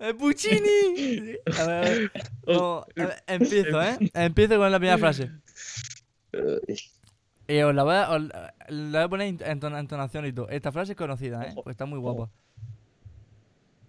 ¡Eh, 0.00 0.14
Puccini! 0.14 1.36
A 1.58 1.64
ver, 1.66 1.76
a 1.76 1.80
ver. 1.80 2.10
No, 2.46 2.78
a 2.80 2.86
ver, 2.96 3.14
empiezo, 3.28 3.82
¿eh? 3.82 3.96
Empiezo 4.14 4.56
con 4.56 4.72
la 4.72 4.78
primera 4.78 4.98
frase. 4.98 5.30
Y 7.48 7.60
os 7.60 7.74
la 7.74 7.84
voy 7.84 7.94
a, 7.94 8.10
os 8.10 8.22
la 8.22 8.54
la 8.68 8.98
voy 8.98 9.04
a 9.04 9.08
poner 9.08 9.28
en 9.28 9.38
entona- 9.40 9.78
entonación 9.78 10.26
y 10.26 10.32
todo. 10.32 10.48
Esta 10.48 10.72
frase 10.72 10.92
es 10.92 10.98
conocida, 10.98 11.44
¿eh? 11.44 11.52
Pues 11.54 11.74
está 11.74 11.86
muy 11.86 11.98
guapa. 11.98 12.24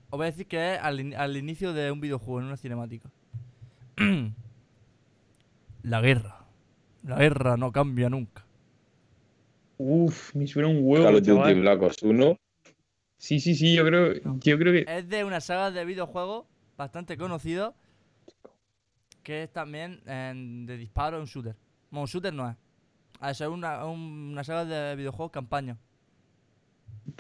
Os 0.09 0.17
voy 0.17 0.23
a 0.27 0.31
decir 0.31 0.47
que 0.47 0.75
es 0.75 0.79
al, 0.81 0.99
in- 0.99 1.15
al 1.15 1.35
inicio 1.35 1.73
de 1.73 1.91
un 1.91 1.99
videojuego, 1.99 2.39
en 2.39 2.45
una 2.45 2.57
cinemática. 2.57 3.09
la 5.83 6.01
guerra. 6.01 6.45
La 7.03 7.17
guerra 7.17 7.57
no 7.57 7.71
cambia 7.71 8.09
nunca. 8.09 8.45
Uf, 9.77 10.33
me 10.35 10.47
suena 10.47 10.67
un 10.69 10.79
huevo, 10.81 11.05
Call 11.05 11.15
of 11.15 11.21
Duty. 11.23 11.53
Black 11.55 11.81
Ops 11.81 12.03
1. 12.03 12.37
Sí, 13.17 13.39
sí, 13.39 13.55
sí, 13.55 13.75
yo 13.75 13.85
creo, 13.85 14.13
yo 14.13 14.57
creo 14.57 14.73
que. 14.73 14.85
Es 14.87 15.07
de 15.09 15.23
una 15.23 15.41
saga 15.41 15.71
de 15.71 15.85
videojuegos 15.85 16.45
bastante 16.77 17.17
conocido. 17.17 17.73
Que 19.23 19.43
es 19.43 19.51
también 19.51 20.01
eh, 20.05 20.33
de 20.35 20.77
disparo, 20.77 21.19
un 21.19 21.25
shooter. 21.25 21.55
Bueno, 21.91 22.07
shooter 22.07 22.33
no 22.33 22.49
es. 22.49 22.55
Ah, 23.19 23.31
Es 23.31 23.41
una, 23.41 23.85
un- 23.85 24.29
una 24.31 24.43
saga 24.43 24.65
de 24.65 24.95
videojuegos 24.95 25.31
campaña. 25.31 25.77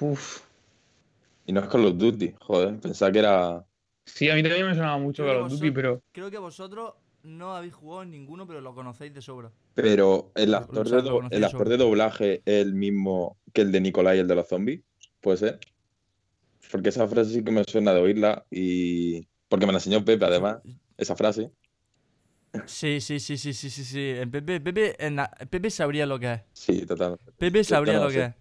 Uf. 0.01 0.41
Y 1.45 1.53
no 1.53 1.61
es 1.61 1.67
Call 1.67 1.85
of 1.85 1.97
Duty, 1.97 2.35
joder, 2.41 2.79
pensaba 2.79 3.11
que 3.11 3.19
era. 3.19 3.65
Sí, 4.05 4.29
a 4.29 4.35
mí 4.35 4.43
también 4.43 4.65
me 4.67 4.75
sonaba 4.75 4.97
mucho 4.97 5.23
Creo 5.23 5.35
Call 5.35 5.43
of 5.45 5.51
Duty, 5.51 5.71
pero. 5.71 6.01
Creo 6.11 6.29
que 6.29 6.37
vosotros 6.37 6.93
no 7.23 7.55
habéis 7.55 7.73
jugado 7.73 8.03
en 8.03 8.11
ninguno, 8.11 8.45
pero 8.45 8.61
lo 8.61 8.75
conocéis 8.75 9.13
de 9.13 9.21
sobra. 9.21 9.51
Pero 9.73 10.31
el 10.35 10.53
actor, 10.53 10.89
de, 10.89 11.01
do- 11.01 11.21
el 11.29 11.43
actor 11.43 11.69
de 11.69 11.77
doblaje 11.77 12.41
es 12.45 12.65
el 12.65 12.73
mismo 12.73 13.37
que 13.53 13.61
el 13.61 13.71
de 13.71 13.81
Nicolai, 13.81 14.19
el 14.19 14.27
de 14.27 14.35
los 14.35 14.47
zombies, 14.47 14.81
puede 15.21 15.37
ser. 15.37 15.59
Porque 16.71 16.89
esa 16.89 17.07
frase 17.07 17.31
sí 17.33 17.43
que 17.43 17.51
me 17.51 17.63
suena 17.63 17.93
de 17.93 18.01
oírla 18.01 18.45
y. 18.51 19.27
Porque 19.47 19.65
me 19.65 19.71
la 19.71 19.77
enseñó 19.77 20.03
Pepe, 20.03 20.25
además, 20.25 20.57
esa 20.97 21.15
frase. 21.15 21.51
Sí, 22.65 22.99
sí, 23.01 23.19
sí, 23.19 23.37
sí, 23.37 23.53
sí, 23.53 23.69
sí, 23.69 23.83
sí. 23.85 24.09
En 24.17 24.31
Pepe, 24.31 24.59
Pepe, 24.59 24.95
en 25.05 25.15
la- 25.17 25.29
Pepe 25.49 25.69
sabría 25.69 26.05
lo 26.05 26.19
que 26.19 26.33
es. 26.33 26.41
Sí, 26.53 26.85
total. 26.85 27.17
Pepe 27.37 27.63
sabría 27.63 27.99
lo 27.99 28.09
que 28.09 28.23
es. 28.25 28.33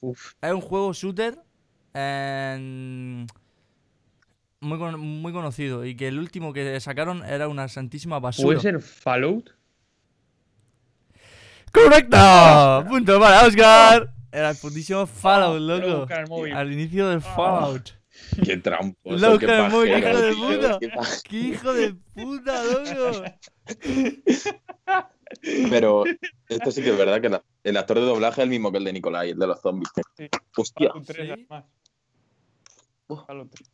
Uf. 0.00 0.32
Es 0.40 0.52
un 0.52 0.60
juego 0.60 0.92
shooter 0.92 1.38
en- 1.94 3.26
muy, 4.60 4.78
con- 4.78 5.00
muy 5.00 5.32
conocido 5.32 5.84
y 5.84 5.96
que 5.96 6.08
el 6.08 6.18
último 6.18 6.52
que 6.52 6.78
sacaron 6.80 7.24
era 7.24 7.48
una 7.48 7.68
santísima 7.68 8.18
basura. 8.18 8.46
¿Puede 8.46 8.60
ser 8.60 8.80
Fallout? 8.80 9.50
¡Correcto! 11.72 12.16
Punto 12.88 13.20
para 13.20 13.46
Oscar. 13.46 14.12
Era 14.32 14.50
el 14.50 14.56
putísimo 14.56 15.06
Fallout, 15.06 15.60
Voy 15.60 15.72
a 15.80 15.86
loco. 15.86 16.46
el. 16.46 16.52
Al 16.52 16.72
inicio 16.72 17.08
del 17.08 17.18
Ah. 17.24 17.34
Fallout. 17.36 17.90
Qué 18.44 18.56
tramposo, 18.58 19.16
Loco, 19.18 19.38
qué 19.38 19.62
muy 19.70 19.88
hijo 19.90 20.18
de 20.20 20.32
tío, 20.34 20.46
puta. 20.60 20.78
qué 20.78 20.88
paj- 20.90 21.22
¡Qué 21.22 21.36
hijo 21.38 21.72
de 21.72 21.94
puta, 22.14 22.64
loco! 22.64 23.22
Pero 25.70 26.04
esto 26.48 26.70
sí 26.70 26.82
que 26.82 26.90
es 26.90 26.98
verdad 26.98 27.20
que 27.20 27.28
la- 27.28 27.42
el 27.64 27.76
actor 27.76 27.98
de 27.98 28.06
doblaje 28.06 28.40
es 28.40 28.44
el 28.44 28.50
mismo 28.50 28.70
que 28.72 28.78
el 28.78 28.84
de 28.84 28.92
Nicolai, 28.92 29.30
el 29.30 29.38
de 29.38 29.46
los 29.46 29.60
zombies. 29.60 29.90
Sí. 30.16 30.28
Hostia. 30.56 30.88
Fallout 30.90 31.06
3, 31.06 31.26
¿Sí? 31.26 31.32
además. 31.32 31.64
Fallout 33.26 33.50
3. 33.50 33.70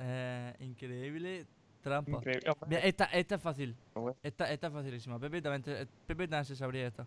Eh, 0.00 0.54
increíble 0.60 1.46
trampa. 1.82 2.12
Increíble. 2.12 2.52
Mira, 2.66 2.80
esta, 2.82 3.04
esta 3.06 3.34
es 3.36 3.40
fácil. 3.40 3.76
Esta, 4.22 4.50
esta 4.52 4.66
es 4.68 4.72
facilísima. 4.72 5.18
Pepe 5.18 5.42
también, 5.42 5.62
te- 5.62 5.86
Pepe 6.06 6.26
también 6.28 6.44
se 6.44 6.56
sabría 6.56 6.86
esta. 6.86 7.06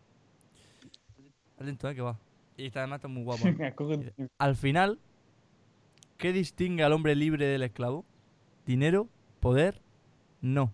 Atento, 1.60 1.90
eh, 1.90 1.96
que 1.96 2.02
va. 2.02 2.18
Y 2.56 2.68
esta 2.68 2.80
además 2.82 2.98
está 3.00 3.08
muy 3.08 3.24
guapa. 3.24 3.44
Al 4.40 4.56
final, 4.56 5.00
¿qué 6.18 6.34
distingue 6.34 6.84
al 6.84 6.94
hombre 6.94 7.16
libre 7.16 7.46
del 7.46 7.64
esclavo? 7.64 8.06
¿Dinero? 8.66 9.08
¿Poder? 9.40 9.82
No. 10.42 10.74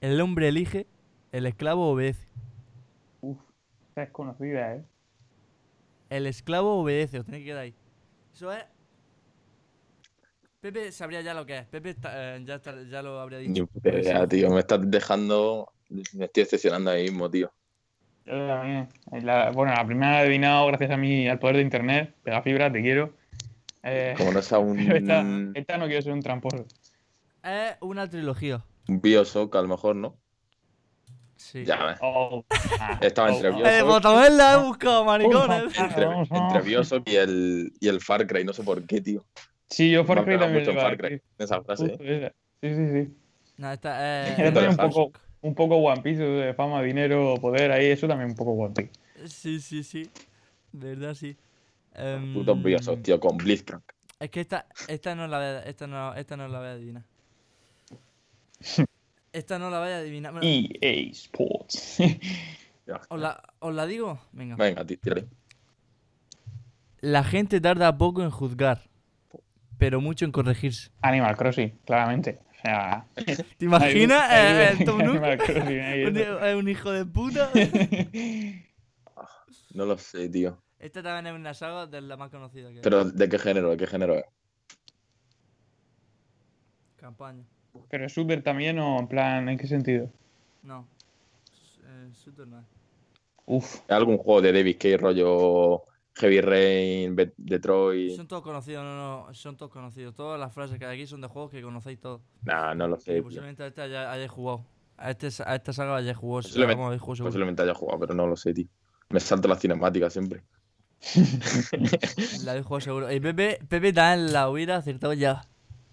El 0.00 0.20
hombre 0.20 0.48
elige, 0.48 0.86
el 1.32 1.46
esclavo 1.46 1.90
obedece. 1.90 2.26
Uf, 3.20 3.38
esta 3.88 4.02
es 4.04 4.10
conocida, 4.10 4.74
¿eh? 4.76 4.84
El 6.10 6.26
esclavo 6.26 6.80
obedece, 6.80 7.18
os 7.18 7.24
tenéis 7.24 7.42
que 7.44 7.50
quedar 7.50 7.62
ahí. 7.62 7.74
Eso 8.32 8.52
es. 8.52 8.64
Pepe 10.60 10.92
sabría 10.92 11.20
ya 11.20 11.34
lo 11.34 11.44
que 11.44 11.58
es. 11.58 11.66
Pepe 11.66 11.90
está- 11.90 12.36
eh, 12.36 12.42
ya, 12.44 12.54
está- 12.56 12.82
ya 12.84 13.02
lo 13.02 13.20
habría 13.20 13.38
dicho. 13.38 13.68
Lo- 13.82 14.28
tío. 14.28 14.50
Me 14.50 14.60
estás 14.60 14.80
dejando. 14.90 15.72
Me 15.90 16.24
estoy 16.24 16.44
decepcionando 16.44 16.90
ahí 16.90 17.04
mismo, 17.04 17.30
tío. 17.30 17.52
Yo 18.24 18.46
también. 18.46 18.88
La- 19.22 19.50
bueno, 19.50 19.74
la 19.74 19.84
primera 19.84 20.12
la 20.12 20.18
he 20.20 20.22
adivinado 20.22 20.66
gracias 20.68 20.90
a 20.90 20.96
mí, 20.96 21.28
al 21.28 21.38
poder 21.38 21.56
de 21.56 21.62
internet. 21.62 22.14
Pega 22.22 22.40
fibra, 22.42 22.72
te 22.72 22.80
quiero. 22.80 23.12
Eh, 23.84 24.14
Como 24.16 24.32
no 24.32 24.40
sea 24.40 24.58
un, 24.58 24.78
esta, 24.92 25.24
esta 25.54 25.76
no 25.76 25.86
quiero 25.86 26.02
ser 26.02 26.12
un 26.12 26.22
tramposo. 26.22 26.66
Es 27.42 27.76
una 27.80 28.08
trilogía. 28.08 28.64
un 28.88 29.00
Bioshock, 29.00 29.54
a 29.54 29.62
lo 29.62 29.68
mejor, 29.68 29.96
¿no? 29.96 30.16
Sí. 31.36 31.64
Ya 31.64 31.84
ves. 31.84 31.98
Oh, 32.00 32.42
ah, 32.80 32.98
Estaba 33.02 33.28
oh, 33.28 33.34
entre 33.34 33.50
oh. 33.50 33.56
Bioshock. 33.56 33.72
Eh, 33.72 33.82
Botamel 33.82 34.36
la 34.38 34.54
he 34.54 34.56
buscado, 34.64 35.04
maricones. 35.04 35.78
Entre, 35.78 36.06
Vamos, 36.06 36.28
entre. 36.30 36.62
Bioshock 36.62 37.08
y 37.08 37.16
el, 37.16 37.72
y 37.78 37.88
el 37.88 38.00
Far 38.00 38.26
Cry, 38.26 38.44
no 38.44 38.54
sé 38.54 38.62
por 38.62 38.82
qué, 38.86 39.02
tío. 39.02 39.22
Sí, 39.68 39.90
yo 39.90 40.04
Far 40.04 40.24
Cry 40.24 40.38
también 40.38 40.60
mucho 40.60 40.70
en 40.70 40.78
Far 40.78 40.96
Cry, 40.96 41.20
esa 41.36 41.62
frase. 41.62 41.96
Esa. 42.00 42.32
Sí, 42.62 42.74
sí, 42.74 42.90
sí. 42.92 43.14
No, 43.58 43.70
esta 43.70 44.26
es. 44.26 44.56
Un 44.70 44.76
poco, 44.76 45.12
un 45.42 45.54
poco 45.54 45.76
One 45.76 46.00
Piece, 46.00 46.22
de 46.22 46.54
fama, 46.54 46.82
dinero, 46.82 47.34
poder, 47.38 47.70
ahí, 47.70 47.86
eso 47.90 48.08
también 48.08 48.30
un 48.30 48.36
poco 48.36 48.52
One 48.52 48.72
Piece. 48.74 48.92
Sí, 49.28 49.60
sí, 49.60 49.84
sí. 49.84 50.10
Verdad, 50.72 51.14
sí. 51.14 51.36
Puto 52.34 52.52
Em, 52.52 52.62
Bioshock, 52.62 53.02
tío, 53.02 53.20
con 53.20 53.36
Blitzcrank. 53.36 53.82
Es 54.20 54.30
que 54.30 54.40
esta, 54.40 54.66
esta 54.88 55.14
no 55.14 55.26
la 55.26 55.36
voy 55.38 55.46
a, 55.46 55.60
esta 55.62 55.86
no, 55.86 56.14
esta 56.14 56.36
no 56.36 56.48
la 56.48 56.58
voy 56.58 56.68
a 56.68 56.72
adivinar. 56.72 57.04
Esta 59.32 59.58
no 59.58 59.68
la 59.68 59.80
voy 59.80 59.88
a 59.88 59.96
adivinar. 59.98 60.32
Bueno, 60.32 60.46
EA 60.48 61.10
Sports. 61.10 61.98
Ya. 62.86 63.00
¿os, 63.08 63.18
la, 63.18 63.42
os 63.60 63.74
la 63.74 63.86
digo? 63.86 64.20
Venga. 64.32 64.56
Venga, 64.56 64.84
tí- 64.84 64.98
tírale. 64.98 65.26
La 67.00 67.24
gente 67.24 67.58
tarda 67.60 67.96
poco 67.96 68.22
en 68.22 68.30
juzgar, 68.30 68.82
pero 69.78 70.00
mucho 70.02 70.24
en 70.26 70.32
corregirse. 70.32 70.90
Animal 71.00 71.34
Crossing, 71.36 71.70
claramente. 71.86 72.40
O 72.50 72.54
sea. 72.62 73.06
¿Te 73.58 73.64
imaginas 73.64 74.30
ahí- 74.30 74.38
eh, 74.38 74.66
ahí- 74.68 74.76
el 74.78 74.84
Tom 74.84 74.98
Nook? 74.98 75.16
Animal 75.16 75.38
Crossing, 75.38 75.80
ahí 75.80 76.04
Un, 76.04 76.16
eh, 76.18 76.54
un 76.56 76.68
hijo 76.68 76.90
de 76.92 77.06
puta. 77.06 77.50
No 79.72 79.86
lo 79.86 79.96
sé, 79.98 80.28
tío. 80.28 80.62
Esta 80.84 81.02
también 81.02 81.34
es 81.34 81.40
una 81.40 81.54
saga 81.54 81.86
de 81.86 81.98
la 82.02 82.14
más 82.18 82.30
conocida 82.30 82.70
que. 82.70 82.80
Pero, 82.82 83.04
¿de 83.06 83.26
qué 83.30 83.38
género? 83.38 83.70
¿De 83.70 83.78
qué 83.78 83.86
género 83.86 84.16
es? 84.16 84.24
Campaña. 86.96 87.42
Pero 87.88 88.06
shooter 88.06 88.42
también 88.42 88.78
o 88.78 88.98
en 88.98 89.08
plan, 89.08 89.48
¿en 89.48 89.56
qué 89.56 89.66
sentido? 89.66 90.10
No. 90.62 90.86
Eh, 91.86 92.10
shooter 92.22 92.46
no 92.46 92.60
es. 92.60 92.66
Uf. 93.46 93.76
¿Es 93.76 93.90
algún 93.90 94.18
juego 94.18 94.42
de 94.42 94.52
David 94.52 94.76
Cage, 94.78 94.98
rollo 94.98 95.84
Heavy 96.16 96.40
Rain, 96.42 97.16
Bet- 97.16 97.32
Detroit? 97.38 98.16
Son 98.16 98.28
todos 98.28 98.42
conocidos, 98.42 98.84
no, 98.84 99.26
no, 99.26 99.34
son 99.34 99.56
todos 99.56 99.72
conocidos. 99.72 100.14
Todas 100.14 100.38
las 100.38 100.52
frases 100.52 100.78
que 100.78 100.84
hay 100.84 100.96
aquí 101.00 101.06
son 101.06 101.22
de 101.22 101.28
juegos 101.28 101.50
que 101.50 101.62
conocéis 101.62 101.98
todos. 101.98 102.20
Nah, 102.42 102.74
no 102.74 102.88
lo 102.88 102.96
Y 102.96 103.00
sé. 103.00 103.12
tío. 103.14 103.22
posiblemente 103.24 103.62
a 103.62 103.66
esta 103.68 103.86
ya 103.86 104.12
hayáis 104.12 104.30
jugado. 104.30 104.66
A, 104.98 105.10
este, 105.10 105.28
a 105.46 105.54
esta 105.54 105.72
saga 105.72 105.96
hayáis 105.96 106.16
jugado. 106.18 106.42
Posiblemente- 106.42 106.98
jugado. 106.98 107.24
Posiblemente 107.24 107.62
haya 107.62 107.74
jugado, 107.74 107.98
pero 108.00 108.14
no 108.14 108.26
lo 108.26 108.36
sé, 108.36 108.52
tío. 108.52 108.66
Me 109.08 109.18
salto 109.20 109.48
las 109.48 109.60
cinemáticas 109.60 110.12
siempre. 110.12 110.42
La 112.44 112.52
habéis 112.52 112.66
jugado 112.66 112.80
seguro. 112.80 113.12
Y 113.12 113.20
Pepe, 113.20 113.58
Pepe 113.68 113.92
también 113.92 114.32
la 114.32 114.48
hubiera 114.48 114.76
acertado 114.76 115.12
ya. 115.12 115.42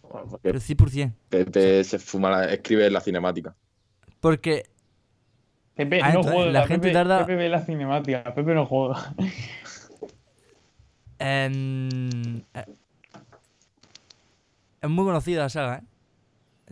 Porque 0.02 0.38
Pero 0.42 0.60
100%. 0.60 1.14
Pepe 1.30 1.84
se 1.84 2.00
fuma 2.00 2.30
la- 2.32 2.46
escribe 2.54 2.90
la 2.90 3.00
cinemática. 3.02 3.56
Porque 4.20 4.66
Pepe 5.76 6.00
Ah, 6.02 6.08
no 6.10 6.20
entonces, 6.20 6.34
juega. 6.34 6.52
la 6.52 6.68
gente 6.68 6.88
Pepe, 6.90 6.94
tarda- 6.94 7.20
Pepe 7.26 7.36
ve 7.36 7.50
la 7.50 7.62
cinemática. 7.66 8.24
Pepe 8.34 8.54
no 8.54 8.66
juega. 8.66 9.14
en- 11.20 12.46
eh, 12.54 12.66
es 14.82 14.90
muy 14.90 15.06
conocida 15.06 15.42
la 15.44 15.50
saga, 15.50 15.78
¿eh? 15.78 15.84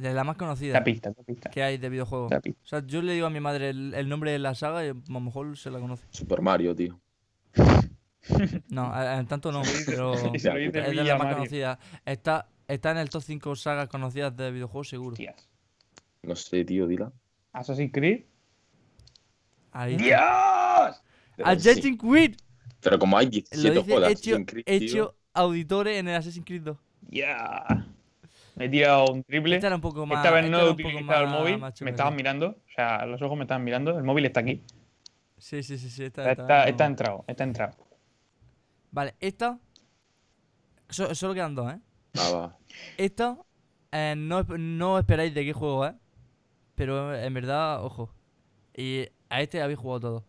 De 0.02 0.14
la 0.14 0.24
más 0.24 0.38
conocida 0.38 0.74
La 0.74 0.84
pista, 0.84 1.10
la 1.16 1.24
pista. 1.24 1.50
que 1.50 1.62
hay 1.62 1.78
de 1.78 1.90
videojuegos. 1.90 2.32
La 2.32 2.40
pista. 2.40 2.60
O 2.64 2.68
sea, 2.68 2.84
yo 2.86 3.02
le 3.02 3.14
digo 3.14 3.28
a 3.28 3.30
mi 3.30 3.40
madre 3.42 3.70
el, 3.70 3.94
el 3.94 4.08
nombre 4.08 4.32
de 4.32 4.40
la 4.40 4.56
saga 4.56 4.86
y 4.86 4.90
a 4.90 4.94
lo 4.94 5.20
mejor 5.20 5.58
se 5.58 5.70
la 5.70 5.80
conoce. 5.80 6.06
Super 6.12 6.42
Mario, 6.42 6.74
tío. 6.76 7.00
No, 8.70 8.92
a- 8.94 9.24
tanto 9.26 9.52
no, 9.52 9.62
pero 9.86 10.14
es 10.34 10.44
de 10.44 10.50
más 10.52 11.18
Mario. 11.20 11.38
conocida. 11.38 11.80
Está, 12.06 12.50
está 12.68 12.92
en 12.92 12.98
el 12.98 13.10
top 13.10 13.22
5 13.24 13.56
sagas 13.56 13.88
conocidas 13.90 14.36
de 14.36 14.52
videojuegos 14.52 14.90
seguro. 14.90 15.16
No 16.24 16.36
sé, 16.36 16.66
tío, 16.66 16.88
dila. 16.88 17.12
Assassin's 17.54 17.92
Creed. 17.94 18.26
Ahí 19.72 19.96
está. 19.96 20.04
¡Dios! 20.06 21.04
Assassin's 21.46 21.98
Creed. 22.00 22.36
Pero 22.82 23.00
como 23.00 23.18
hay 23.18 23.26
Lo 23.26 23.32
17 23.32 23.70
dice 23.70 23.84
juegos 23.84 24.02
de 24.02 24.14
Assassin's 24.14 24.46
Creed, 24.48 24.64
tío, 24.66 24.76
hecho 24.78 25.16
auditores 25.34 25.98
en 25.98 26.08
el 26.08 26.16
Assassin's 26.16 26.46
Creed 26.46 26.62
2. 26.64 26.78
¡Ya! 27.10 27.86
Me 28.56 28.66
he 28.66 28.70
tirado 28.70 29.06
un 29.14 29.24
triple. 29.24 29.56
Esta 29.56 29.68
era 29.68 29.76
un 29.78 29.82
poco 29.82 30.06
más. 30.06 30.18
Esta 30.24 30.36
vez 30.36 30.50
no 30.50 30.60
he 30.60 30.70
utilizado 30.72 31.24
el 31.24 31.30
móvil. 31.30 31.58
más 31.60 31.82
Me 31.82 31.92
estaban 31.92 32.14
sí. 32.14 32.18
mirando. 32.18 32.48
O 32.50 32.72
sea, 32.76 33.06
los 33.06 33.22
ojos 33.22 33.38
me 33.38 33.46
estaban 33.46 33.64
mirando. 33.64 33.98
El 33.98 34.04
móvil 34.04 34.26
está 34.26 34.42
aquí. 34.42 34.64
Sí, 35.38 35.64
sí, 35.64 35.78
sí, 35.78 35.90
sí. 35.90 36.04
Está, 36.04 36.30
está, 36.32 36.44
no- 36.46 36.64
está 36.66 36.86
entrado. 36.86 37.24
Está 37.28 37.44
entrado. 37.46 37.78
Vale, 38.92 39.16
esta. 39.20 39.60
so- 40.90 41.14
solo 41.16 41.34
quedan 41.34 41.56
dos, 41.56 41.74
¿eh? 41.74 41.80
Ah, 42.18 42.32
va. 42.34 42.58
Esta 42.98 43.38
eh, 43.92 44.16
no, 44.18 44.44
no 44.44 44.98
esperáis 45.00 45.34
de 45.34 45.46
qué 45.46 45.54
juego 45.54 45.86
es. 45.86 45.94
Pero 46.76 47.14
en 47.16 47.34
verdad, 47.34 47.84
ojo. 47.84 48.14
Y 48.76 49.08
a 49.30 49.42
este 49.42 49.62
habéis 49.62 49.80
jugado 49.80 50.00
todo. 50.00 50.24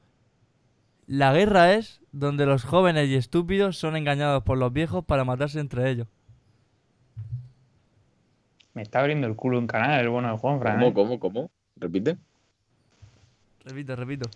La 1.06 1.32
guerra 1.32 1.74
es 1.74 2.00
donde 2.12 2.46
los 2.46 2.64
jóvenes 2.64 3.08
y 3.08 3.14
estúpidos 3.16 3.76
son 3.78 3.96
engañados 3.96 4.42
por 4.44 4.58
los 4.58 4.72
viejos 4.72 5.04
para 5.04 5.24
matarse 5.24 5.58
entre 5.60 5.90
ellos. 5.90 6.06
Me 8.74 8.82
está 8.82 9.00
abriendo 9.00 9.26
el 9.26 9.34
culo 9.36 9.58
un 9.58 9.66
canal 9.66 10.00
el 10.00 10.08
bueno 10.08 10.30
de 10.30 10.38
Juanfran. 10.38 10.74
¿Cómo, 10.76 10.86
¿eh? 10.88 10.92
cómo, 10.94 11.20
cómo? 11.20 11.50
¿Repite? 11.76 12.16
Repito, 13.64 13.96
repito. 13.96 14.30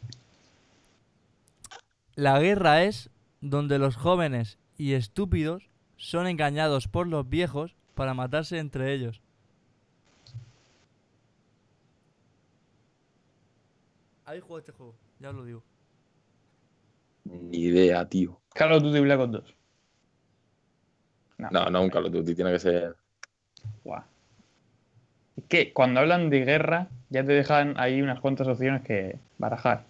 La 2.16 2.38
guerra 2.40 2.82
es 2.84 3.10
donde 3.44 3.78
los 3.78 3.94
jóvenes 3.94 4.58
y 4.78 4.94
estúpidos 4.94 5.68
son 5.96 6.26
engañados 6.26 6.88
por 6.88 7.06
los 7.06 7.28
viejos 7.28 7.76
para 7.94 8.14
matarse 8.14 8.58
entre 8.58 8.94
ellos. 8.94 9.20
¿Habéis 14.24 14.42
jugado 14.44 14.58
este 14.60 14.72
juego? 14.72 14.94
Ya 15.20 15.28
os 15.28 15.36
lo 15.36 15.44
digo. 15.44 15.62
Ni 17.24 17.58
idea, 17.58 18.08
tío. 18.08 18.40
Call 18.54 18.72
of 18.72 18.82
Duty 18.82 19.00
Black 19.00 19.20
Ops 19.20 19.32
2. 19.32 19.54
No, 21.50 21.70
no, 21.70 21.82
un 21.82 21.90
Call 21.90 22.06
of 22.06 22.12
Duty, 22.12 22.34
tiene 22.34 22.52
que 22.52 22.58
ser. 22.58 22.96
Guau. 23.84 24.02
Es 25.36 25.44
que 25.44 25.72
cuando 25.74 26.00
hablan 26.00 26.30
de 26.30 26.46
guerra, 26.46 26.88
ya 27.10 27.22
te 27.24 27.32
dejan 27.32 27.74
ahí 27.76 28.00
unas 28.00 28.20
cuantas 28.20 28.48
opciones 28.48 28.82
que 28.82 29.18
barajar. 29.36 29.84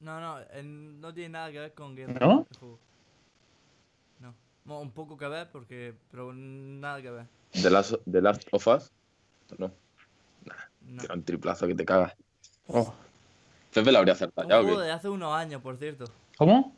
No, 0.00 0.20
no, 0.20 0.38
no 0.62 1.14
tiene 1.14 1.28
nada 1.30 1.50
que 1.52 1.58
ver 1.60 1.74
con 1.74 1.94
guerra. 1.94 2.14
¿No? 2.26 2.46
juego. 2.58 2.78
No. 4.20 4.34
Bueno, 4.64 4.82
un 4.82 4.90
poco 4.90 5.16
que 5.16 5.28
ver, 5.28 5.48
porque. 5.50 5.94
Pero 6.10 6.32
nada 6.32 7.00
que 7.00 7.10
ver. 7.10 7.26
¿The 7.52 7.70
Last, 7.70 7.94
The 8.10 8.20
Last 8.22 8.48
of 8.52 8.66
Us? 8.66 8.90
No, 9.58 9.70
No. 10.86 11.02
era 11.02 11.14
un 11.14 11.22
triplazo 11.24 11.66
que 11.66 11.74
te 11.74 11.84
cagas. 11.84 12.14
Oh. 12.68 12.92
Pepe 13.74 13.92
lo 13.92 13.98
habría 13.98 14.14
acertado 14.14 14.46
Un 14.46 14.50
ya, 14.50 14.60
¿o 14.60 14.62
juego 14.62 14.78
qué? 14.78 14.84
de 14.84 14.90
hace 14.92 15.08
unos 15.08 15.32
años, 15.34 15.62
por 15.62 15.76
cierto. 15.76 16.04
¿Cómo? 16.36 16.74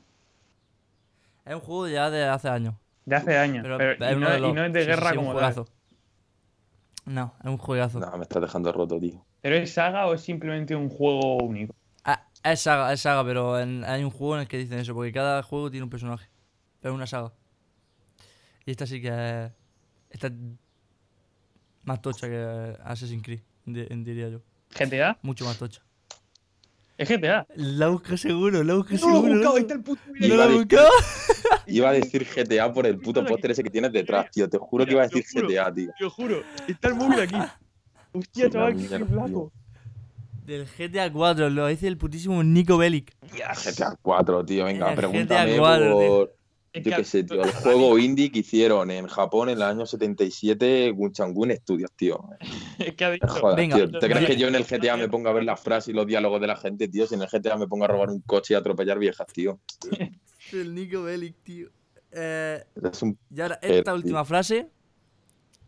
Es 1.44 1.54
un 1.54 1.60
juego 1.60 1.88
ya 1.88 2.10
de 2.10 2.24
hace 2.24 2.48
años. 2.48 2.74
De 3.04 3.16
hace 3.16 3.36
años. 3.36 3.62
Pero, 3.62 3.78
Pero, 3.78 3.92
es 4.06 4.16
y, 4.16 4.20
no, 4.20 4.30
de 4.30 4.38
los- 4.40 4.50
y 4.50 4.52
no 4.52 4.64
es 4.64 4.72
de 4.72 4.80
sí, 4.80 4.84
sí, 4.84 4.90
guerra 4.90 5.10
sí, 5.10 5.16
como 5.16 5.34
tal. 5.34 5.64
No, 7.04 7.34
es 7.40 7.46
un 7.46 7.58
juegazo. 7.58 7.98
No, 7.98 8.16
me 8.16 8.22
estás 8.22 8.42
dejando 8.42 8.72
roto, 8.72 8.98
tío. 9.00 9.24
¿Pero 9.40 9.56
es 9.56 9.72
saga 9.72 10.06
o 10.06 10.14
es 10.14 10.20
simplemente 10.20 10.76
un 10.76 10.88
juego 10.88 11.36
único? 11.38 11.74
Es 12.44 12.60
saga, 12.60 12.92
es 12.92 13.00
saga, 13.00 13.24
pero 13.24 13.58
en- 13.60 13.84
hay 13.84 14.02
un 14.02 14.10
juego 14.10 14.34
en 14.36 14.40
el 14.42 14.48
que 14.48 14.58
dicen 14.58 14.78
eso, 14.78 14.94
porque 14.94 15.12
cada 15.12 15.42
juego 15.42 15.70
tiene 15.70 15.84
un 15.84 15.90
personaje. 15.90 16.28
Pero 16.80 16.92
es 16.92 16.96
una 16.96 17.06
saga. 17.06 17.32
Y 18.66 18.70
esta 18.72 18.86
sí 18.86 19.00
que 19.00 19.08
es. 19.08 19.52
Esta 20.10 20.26
es 20.26 20.32
más 21.84 22.00
tocha 22.02 22.28
que 22.28 22.76
Assassin's 22.84 23.22
Creed, 23.22 23.40
di- 23.64 23.86
diría 24.04 24.28
yo. 24.28 24.40
¿GTA? 24.78 25.18
Mucho 25.22 25.44
más 25.44 25.58
tocha. 25.58 25.82
¿Es 26.98 27.08
GTA? 27.08 27.46
La 27.56 27.88
busca 27.88 28.16
seguro, 28.16 28.62
la 28.62 28.74
busca 28.74 28.94
No 28.94 29.00
lo 29.00 29.06
he 29.08 29.12
seguro. 29.12 29.32
buscado, 29.34 29.52
¿no? 29.54 29.58
está 29.58 29.74
el 29.74 29.82
puto 29.82 30.02
¿No 30.06 30.26
Iba 30.26 30.36
la 30.36 30.44
a 30.44 30.46
decir- 30.48 30.58
buscado? 30.58 30.88
Iba 31.66 31.88
a 31.88 31.92
decir 31.92 32.26
GTA 32.26 32.72
por 32.72 32.86
el 32.86 32.98
puto 32.98 33.24
póster 33.24 33.50
ese 33.52 33.62
que 33.62 33.70
tienes 33.70 33.92
detrás, 33.92 34.30
tío. 34.30 34.48
Te 34.48 34.58
juro 34.58 34.84
que 34.84 34.92
iba 34.92 35.02
a 35.02 35.06
decir 35.08 35.24
lo. 35.42 35.48
GTA, 35.48 35.72
tío. 35.72 35.90
Te 35.96 36.04
lo 36.04 36.10
juro, 36.10 36.42
está 36.68 36.88
el 36.88 36.94
móvil 36.96 37.20
aquí. 37.20 37.36
Hostia, 38.12 38.50
chaval, 38.50 38.76
qué 38.76 39.04
flaco. 39.04 39.52
Del 40.52 40.66
GTA 40.66 41.10
4, 41.10 41.48
lo 41.48 41.66
dice 41.66 41.88
el 41.88 41.96
putísimo 41.96 42.44
Nico 42.44 42.76
Bellic. 42.76 43.16
GTA 43.22 43.96
4, 44.02 44.44
tío. 44.44 44.66
Venga, 44.66 44.90
El 44.90 44.96
pregúntame 44.96 45.52
GTA 45.52 45.58
4, 45.58 45.84
tío. 45.86 45.96
por. 45.96 46.36
Yo 46.74 46.96
qué 46.96 47.04
sé, 47.04 47.24
tío. 47.24 47.42
El 47.42 47.50
juego 47.52 47.98
indie 47.98 48.30
que 48.30 48.40
hicieron 48.40 48.90
en 48.90 49.06
Japón 49.06 49.48
en 49.48 49.56
el 49.56 49.62
año 49.62 49.86
77, 49.86 50.90
Gunchangun 50.90 51.52
Studios, 51.56 51.90
tío. 51.96 52.22
Es 52.78 52.94
que 52.94 53.02
ha 53.02 53.10
dicho. 53.12 53.28
Joder, 53.28 53.56
Venga. 53.56 53.76
tío. 53.76 53.98
¿Te 53.98 54.10
crees 54.10 54.26
que 54.26 54.36
yo 54.36 54.48
en 54.48 54.54
el 54.56 54.64
GTA 54.64 54.98
me 54.98 55.08
ponga 55.08 55.30
a 55.30 55.32
ver 55.32 55.44
las 55.44 55.58
frases 55.58 55.88
y 55.88 55.92
los 55.94 56.06
diálogos 56.06 56.38
de 56.38 56.46
la 56.48 56.56
gente, 56.56 56.86
tío? 56.86 57.06
Si 57.06 57.14
en 57.14 57.22
el 57.22 57.28
GTA 57.28 57.56
me 57.56 57.66
pongo 57.66 57.86
a 57.86 57.88
robar 57.88 58.10
un 58.10 58.20
coche 58.20 58.52
y 58.52 58.56
a 58.56 58.58
atropellar 58.58 58.98
viejas, 58.98 59.26
tío. 59.32 59.58
El 60.52 60.74
Nico 60.74 61.04
Bellic, 61.04 61.36
tío. 61.42 61.70
Eh, 62.10 62.62
un. 63.00 63.18
y 63.34 63.40
ahora, 63.40 63.58
esta 63.62 63.94
última 63.94 64.22
frase. 64.26 64.68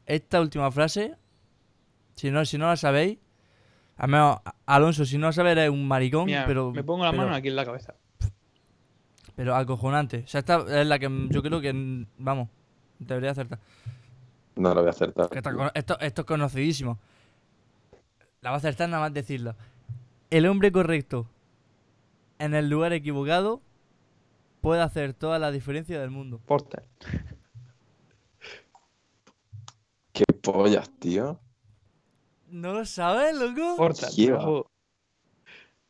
Esta 0.04 0.42
última 0.42 0.70
frase. 0.70 1.14
Si 2.16 2.30
no, 2.30 2.44
si 2.44 2.58
no 2.58 2.66
la 2.66 2.76
sabéis. 2.76 3.23
Al 3.96 4.08
menos, 4.08 4.38
Alonso, 4.66 5.04
si 5.04 5.18
no 5.18 5.26
la 5.26 5.32
sabes, 5.32 5.52
eres 5.52 5.70
un 5.70 5.86
maricón, 5.86 6.26
Mira, 6.26 6.44
pero. 6.46 6.72
me 6.72 6.82
pongo 6.82 7.04
la 7.04 7.10
pero- 7.12 7.22
mano 7.24 7.34
aquí 7.36 7.48
en 7.48 7.56
la 7.56 7.64
cabeza. 7.64 7.94
Pero 9.36 9.54
acojonante. 9.56 10.22
O 10.24 10.28
sea, 10.28 10.40
esta 10.40 10.64
es 10.80 10.86
la 10.86 10.98
que 10.98 11.08
yo 11.30 11.42
creo 11.42 11.60
que. 11.60 12.06
Vamos, 12.18 12.48
debería 12.98 13.30
acertar. 13.32 13.58
No 14.56 14.68
lo 14.74 14.80
voy 14.80 14.86
a 14.88 14.90
acertar. 14.90 15.28
Esta- 15.32 15.72
esto, 15.74 15.98
esto 16.00 16.20
es 16.22 16.26
conocidísimo. 16.26 16.98
La 18.40 18.50
va 18.50 18.56
a 18.56 18.58
acertar 18.58 18.88
nada 18.88 19.02
más 19.02 19.12
decirlo. 19.14 19.56
El 20.30 20.46
hombre 20.46 20.70
correcto 20.70 21.26
en 22.38 22.54
el 22.54 22.68
lugar 22.68 22.92
equivocado 22.92 23.60
puede 24.60 24.82
hacer 24.82 25.14
toda 25.14 25.38
la 25.38 25.50
diferencia 25.50 26.00
del 26.00 26.10
mundo. 26.10 26.40
Portal. 26.46 26.84
¿Qué 30.12 30.24
pollas, 30.42 30.90
tío? 31.00 31.38
¿No 32.48 32.72
lo 32.72 32.84
sabes, 32.84 33.34
loco? 33.36 33.76
Portal. 33.76 34.10
Lleva. 34.12 34.62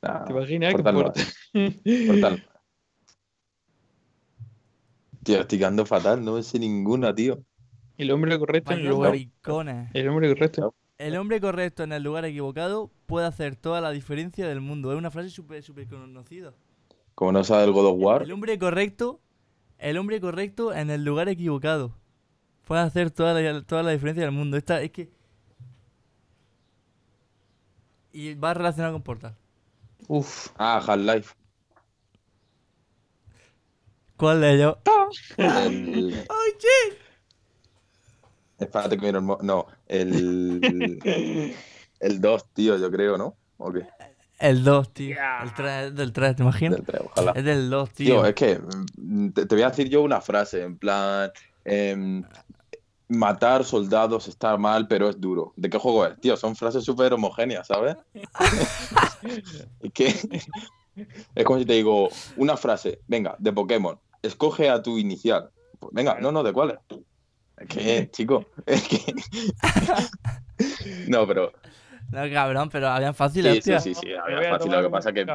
Nah, 0.03 0.25
¿Te 0.25 0.33
imaginas 0.33 0.75
que 0.75 0.83
Portal 0.83 0.95
no 0.95 1.03
Portal? 1.03 1.25
Portal. 2.07 2.51
Tío, 5.23 5.41
estoy 5.41 5.59
quedando 5.59 5.87
fatal, 5.87 6.23
no 6.25 6.43
sé 6.43 6.59
ninguna, 6.59 7.15
tío. 7.15 7.43
El 7.97 8.11
hombre 8.11 8.39
correcto 8.39 8.73
en 8.73 8.81
el 8.81 8.87
lugar. 8.89 9.11
maricones. 9.13 9.91
El 9.95 10.09
hombre 10.09 10.29
correcto. 10.29 10.75
El 10.99 11.17
hombre 11.17 11.41
correcto 11.41 11.83
en 11.83 11.93
el 11.93 12.03
lugar 12.03 12.25
equivocado 12.25 12.91
puede 13.07 13.27
hacer 13.27 13.57
toda 13.57 13.81
la 13.81 13.91
diferencia 13.91 14.47
del 14.47 14.61
mundo. 14.61 14.93
Es 14.93 14.99
una 14.99 15.11
frase 15.11 15.31
súper, 15.31 15.63
súper 15.63 15.89
conocida. 15.89 16.53
Como 17.15 17.33
no 17.33 17.45
sabe 17.45 17.65
el 17.65 17.73
God 17.73 17.87
of 17.87 17.97
War, 17.99 18.23
El 18.23 18.33
hombre 18.33 18.59
correcto, 18.59 19.21
el 19.79 19.97
hombre 19.99 20.21
correcto 20.21 20.73
en 20.73 20.91
el 20.91 21.05
lugar 21.05 21.29
equivocado 21.29 21.97
puede 22.65 22.83
hacer 22.83 23.11
toda 23.11 23.41
la, 23.41 23.63
toda 23.63 23.83
la 23.83 23.91
diferencia 23.93 24.25
del 24.25 24.33
mundo. 24.33 24.57
Esta 24.57 24.83
es 24.83 24.91
que 24.91 25.11
y 28.15 28.35
va 28.35 28.55
relacionado 28.55 28.95
con 28.95 29.03
Portal. 29.03 29.37
Uf. 30.07 30.49
Ah, 30.57 30.83
Half-Life. 30.87 31.35
¿Cuál 34.17 34.41
de 34.41 34.55
ellos? 34.55 34.77
El... 35.37 36.15
¡Ay, 36.31 36.53
che! 36.59 36.97
Espérate 38.59 38.97
que 38.97 39.05
miro 39.05 39.19
el... 39.19 39.47
No, 39.47 39.67
el... 39.89 40.61
El 41.99 42.21
2, 42.21 42.53
tío, 42.53 42.77
yo 42.79 42.91
creo, 42.91 43.19
¿no? 43.19 43.37
¿O 43.57 43.73
qué? 43.73 43.87
El 44.39 44.63
2, 44.63 44.93
tío. 44.95 45.17
El 45.43 45.53
3, 45.55 45.95
del 45.95 46.13
3, 46.13 46.37
¿te 46.37 46.43
imaginas? 46.43 46.77
Del 46.77 46.87
3, 46.87 47.03
ojalá. 47.05 47.33
Es 47.33 47.45
del 47.45 47.69
2, 47.69 47.91
tío. 47.91 48.07
Tío, 48.07 48.27
es 48.27 48.35
que 48.35 48.61
mm, 48.97 49.29
te, 49.31 49.47
te 49.47 49.55
voy 49.55 49.63
a 49.65 49.71
decir 49.71 49.89
yo 49.89 50.03
una 50.03 50.21
frase, 50.21 50.63
en 50.63 50.79
plan... 50.79 51.31
em, 51.65 52.23
matar 53.09 53.65
soldados 53.65 54.29
está 54.29 54.57
mal, 54.57 54.89
pero 54.89 55.09
es 55.09 55.21
duro. 55.21 55.53
¿De 55.57 55.69
qué 55.69 55.79
juego 55.79 56.07
es? 56.07 56.21
Tío, 56.21 56.37
son 56.37 56.57
frases 56.57 56.85
súper 56.85 57.13
homogéneas, 57.13 57.67
¿sabes? 57.67 57.97
es 59.81 59.93
que... 59.93 60.41
Es 61.35 61.45
como 61.45 61.59
si 61.59 61.65
te 61.65 61.73
digo 61.73 62.09
una 62.37 62.57
frase, 62.57 63.01
venga, 63.09 63.35
de 63.39 63.53
Pokémon, 63.53 63.99
escoge 64.23 64.71
a 64.71 64.83
tu 64.83 64.99
inicial. 64.99 65.51
Pues 65.79 65.93
venga, 65.93 66.21
no, 66.21 66.31
no, 66.31 66.43
¿de 66.43 66.53
cuál 66.53 66.71
es? 66.71 67.67
Que, 67.69 68.11
chico, 68.11 68.47
es 68.67 68.83
que... 68.87 69.15
no, 71.09 71.27
pero... 71.27 71.53
No, 72.11 72.31
cabrón, 72.33 72.69
pero 72.71 72.89
habían 72.89 73.13
Sí, 73.13 73.19
fáciles, 73.19 73.55
sí, 73.57 73.61
tío. 73.71 73.81
sí, 73.81 73.95
sí, 73.95 74.07
Me 74.07 74.19
había 74.19 74.37
voy 74.37 74.47
a 74.47 74.51
fácil. 74.51 74.73
Lo 74.73 74.83
que 74.83 74.91
pasa 74.91 75.13
que... 75.13 75.27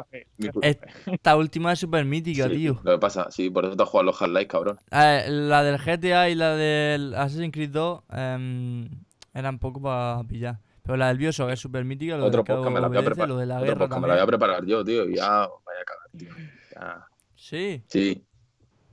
Esta 1.12 1.36
última 1.36 1.74
es 1.74 1.80
súper 1.80 2.06
mítica, 2.06 2.46
sí, 2.48 2.56
tío. 2.56 2.80
Lo 2.84 2.92
que 2.94 2.98
pasa, 3.00 3.30
sí, 3.32 3.50
por 3.50 3.66
eso 3.66 3.76
te 3.76 3.84
has 3.84 3.90
jugado 3.90 4.06
los 4.06 4.22
Half-Life, 4.22 4.48
cabrón. 4.48 4.80
Eh, 4.92 5.26
la 5.30 5.64
del 5.64 5.78
GTA 5.78 6.30
y 6.30 6.36
la 6.36 6.56
del 6.56 7.14
Assassin's 7.16 7.52
Creed 7.52 7.72
2 7.72 8.04
em, 8.14 8.90
eran 9.34 9.60
poco 9.60 9.82
para 9.82 10.24
pillar. 10.24 10.60
Pero 10.84 10.98
la 10.98 11.10
del 11.10 11.18
Bioshock 11.18 11.50
es 11.52 11.60
súper 11.60 11.84
mítica. 11.86 12.18
Lo 12.18 12.26
Otro 12.26 12.44
podcast 12.44 12.74
me 12.74 12.80
la 12.82 12.88
voy 12.88 12.98
a 12.98 13.02
preparar. 13.04 13.30
Lo 13.30 13.38
de 13.38 13.46
la 13.46 13.56
Otro 13.56 13.66
guerra 13.66 13.80
podcast 13.80 14.02
me 14.02 14.08
la 14.08 14.14
voy 14.16 14.24
a 14.24 14.28
preparar 14.28 14.66
yo, 14.66 14.84
tío. 14.84 15.08
y 15.10 15.16
Ya, 15.18 15.28
vaya 15.30 15.82
a 15.82 15.86
cagar, 15.86 16.10
tío. 16.18 16.30
Ya. 16.74 17.06
Sí. 17.36 17.84
Sí. 17.88 18.24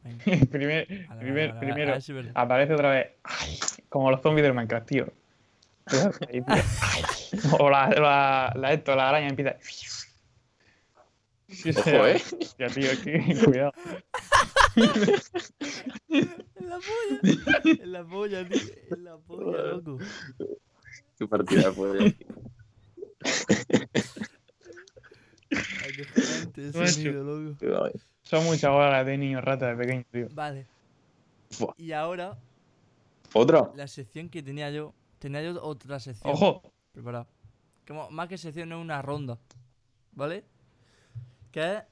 Primer- 0.50 0.86
primero, 1.18 1.54
a 1.54 1.58
ver 1.60 2.02
si 2.02 2.12
es 2.12 2.16
verdad. 2.16 2.32
aparece 2.34 2.74
otra 2.74 2.90
vez. 2.90 3.08
Ay, 3.24 3.58
como 3.88 4.10
los 4.10 4.20
zombies 4.20 4.44
del 4.44 4.54
Minecraft, 4.54 4.86
tío. 4.86 5.06
Ahí, 5.87 6.43
tío. 6.43 6.45
Ay. 6.49 7.03
O 7.59 7.70
la, 7.70 7.89
la, 7.91 8.53
la, 8.57 8.72
esto, 8.72 8.95
la 8.97 9.09
araña 9.09 9.28
empieza. 9.28 9.57
Sí, 11.49 11.70
Ojo, 11.70 12.07
¿eh? 12.07 12.20
Ya, 12.59 12.66
tío, 12.68 12.91
que, 13.05 13.41
cuidado. 13.45 13.72
En 14.76 16.68
la 16.68 16.78
polla. 16.78 17.82
En 17.82 17.93
la 17.93 18.05
polla, 18.05 18.49
tío. 18.49 18.61
En 18.91 19.05
la 19.05 19.16
polla, 19.18 19.62
loco. 19.62 19.99
Tu 21.18 21.28
partida 21.28 21.72
fue. 21.72 22.14
Acojonante 25.51 26.68
ese 26.68 26.78
Macho. 26.78 26.93
sonido, 26.93 27.24
loco. 27.24 27.91
Son 28.22 28.45
muchas 28.45 28.70
horas 28.70 29.07
de 29.07 29.16
niño 29.16 29.41
rata 29.41 29.68
de 29.68 29.76
pequeño, 29.76 30.05
tío. 30.11 30.28
Vale. 30.32 30.66
Y 31.78 31.93
ahora, 31.93 32.37
¿Otra? 33.32 33.70
la 33.76 33.87
sección 33.87 34.28
que 34.28 34.43
tenía 34.43 34.68
yo 34.70 34.93
tenía 35.18 35.42
yo 35.42 35.62
otra 35.62 35.98
sección 36.00 36.32
Ojo, 36.34 36.62
preparada. 36.92 37.26
Como, 37.86 38.10
más 38.10 38.28
que 38.28 38.38
sección 38.38 38.72
es 38.72 38.78
una 38.78 39.02
ronda. 39.02 39.38
¿Vale? 40.12 40.44
Que 41.50 41.82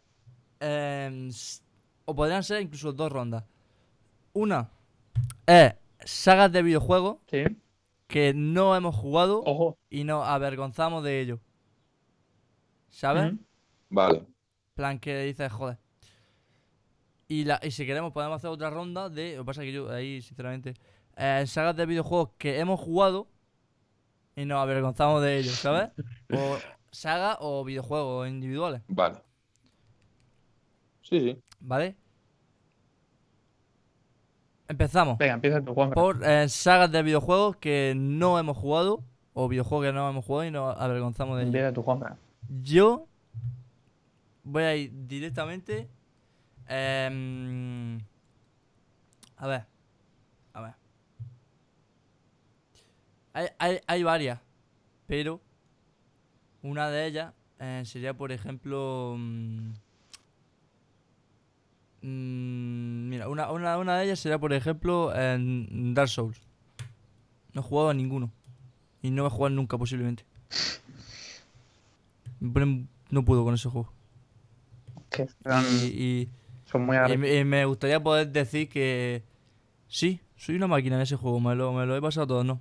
es. 0.60 1.34
s- 1.34 1.62
o 2.06 2.14
podrían 2.14 2.42
ser 2.42 2.60
incluso 2.60 2.92
dos 2.92 3.10
rondas. 3.10 3.44
Una 4.32 4.70
es 5.46 5.74
sagas 6.04 6.50
de 6.52 6.62
videojuegos 6.62 7.18
sí, 7.30 7.44
que 8.06 8.32
no 8.34 8.74
hemos 8.76 8.94
jugado 8.94 9.42
ojo. 9.44 9.78
y 9.90 10.04
nos 10.04 10.26
avergonzamos 10.26 11.02
de 11.04 11.20
ello. 11.20 11.40
¿Sabes? 12.90 13.32
Vale. 13.90 14.26
plan 14.74 14.98
que 14.98 15.22
dices, 15.22 15.50
joder. 15.52 15.78
Y, 17.28 17.44
la, 17.44 17.58
y 17.62 17.70
si 17.70 17.86
queremos 17.86 18.12
podemos 18.12 18.36
hacer 18.36 18.50
otra 18.50 18.70
ronda 18.70 19.08
de... 19.08 19.36
Lo 19.36 19.42
que 19.42 19.46
pasa 19.46 19.62
es 19.62 19.66
que 19.68 19.72
yo 19.72 19.90
ahí, 19.90 20.20
sinceramente... 20.20 20.74
eh, 21.16 21.44
sagas 21.46 21.76
de 21.76 21.86
videojuegos 21.86 22.30
que 22.38 22.58
hemos 22.58 22.80
jugado 22.80 23.28
y 24.36 24.44
nos 24.44 24.58
avergonzamos 24.58 25.22
de 25.22 25.38
ellos, 25.38 25.54
¿sabes? 25.54 25.90
O 26.32 26.56
sagas 26.90 27.36
o 27.40 27.64
videojuegos 27.64 28.28
individuales, 28.28 28.82
Vale. 28.88 29.18
Sí, 31.02 31.20
sí. 31.20 31.38
¿vale? 31.60 31.96
Empezamos. 34.66 35.18
Venga, 35.18 35.34
empieza 35.34 35.62
tú, 35.62 35.74
Juan. 35.74 35.90
Por 35.90 36.24
eh, 36.24 36.48
sagas 36.48 36.90
de 36.90 37.02
videojuegos 37.02 37.56
que 37.56 37.92
no 37.96 38.38
hemos 38.38 38.56
jugado 38.56 39.04
o 39.34 39.48
videojuegos 39.48 39.86
que 39.86 39.92
no 39.92 40.08
hemos 40.08 40.24
jugado 40.24 40.46
y 40.48 40.50
nos 40.50 40.76
avergonzamos 40.78 41.36
de 41.36 41.42
ellos. 41.42 41.54
Empieza 41.54 41.72
tú, 41.74 41.82
Juan. 41.82 42.16
Yo 42.62 43.06
voy 44.42 44.62
a 44.62 44.74
ir 44.76 44.90
directamente. 45.06 45.88
em, 46.68 47.98
a 49.36 49.46
ver. 49.46 49.66
A 50.54 50.60
ver. 50.62 50.74
Hay, 53.34 53.48
hay, 53.58 53.80
hay 53.86 54.02
varias. 54.02 54.40
Pero 55.06 55.40
una 56.62 56.88
de 56.88 57.06
ellas 57.06 57.34
eh, 57.58 57.82
sería, 57.84 58.14
por 58.14 58.32
ejemplo. 58.32 59.16
mm, 59.18 59.72
mm, 62.02 63.08
mira, 63.08 63.28
una, 63.28 63.50
una, 63.50 63.78
una 63.78 63.98
de 63.98 64.04
ellas 64.06 64.18
sería, 64.20 64.38
por 64.38 64.52
ejemplo, 64.52 65.14
en 65.14 65.94
Dark 65.94 66.08
Souls. 66.08 66.40
No 67.52 67.60
he 67.60 67.64
jugado 67.64 67.90
a 67.90 67.94
ninguno. 67.94 68.30
Y 69.02 69.10
no 69.10 69.22
voy 69.22 69.30
a 69.30 69.34
jugar 69.34 69.52
nunca, 69.52 69.76
posiblemente. 69.78 70.24
No 73.10 73.24
puedo 73.24 73.44
con 73.44 73.54
ese 73.54 73.68
juego. 73.68 73.92
Que 75.10 75.26
son, 75.28 75.64
Y, 75.82 75.86
y- 75.86 76.28
son 76.66 76.86
muy 76.86 76.96
y 76.96 76.98
arre- 76.98 77.18
me- 77.18 77.34
y 77.40 77.44
me 77.44 77.64
gustaría 77.64 78.02
poder 78.02 78.28
decir 78.32 78.68
que 78.68 79.22
sí, 79.86 80.20
soy 80.36 80.56
una 80.56 80.66
máquina 80.66 80.96
en 80.96 81.02
ese 81.02 81.16
juego, 81.16 81.38
me 81.40 81.54
lo, 81.54 81.72
me 81.72 81.86
lo 81.86 81.94
he 81.96 82.00
pasado 82.00 82.26
todo, 82.26 82.44
no. 82.44 82.60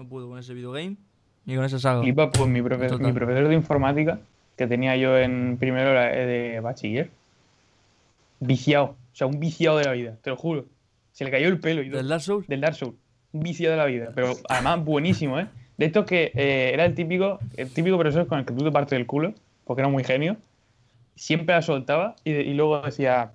No 0.00 0.08
puedo 0.08 0.30
con 0.30 0.38
ese 0.38 0.54
videogame 0.54 0.96
ni 1.44 1.56
con 1.56 1.64
esa 1.64 1.78
saga. 1.78 2.00
Flipa, 2.00 2.30
pues 2.30 2.48
mi, 2.48 2.60
profe- 2.60 2.88
Total. 2.88 3.06
mi 3.06 3.12
profesor 3.12 3.48
de 3.48 3.54
informática, 3.54 4.18
que 4.56 4.66
tenía 4.66 4.96
yo 4.96 5.18
en 5.18 5.58
primero 5.58 5.90
eh, 6.00 6.24
de 6.54 6.60
bachiller, 6.60 7.10
viciado, 8.40 8.84
o 9.12 9.14
sea, 9.16 9.26
un 9.26 9.38
viciado 9.40 9.78
de 9.78 9.84
la 9.84 9.92
vida, 9.92 10.16
te 10.22 10.30
lo 10.30 10.36
juro. 10.36 10.64
Se 11.12 11.24
le 11.24 11.30
cayó 11.30 11.48
el 11.48 11.58
pelo 11.60 11.82
y. 11.82 11.88
¿Del 11.90 12.08
Dark 12.08 12.22
Souls? 12.22 12.46
Del 12.48 12.60
Dark 12.60 12.74
Souls. 12.76 12.94
Un 13.32 13.40
viciado 13.42 13.72
de 13.72 13.76
la 13.78 13.84
vida, 13.86 14.12
pero 14.14 14.32
además 14.48 14.82
buenísimo, 14.84 15.38
¿eh? 15.38 15.46
De 15.76 15.86
estos 15.86 16.04
que 16.06 16.32
eh, 16.34 16.70
era 16.72 16.84
el 16.84 16.94
típico, 16.94 17.38
el 17.56 17.70
típico 17.70 17.98
profesor 17.98 18.26
con 18.26 18.38
el 18.38 18.44
que 18.44 18.54
tú 18.54 18.64
te 18.64 18.70
partes 18.72 18.98
el 18.98 19.06
culo, 19.06 19.34
porque 19.64 19.82
era 19.82 19.88
muy 19.88 20.02
genio. 20.04 20.36
Siempre 21.14 21.54
la 21.54 21.62
soltaba 21.62 22.16
y, 22.24 22.32
de- 22.32 22.42
y 22.42 22.54
luego 22.54 22.80
decía, 22.82 23.32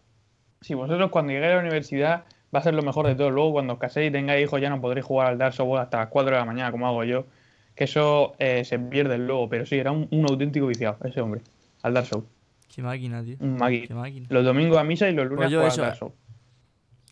si 0.62 0.74
vosotros 0.74 1.12
cuando 1.12 1.32
lleguéis 1.32 1.52
a 1.52 1.56
la 1.56 1.62
universidad 1.62 2.24
va 2.54 2.60
a 2.60 2.64
ser 2.64 2.74
lo 2.74 2.82
mejor 2.84 3.08
de 3.08 3.16
todo. 3.16 3.30
Luego 3.32 3.54
cuando 3.54 3.74
os 3.74 3.80
caséis 3.80 4.10
y 4.10 4.12
tengáis 4.12 4.44
hijos 4.46 4.60
ya 4.62 4.70
no 4.70 4.82
podréis 4.82 5.06
jugar 5.06 5.28
al 5.28 5.38
Dark 5.38 5.54
Souls 5.54 5.80
hasta 5.80 5.98
las 6.00 6.08
4 6.10 6.32
de 6.34 6.38
la 6.40 6.46
mañana, 6.46 6.72
como 6.72 6.88
hago 6.88 7.04
yo. 7.04 7.26
Que 7.76 7.84
eso 7.86 8.34
eh, 8.40 8.64
se 8.64 8.80
pierde 8.80 9.18
luego, 9.18 9.50
pero 9.50 9.66
sí, 9.66 9.76
era 9.76 9.92
un, 9.92 10.08
un 10.12 10.26
auténtico 10.30 10.68
viciado 10.68 10.98
ese 11.04 11.20
hombre, 11.22 11.42
al 11.82 11.94
Dark 11.94 12.08
Souls. 12.08 12.26
Qué 12.74 12.82
máquina, 12.82 13.24
tío. 13.24 13.38
Un 13.40 13.58
magui. 13.58 13.88
Qué 13.88 13.94
máquina. 13.94 14.28
Los 14.30 14.44
domingos 14.46 14.78
a 14.78 14.84
misa 14.84 15.10
y 15.10 15.14
los 15.14 15.26
lunes 15.28 15.38
Pues 15.44 15.52
yo 15.52 15.60
a 15.60 15.62
jugar 15.62 15.74
eso, 15.74 15.82
al 15.82 15.88
Dark 15.90 15.98
Souls. 16.00 16.14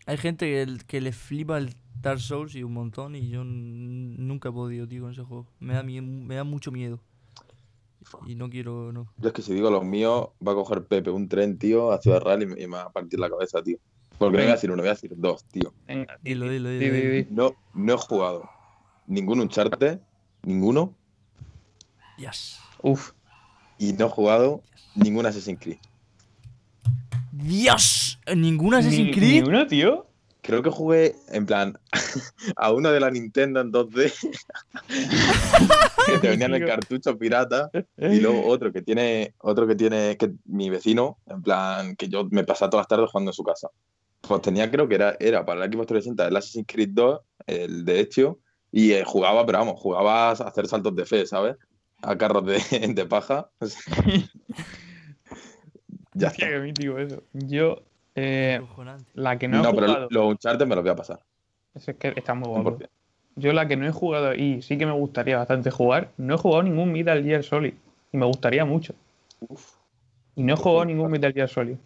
Hay 0.06 0.18
gente 0.18 0.46
que, 0.46 0.62
el- 0.62 0.86
que 0.86 1.00
le 1.02 1.12
flipa 1.14 1.58
el 1.58 1.76
Dark 2.02 2.20
Souls 2.20 2.56
y 2.56 2.64
un 2.64 2.74
montón 2.74 3.16
y 3.16 3.30
yo 3.30 3.44
nunca 3.46 4.50
he 4.50 4.52
podido, 4.52 4.88
tío, 4.88 5.04
con 5.04 5.12
ese 5.12 5.24
juego. 5.24 5.48
Me 5.60 5.74
da, 5.74 5.84
me 5.84 6.36
da 6.36 6.44
mucho 6.44 6.72
miedo. 6.72 7.00
Y 8.28 8.36
no 8.36 8.50
quiero, 8.50 8.92
no. 8.92 9.08
Yo 9.18 9.28
es 9.30 9.34
que 9.34 9.42
si 9.42 9.54
digo 9.54 9.70
los 9.72 9.86
míos, 9.86 10.30
va 10.46 10.52
a 10.52 10.56
coger 10.56 10.84
Pepe 10.86 11.10
un 11.10 11.30
tren, 11.30 11.58
tío, 11.58 11.92
a 11.94 12.00
Ciudad 12.02 12.22
Real 12.22 12.44
y 12.44 12.46
me, 12.48 12.62
y 12.62 12.68
me 12.68 12.76
va 12.78 12.84
a 12.84 12.92
partir 12.92 13.18
la 13.20 13.30
cabeza, 13.30 13.64
tío. 13.64 13.78
Porque 14.18 14.38
no 14.38 14.44
voy 14.44 14.50
a 14.52 14.56
decir 14.56 14.72
uno, 14.72 14.82
voy 14.82 14.90
a 14.90 14.94
decir 14.94 15.12
dos, 15.16 15.44
tío. 15.46 15.74
Venga, 15.88 16.18
Dilo, 16.22 16.48
dilo, 16.50 16.70
di, 16.70 16.78
dilo. 16.80 16.94
di, 16.96 17.02
dilo. 17.02 17.14
di. 17.14 17.28
No, 17.32 17.56
no 17.74 17.94
he 17.94 17.98
jugado 17.98 18.50
ningún 19.08 19.40
Uncharted, 19.42 20.00
ninguno, 20.44 20.94
Dios. 22.18 22.60
Uf, 22.82 23.12
y 23.78 23.94
no 23.94 24.06
he 24.06 24.10
jugado 24.10 24.62
ningún 24.96 25.26
Assassin's 25.26 25.60
Creed. 25.60 25.78
¡Dios! 27.32 28.20
¿Ninguna 28.36 28.78
Assassin's 28.80 29.08
Ni- 29.08 29.14
Creed? 29.14 29.42
Ni 29.44 29.50
uno, 29.50 29.68
tío. 29.68 30.08
Creo 30.42 30.62
que 30.62 30.70
jugué, 30.70 31.16
en 31.30 31.46
plan, 31.46 31.78
a 32.58 32.72
uno 32.74 32.92
de 32.92 33.00
la 33.00 33.10
Nintendo 33.10 33.62
en 33.62 33.72
2D, 33.72 34.12
que 36.06 36.18
te 36.20 36.30
venía 36.30 36.48
en 36.48 36.56
el 36.56 36.66
cartucho 36.66 37.18
pirata, 37.18 37.72
y 37.98 38.20
luego 38.20 38.46
otro 38.48 38.74
que 38.74 38.82
tiene, 38.82 39.34
otro 39.40 39.66
que 39.66 39.76
tiene, 39.76 40.18
que 40.18 40.34
mi 40.46 40.70
vecino, 40.70 41.18
en 41.28 41.42
plan, 41.42 41.96
que 41.96 42.10
yo 42.10 42.28
me 42.30 42.44
pasaba 42.44 42.70
todas 42.70 42.82
las 42.84 42.88
tardes 42.90 43.10
jugando 43.10 43.32
en 43.32 43.36
su 43.36 43.44
casa. 43.44 43.70
Pues 44.26 44.42
tenía, 44.42 44.72
creo 44.72 44.88
que 44.88 44.96
era, 44.96 45.16
era 45.20 45.46
para 45.46 45.66
el 45.66 45.72
Xbox 45.72 45.88
360 45.88 46.28
el 46.28 46.38
Assassin's 46.38 46.66
Creed 46.68 46.90
2, 46.94 47.20
el 47.46 47.86
de 47.86 48.00
hecho, 48.00 48.40
y 48.72 48.92
eh, 48.94 49.04
jugaba, 49.06 49.46
pero 49.46 49.60
vamos, 49.60 49.80
jugaba 49.80 50.30
a 50.30 50.32
hacer 50.32 50.68
saltos 50.68 50.96
de 50.96 51.06
fe, 51.06 51.26
¿sabes? 51.26 51.58
A 52.02 52.18
carros 52.18 52.46
de, 52.46 52.60
de 52.94 53.06
paja. 53.06 53.50
ya 56.14 56.28
está. 56.28 56.48
qué 56.48 56.60
mítico 56.60 56.98
eso. 57.00 57.24
Yo, 57.34 57.82
eh, 58.16 58.62
la 59.14 59.38
que 59.38 59.48
no, 59.48 59.62
No, 59.62 59.70
he 59.70 59.74
pero 59.74 59.88
jugado. 59.88 60.08
los 60.10 60.26
Uncharted 60.32 60.68
me 60.68 60.76
los 60.76 60.84
voy 60.84 60.92
a 60.92 60.96
pasar. 60.96 61.20
Eso 61.76 61.92
es 61.92 61.98
que 61.98 62.14
está 62.16 62.34
muy 62.34 62.48
guapo. 62.48 62.78
100%. 62.78 62.90
Yo 63.36 63.52
la 63.52 63.68
que 63.68 63.76
no 63.76 63.88
he 63.88 63.92
jugado 63.92 64.36
y 64.36 64.62
sí 64.62 64.78
que 64.78 64.86
me 64.86 64.92
gustaría 64.92 65.38
bastante 65.38 65.72
jugar, 65.72 66.12
no 66.18 66.36
he 66.36 66.38
jugado 66.38 66.62
ningún 66.64 66.92
Metal 66.94 67.22
Gear 67.24 67.44
Solid. 67.44 67.74
Y 68.12 68.18
me 68.18 68.28
gustaría 68.28 68.64
mucho. 68.64 68.94
Y 70.36 70.44
no 70.44 70.54
he 70.54 70.58
jugado 70.58 70.86
ningún 70.86 71.10
Metal 71.12 71.34
Gear 71.34 71.50
Solid. 71.50 71.78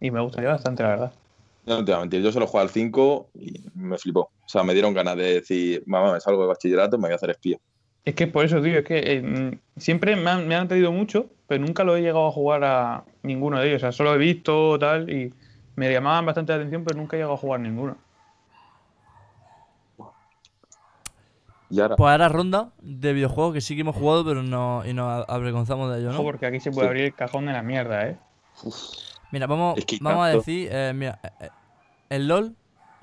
Y 0.00 0.10
me 0.12 0.20
gustaría 0.20 0.50
bastante, 0.50 0.84
la 0.84 0.88
verdad. 0.90 1.12
Yo 1.66 1.78
no 1.78 1.84
te 1.84 1.92
voy 1.92 1.98
a 1.98 2.00
mentir, 2.00 2.22
yo 2.22 2.30
solo 2.30 2.46
jugué 2.46 2.62
al 2.62 2.68
5 2.70 3.30
y 3.34 3.64
me 3.74 3.96
flipó. 3.96 4.20
O 4.20 4.48
sea, 4.48 4.62
me 4.64 4.74
dieron 4.74 4.92
ganas 4.92 5.16
de 5.16 5.34
decir, 5.34 5.82
mamá, 5.86 6.12
me 6.12 6.20
salgo 6.20 6.42
de 6.42 6.48
bachillerato, 6.48 6.98
me 6.98 7.04
voy 7.08 7.12
a 7.12 7.16
hacer 7.16 7.30
espía. 7.30 7.58
Es 8.04 8.14
que 8.14 8.26
por 8.26 8.44
eso, 8.44 8.60
tío, 8.60 8.80
es 8.80 8.84
que 8.84 8.98
eh, 8.98 9.58
siempre 9.78 10.14
me 10.14 10.28
han, 10.30 10.46
me 10.46 10.54
han 10.56 10.68
pedido 10.68 10.92
mucho, 10.92 11.30
pero 11.48 11.64
nunca 11.64 11.84
lo 11.84 11.96
he 11.96 12.02
llegado 12.02 12.26
a 12.26 12.32
jugar 12.32 12.62
a 12.64 13.04
ninguno 13.22 13.58
de 13.58 13.68
ellos. 13.68 13.78
O 13.78 13.80
sea, 13.80 13.92
solo 13.92 14.14
he 14.14 14.18
visto 14.18 14.78
tal 14.78 15.08
y 15.08 15.32
me 15.76 15.90
llamaban 15.90 16.26
bastante 16.26 16.52
la 16.52 16.56
atención, 16.56 16.84
pero 16.84 16.98
nunca 16.98 17.16
he 17.16 17.20
llegado 17.20 17.34
a 17.34 17.38
jugar 17.38 17.60
ninguno. 17.60 17.96
Y 21.70 21.80
ahora, 21.80 21.96
Pues 21.96 22.10
ahora 22.10 22.28
ronda 22.28 22.72
de 22.82 23.12
videojuegos 23.14 23.54
que 23.54 23.60
sí 23.62 23.74
que 23.74 23.80
hemos 23.80 23.96
jugado, 23.96 24.22
pero 24.24 24.42
no, 24.42 24.82
y 24.86 24.92
nos 24.92 25.24
avergonzamos 25.28 25.90
de 25.92 26.00
ello, 26.00 26.10
Ojo, 26.10 26.18
¿no? 26.18 26.24
porque 26.24 26.44
aquí 26.46 26.60
se 26.60 26.70
puede 26.70 26.86
Sí. 26.86 26.88
abrir 26.88 27.04
el 27.06 27.14
cajón 27.14 27.46
de 27.46 27.52
la 27.52 27.62
mierda, 27.62 28.06
¿eh? 28.06 28.18
Mira, 29.34 29.48
vamos, 29.48 29.76
Es 29.76 29.84
vamos 30.00 30.26
a 30.26 30.28
decir, 30.28 30.68
eh, 30.70 30.92
mira, 30.94 31.18
eh, 31.24 31.28
eh, 31.40 31.50
el 32.10 32.28
LOL. 32.28 32.54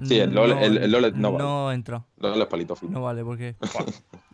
Sí, 0.02 0.18
el 0.18 0.34
LOL- 0.34 0.58
el- 0.64 0.78
el 0.78 0.90
LOL 0.90 1.12
no 1.20 1.34
vale. 1.34 1.44
no 1.44 1.72
entra. 1.74 2.06
luego 2.18 2.38
los 2.38 2.48
palitos 2.48 2.80
finos. 2.80 2.94
No 2.94 3.02
vale, 3.02 3.22
porque 3.26 3.58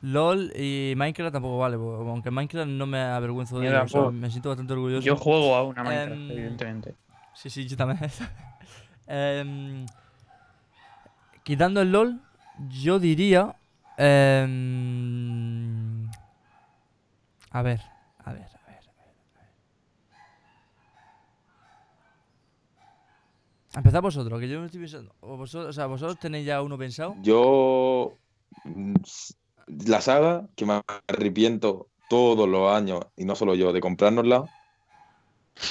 LOL 0.01 0.53
y 0.55 0.93
Minecraft 0.95 1.33
tampoco 1.33 1.57
vale, 1.57 1.75
porque 1.75 2.07
aunque 2.07 2.29
Minecraft 2.29 2.69
no 2.69 2.85
me 2.85 2.99
avergüenzo 3.01 3.59
de 3.59 3.67
ello, 3.67 3.81
o 3.83 3.87
sea, 3.87 4.11
me 4.11 4.29
siento 4.29 4.49
bastante 4.49 4.73
orgulloso. 4.73 5.03
Yo 5.07 5.17
juego 5.17 5.55
a 5.55 5.63
una 5.63 5.83
Minecraft, 5.83 6.11
Em, 6.21 6.31
evidentemente. 6.31 6.93
Sí, 7.33 7.49
sí, 7.49 7.67
yo 7.67 7.75
también. 7.75 7.99
Em, 9.07 9.85
quitando 11.43 11.81
el 11.81 11.91
LOL, 11.91 12.19
yo 12.69 12.99
diría... 12.99 13.55
em, 13.97 14.47
a 17.51 17.61
ver, 17.63 17.81
a 18.23 18.33
ver. 18.33 18.47
Empezad 23.77 24.01
vosotros, 24.01 24.39
que 24.39 24.49
yo 24.49 24.59
me 24.59 24.65
estoy 24.65 24.81
pensando. 24.81 25.13
O, 25.19 25.37
vosotros, 25.37 25.69
o 25.69 25.73
sea, 25.73 25.85
vosotros 25.85 26.17
tenéis 26.17 26.47
ya 26.47 26.63
uno 26.63 26.79
pensado. 26.79 27.15
Yo, 27.21 28.17
mm, 28.63 28.95
la 29.85 30.01
saga 30.01 30.47
que 30.55 30.65
me 30.65 30.81
arrepiento 31.07 31.87
todos 32.09 32.49
los 32.49 32.73
años, 32.73 33.01
y 33.15 33.25
no 33.25 33.35
solo 33.35 33.53
yo, 33.53 33.71
de 33.73 33.79
comprárnosla, 33.79 34.45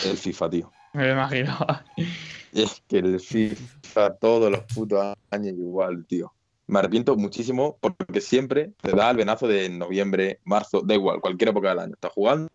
el 0.04 0.16
FIFA, 0.16 0.50
tío. 0.50 0.72
Me 0.92 1.06
lo 1.06 1.12
imaginaba. 1.14 1.84
Es 2.52 2.82
que 2.88 2.98
el 2.98 3.20
FIFA 3.20 4.14
todos 4.14 4.50
los 4.50 4.60
putos 4.72 5.14
años 5.30 5.54
igual, 5.58 6.06
tío. 6.06 6.32
Me 6.68 6.78
arrepiento 6.78 7.14
muchísimo 7.14 7.76
porque 7.80 8.22
siempre 8.22 8.72
te 8.80 8.92
da 8.92 9.10
el 9.10 9.18
venazo 9.18 9.46
de 9.46 9.68
noviembre, 9.68 10.40
marzo, 10.44 10.80
da 10.80 10.94
igual, 10.94 11.20
cualquier 11.20 11.50
época 11.50 11.70
del 11.70 11.80
año. 11.80 11.94
Estás 11.94 12.12
jugando 12.12 12.48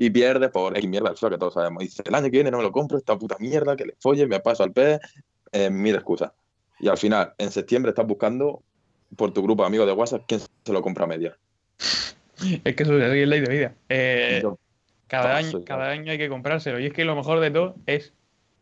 y 0.00 0.10
pierdes 0.10 0.50
por 0.50 0.78
X 0.78 0.88
mierda, 0.88 1.10
el 1.10 1.16
FIFA 1.16 1.30
que 1.30 1.38
todos 1.38 1.54
sabemos. 1.54 1.82
Y 1.82 1.86
dices, 1.86 2.06
el 2.06 2.14
año 2.14 2.24
que 2.26 2.30
viene 2.30 2.50
no 2.52 2.58
me 2.58 2.62
lo 2.62 2.70
compro, 2.72 2.96
esta 2.96 3.18
puta 3.18 3.36
mierda, 3.40 3.74
que 3.76 3.84
le 3.84 3.96
folle, 3.98 4.26
me 4.28 4.38
paso 4.38 4.62
al 4.62 4.72
PES, 4.72 5.00
eh, 5.52 5.70
mil 5.70 5.94
excusas. 5.96 6.30
Y 6.78 6.88
al 6.88 6.96
final, 6.96 7.34
en 7.36 7.50
septiembre 7.50 7.90
estás 7.90 8.06
buscando 8.06 8.62
por 9.16 9.32
tu 9.32 9.42
grupo 9.42 9.64
de 9.64 9.66
amigos 9.66 9.86
de 9.88 9.92
WhatsApp 9.92 10.22
quién 10.28 10.40
se 10.40 10.72
lo 10.72 10.80
compra 10.82 11.04
a 11.04 11.08
media. 11.08 11.36
Es 12.64 12.76
que 12.76 12.82
eso 12.84 12.96
es 12.96 13.28
ley 13.28 13.40
de 13.40 13.50
vida. 13.50 13.74
Eh, 13.88 14.38
Yo- 14.40 14.58
cada, 15.08 15.36
año, 15.36 15.64
cada 15.64 15.88
año 15.88 16.12
hay 16.12 16.18
que 16.18 16.28
comprárselo. 16.28 16.78
Y 16.78 16.86
es 16.86 16.92
que 16.92 17.04
lo 17.04 17.16
mejor 17.16 17.40
de 17.40 17.50
todo 17.50 17.74
es 17.86 18.12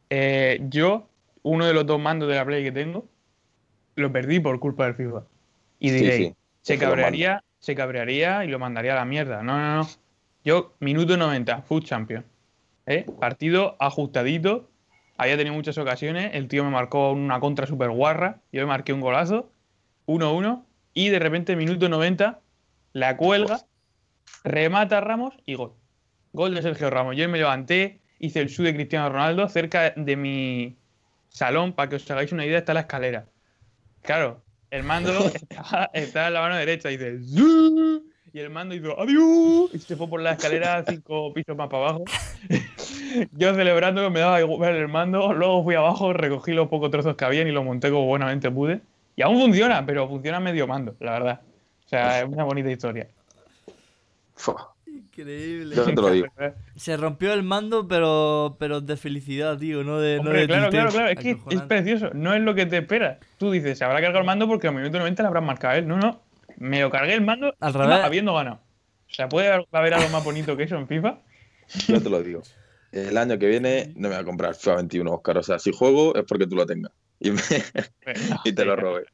eh, 0.09 0.59
yo, 0.70 1.09
uno 1.43 1.66
de 1.66 1.74
los 1.74 1.84
dos 1.84 2.01
mandos 2.01 2.28
de 2.30 2.37
la 2.37 2.47
Play 2.47 2.64
que 2.64 2.72
tengo, 2.72 3.07
lo 3.97 4.11
perdí 4.11 4.41
por 4.41 4.59
culpa 4.59 4.84
del 4.87 4.95
FIFA. 4.95 5.24
Y 5.80 5.91
diréis, 5.91 6.28
sí, 6.28 6.37
se 6.62 6.78
cabrearía, 6.78 7.45
se 7.59 7.74
cabrearía 7.74 8.45
y 8.45 8.49
lo 8.49 8.59
mandaría 8.59 8.93
a 8.93 8.97
la 8.97 9.05
mierda. 9.05 9.43
No, 9.43 9.59
no, 9.59 9.76
no. 9.82 9.89
Yo, 10.47 10.76
minuto 10.78 11.16
90, 11.16 11.62
Food 11.62 11.82
Champion. 11.82 12.24
¿eh? 12.86 13.05
Partido 13.18 13.76
ajustadito. 13.80 14.70
Había 15.16 15.36
tenido 15.36 15.57
muchas 15.57 15.76
ocasiones. 15.76 16.30
El 16.34 16.47
tío 16.47 16.62
me 16.62 16.70
marcó 16.70 17.11
una 17.11 17.40
contra 17.40 17.66
super 17.66 17.90
guarra. 17.90 18.42
Yo 18.53 18.61
me 18.61 18.66
marqué 18.66 18.92
un 18.92 19.01
golazo. 19.01 19.51
1-1. 20.07 20.64
Y 20.94 21.09
de 21.09 21.18
repente, 21.18 21.57
minuto 21.57 21.88
90, 21.88 22.38
la 22.92 23.16
cuelga, 23.16 23.62
remata 24.44 25.01
Ramos 25.01 25.34
y 25.47 25.57
gol. 25.57 25.72
Gol 26.32 26.55
de 26.55 26.62
Sergio 26.62 26.90
Ramos. 26.90 27.16
Yo 27.16 27.28
me 27.28 27.38
levanté, 27.38 28.01
hice 28.20 28.38
el 28.38 28.49
su 28.49 28.62
de 28.62 28.72
Cristiano 28.72 29.09
Ronaldo. 29.09 29.49
Cerca 29.49 29.90
de 29.97 30.14
mi 30.14 30.76
salón, 31.28 31.72
para 31.72 31.88
que 31.88 31.97
os 31.97 32.09
hagáis 32.09 32.30
una 32.30 32.47
idea, 32.47 32.59
está 32.59 32.72
la 32.72 32.80
escalera. 32.82 33.26
Claro, 34.03 34.44
el 34.70 34.84
mando 34.84 35.11
está, 35.34 35.90
está 35.92 36.28
en 36.28 36.34
la 36.34 36.40
mano 36.40 36.55
derecha 36.55 36.88
y 36.92 36.99
dice 36.99 37.18
"Zuu", 37.18 38.05
y 38.37 38.41
el 38.41 38.51
mando 38.51 38.74
hizo 38.74 39.01
adiós 39.01 39.70
y 39.72 39.78
se 39.78 39.97
fue 39.97 40.09
por 40.09 40.20
la 40.20 40.32
escalera 40.32 40.84
cinco 40.87 41.32
pisos 41.32 41.57
más 41.57 41.70
para 41.70 41.89
abajo. 41.89 42.05
Yo 43.32 43.55
celebrando 43.55 44.03
que 44.03 44.11
me 44.11 44.20
daba 44.20 44.43
igual 44.43 44.74
el 44.74 44.89
mando, 44.89 45.32
luego 45.32 45.64
fui 45.64 45.74
abajo, 45.74 46.12
recogí 46.12 46.53
los 46.53 46.68
pocos 46.68 46.91
trozos 46.91 47.16
que 47.16 47.24
habían 47.24 47.49
y 47.49 47.51
lo 47.51 47.64
monté 47.64 47.91
como 47.91 48.05
buenamente 48.05 48.51
pude. 48.51 48.82
Y 49.16 49.22
aún 49.22 49.41
funciona, 49.41 49.87
pero 49.87 50.07
funciona 50.07 50.39
medio 50.39 50.66
mando, 50.66 50.95
la 51.01 51.12
verdad. 51.12 51.41
O 51.87 51.89
sea, 51.89 52.20
es 52.20 52.28
una 52.28 52.45
bonita 52.45 52.70
historia. 52.70 53.09
Increíble. 54.87 55.74
Yo 55.74 55.84
te 55.87 55.95
lo 55.95 56.11
digo. 56.11 56.26
Se 56.76 56.95
rompió 56.99 57.32
el 57.32 57.43
mando, 57.43 57.89
pero, 57.89 58.57
pero 58.59 58.82
de 58.82 58.99
felicidad, 58.99 59.57
tío, 59.57 59.82
no 59.82 59.99
de. 59.99 60.22
no 60.22 60.28
de 60.28 60.47
claro, 60.47 60.68
claro, 60.68 60.91
claro. 60.91 61.09
Es 61.09 61.18
que 61.18 61.39
es 61.49 61.62
precioso. 61.62 62.11
No 62.12 62.34
es 62.34 62.43
lo 62.43 62.55
que 62.55 62.66
te 62.66 62.76
esperas. 62.76 63.16
Tú 63.39 63.51
dices, 63.51 63.78
se 63.78 63.84
habrá 63.84 64.03
cargado 64.03 64.18
el 64.18 64.26
mando 64.26 64.47
porque 64.47 64.68
a 64.68 64.72
minuto 64.72 64.99
90 64.99 65.22
le 65.22 65.26
habrán 65.26 65.47
marcado 65.47 65.72
a 65.72 65.78
él. 65.78 65.89
No, 65.89 65.97
no. 65.97 66.26
Me 66.59 66.81
lo 66.81 66.91
cargué 66.91 67.15
el 67.15 67.21
mando 67.23 67.55
Al 67.61 67.69
encima 67.69 67.85
revés. 67.87 68.05
habiendo 68.05 68.35
ganado. 68.35 68.61
O 69.11 69.15
sea, 69.15 69.29
¿puede 69.29 69.65
haber 69.73 69.95
algo 69.95 70.09
más 70.11 70.25
bonito 70.25 70.57
que 70.57 70.65
eso 70.65 70.77
en 70.77 70.89
FIFA? 70.89 71.19
yo 71.89 72.03
te 72.03 72.11
lo 72.11 72.23
digo. 72.23 72.43
El 72.93 73.17
año 73.19 73.39
que 73.39 73.47
viene 73.47 73.93
no 73.97 74.09
me 74.09 74.15
voy 74.15 74.23
a 74.23 74.25
comprar 74.25 74.55
FIFA 74.55 74.77
21, 74.77 75.13
Oscar. 75.13 75.39
O 75.39 75.43
sea, 75.43 75.59
si 75.59 75.73
juego 75.73 76.15
es 76.17 76.25
porque 76.25 76.47
tú 76.47 76.57
lo 76.57 76.65
tengas. 76.67 76.93
Y, 77.21 77.31
me- 77.31 77.41
y 78.45 78.53
te 78.53 78.65
lo 78.65 78.77
robé. 78.77 79.05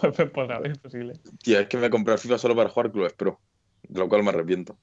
pues, 0.00 0.30
pues, 0.32 0.50
es 0.64 0.78
posible. 0.78 1.14
Tío, 1.42 1.60
es 1.60 1.66
que 1.68 1.76
me 1.76 1.86
he 1.86 1.90
comprado 1.90 2.18
FIFA 2.18 2.38
solo 2.38 2.54
para 2.56 2.68
jugar 2.70 2.90
clubes 2.92 3.12
pro. 3.12 3.40
De 3.88 3.98
lo 4.00 4.08
cual 4.08 4.22
me 4.22 4.30
arrepiento. 4.30 4.76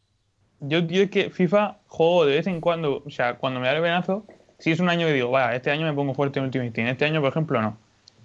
Yo, 0.59 0.85
tío, 0.85 1.03
es 1.03 1.09
que 1.09 1.29
FIFA 1.29 1.79
juego 1.87 2.25
de 2.25 2.35
vez 2.37 2.47
en 2.47 2.61
cuando. 2.61 3.03
O 3.05 3.09
sea, 3.09 3.37
cuando 3.37 3.59
me 3.59 3.67
da 3.67 3.73
el 3.75 3.81
venazo, 3.81 4.25
si 4.57 4.71
es 4.71 4.79
un 4.79 4.89
año 4.89 5.05
que 5.07 5.13
digo, 5.13 5.31
vaya, 5.31 5.55
este 5.55 5.71
año 5.71 5.85
me 5.85 5.93
pongo 5.93 6.13
fuerte 6.13 6.39
en 6.39 6.45
Ultimate 6.45 6.71
Team. 6.71 6.87
Este 6.87 7.05
año, 7.05 7.21
por 7.21 7.29
ejemplo, 7.29 7.61
no. 7.61 7.77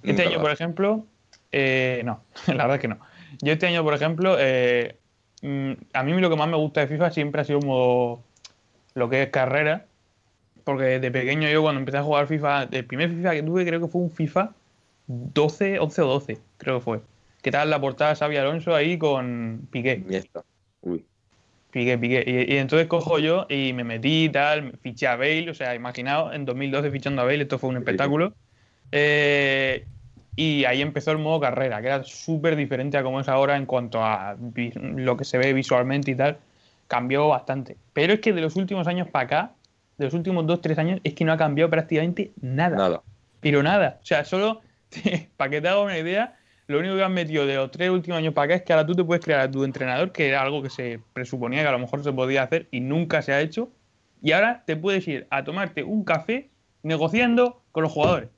Este 0.02 0.12
Nunca 0.24 0.28
año, 0.28 0.40
por 0.40 0.50
ejemplo, 0.52 1.06
eh, 1.52 2.02
no, 2.04 2.22
la 2.46 2.54
verdad 2.54 2.74
es 2.76 2.80
que 2.80 2.88
no. 2.88 2.98
Yo 3.42 3.52
este 3.52 3.66
año, 3.66 3.82
por 3.82 3.94
ejemplo, 3.94 4.36
eh, 4.38 4.96
mm, 5.42 5.72
a 5.92 6.02
mí 6.02 6.12
lo 6.20 6.30
que 6.30 6.36
más 6.36 6.48
me 6.48 6.56
gusta 6.56 6.80
de 6.80 6.86
FIFA 6.88 7.10
siempre 7.10 7.40
ha 7.40 7.44
sido 7.44 7.60
modo 7.60 8.22
lo 8.94 9.08
que 9.08 9.22
es 9.22 9.28
carrera, 9.30 9.86
porque 10.64 11.00
de 11.00 11.10
pequeño 11.10 11.48
yo 11.48 11.62
cuando 11.62 11.80
empecé 11.80 11.98
a 11.98 12.02
jugar 12.02 12.26
FIFA, 12.26 12.64
el 12.70 12.84
primer 12.84 13.10
FIFA 13.10 13.32
que 13.32 13.42
tuve 13.42 13.66
creo 13.66 13.80
que 13.80 13.88
fue 13.88 14.02
un 14.02 14.10
FIFA 14.10 14.52
12, 15.06 15.78
11 15.78 16.02
o 16.02 16.06
12, 16.06 16.38
creo 16.58 16.78
que 16.78 16.84
fue. 16.84 17.00
Que 17.42 17.50
tal 17.50 17.70
la 17.70 17.80
portada 17.80 18.14
Xavi 18.14 18.36
Alonso 18.36 18.74
ahí 18.74 18.98
con 18.98 19.66
Piqué. 19.70 20.02
Iniesta. 20.04 20.44
Uy. 20.82 21.04
Piqué, 21.70 21.96
Piqué. 21.98 22.24
Y, 22.26 22.54
y 22.54 22.58
entonces 22.58 22.86
cojo 22.88 23.18
yo 23.18 23.46
y 23.48 23.72
me 23.72 23.84
metí 23.84 24.24
y 24.24 24.28
tal, 24.28 24.72
fiché 24.82 25.06
a 25.06 25.16
Bale, 25.16 25.50
o 25.50 25.54
sea, 25.54 25.74
imaginaos, 25.74 26.34
en 26.34 26.44
2012 26.44 26.90
fichando 26.90 27.22
a 27.22 27.24
Bale, 27.24 27.42
esto 27.42 27.58
fue 27.58 27.70
un 27.70 27.78
espectáculo. 27.78 28.34
Eh, 28.92 29.86
y 30.36 30.64
ahí 30.64 30.80
empezó 30.80 31.10
el 31.12 31.18
modo 31.18 31.40
carrera, 31.40 31.80
que 31.80 31.88
era 31.88 32.04
súper 32.04 32.56
diferente 32.56 32.96
a 32.96 33.02
como 33.02 33.20
es 33.20 33.28
ahora 33.28 33.56
en 33.56 33.66
cuanto 33.66 34.02
a 34.02 34.36
lo 34.38 35.16
que 35.16 35.24
se 35.24 35.38
ve 35.38 35.52
visualmente 35.52 36.10
y 36.10 36.14
tal. 36.14 36.38
Cambió 36.88 37.28
bastante. 37.28 37.76
Pero 37.92 38.14
es 38.14 38.20
que 38.20 38.32
de 38.32 38.40
los 38.40 38.56
últimos 38.56 38.86
años 38.86 39.08
para 39.08 39.24
acá, 39.24 39.52
de 39.98 40.06
los 40.06 40.14
últimos 40.14 40.44
2-3 40.46 40.78
años, 40.78 41.00
es 41.04 41.14
que 41.14 41.24
no 41.24 41.32
ha 41.32 41.36
cambiado 41.36 41.70
prácticamente 41.70 42.32
nada. 42.40 42.76
Nada. 42.76 43.02
Pero 43.40 43.62
nada. 43.62 43.98
O 44.02 44.06
sea, 44.06 44.24
solo 44.24 44.60
para 45.36 45.50
que 45.50 45.60
te 45.60 45.68
hagas 45.68 45.84
una 45.84 45.98
idea, 45.98 46.36
lo 46.66 46.78
único 46.78 46.94
que 46.96 47.02
han 47.02 47.12
metido 47.12 47.46
de 47.46 47.56
los 47.56 47.70
tres 47.70 47.90
últimos 47.90 48.18
años 48.18 48.32
para 48.32 48.46
acá 48.46 48.54
es 48.54 48.62
que 48.62 48.72
ahora 48.72 48.86
tú 48.86 48.94
te 48.94 49.04
puedes 49.04 49.24
crear 49.24 49.40
a 49.40 49.50
tu 49.50 49.64
entrenador, 49.64 50.12
que 50.12 50.28
era 50.28 50.42
algo 50.42 50.62
que 50.62 50.70
se 50.70 51.00
presuponía 51.12 51.62
que 51.62 51.68
a 51.68 51.72
lo 51.72 51.78
mejor 51.78 52.02
se 52.04 52.12
podía 52.12 52.44
hacer 52.44 52.68
y 52.70 52.80
nunca 52.80 53.22
se 53.22 53.32
ha 53.32 53.40
hecho. 53.40 53.70
Y 54.22 54.32
ahora 54.32 54.62
te 54.66 54.76
puedes 54.76 55.06
ir 55.08 55.26
a 55.30 55.44
tomarte 55.44 55.82
un 55.82 56.04
café 56.04 56.50
negociando 56.82 57.62
con 57.72 57.82
los 57.82 57.92
jugadores. 57.92 58.28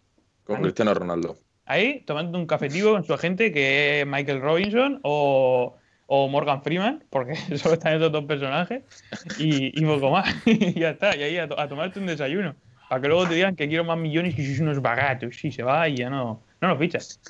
Con. 0.44 0.62
Cristiano 0.62 0.94
Ronaldo. 0.94 1.36
Ahí, 1.64 2.02
tomando 2.06 2.38
un 2.38 2.46
cafetivo 2.46 2.92
con 2.92 3.04
su 3.04 3.14
agente, 3.14 3.52
que 3.52 4.00
es 4.00 4.06
Michael 4.06 4.40
Robinson 4.40 5.00
o, 5.04 5.76
o 6.06 6.28
Morgan 6.28 6.62
Freeman, 6.62 7.04
porque 7.10 7.34
solo 7.56 7.74
están 7.74 7.94
esos 7.96 8.10
dos 8.12 8.24
personajes, 8.24 8.82
y, 9.38 9.78
y 9.80 9.84
poco 9.84 10.10
más. 10.10 10.34
y 10.46 10.78
ya 10.80 10.90
está, 10.90 11.16
y 11.16 11.22
ahí 11.22 11.38
a, 11.38 11.48
to- 11.48 11.58
a 11.58 11.68
tomarte 11.68 12.00
un 12.00 12.06
desayuno. 12.06 12.54
Para 12.88 13.00
que 13.00 13.08
luego 13.08 13.26
te 13.26 13.34
digan 13.34 13.56
que 13.56 13.68
quiero 13.68 13.84
más 13.84 13.96
millones 13.98 14.38
y 14.38 14.44
sois 14.44 14.60
unos 14.60 14.82
bagatos. 14.82 15.42
Y 15.44 15.50
se 15.52 15.62
va 15.62 15.88
y 15.88 15.96
ya 15.96 16.10
no, 16.10 16.42
no 16.60 16.68
lo 16.68 16.76
fichas. 16.76 17.20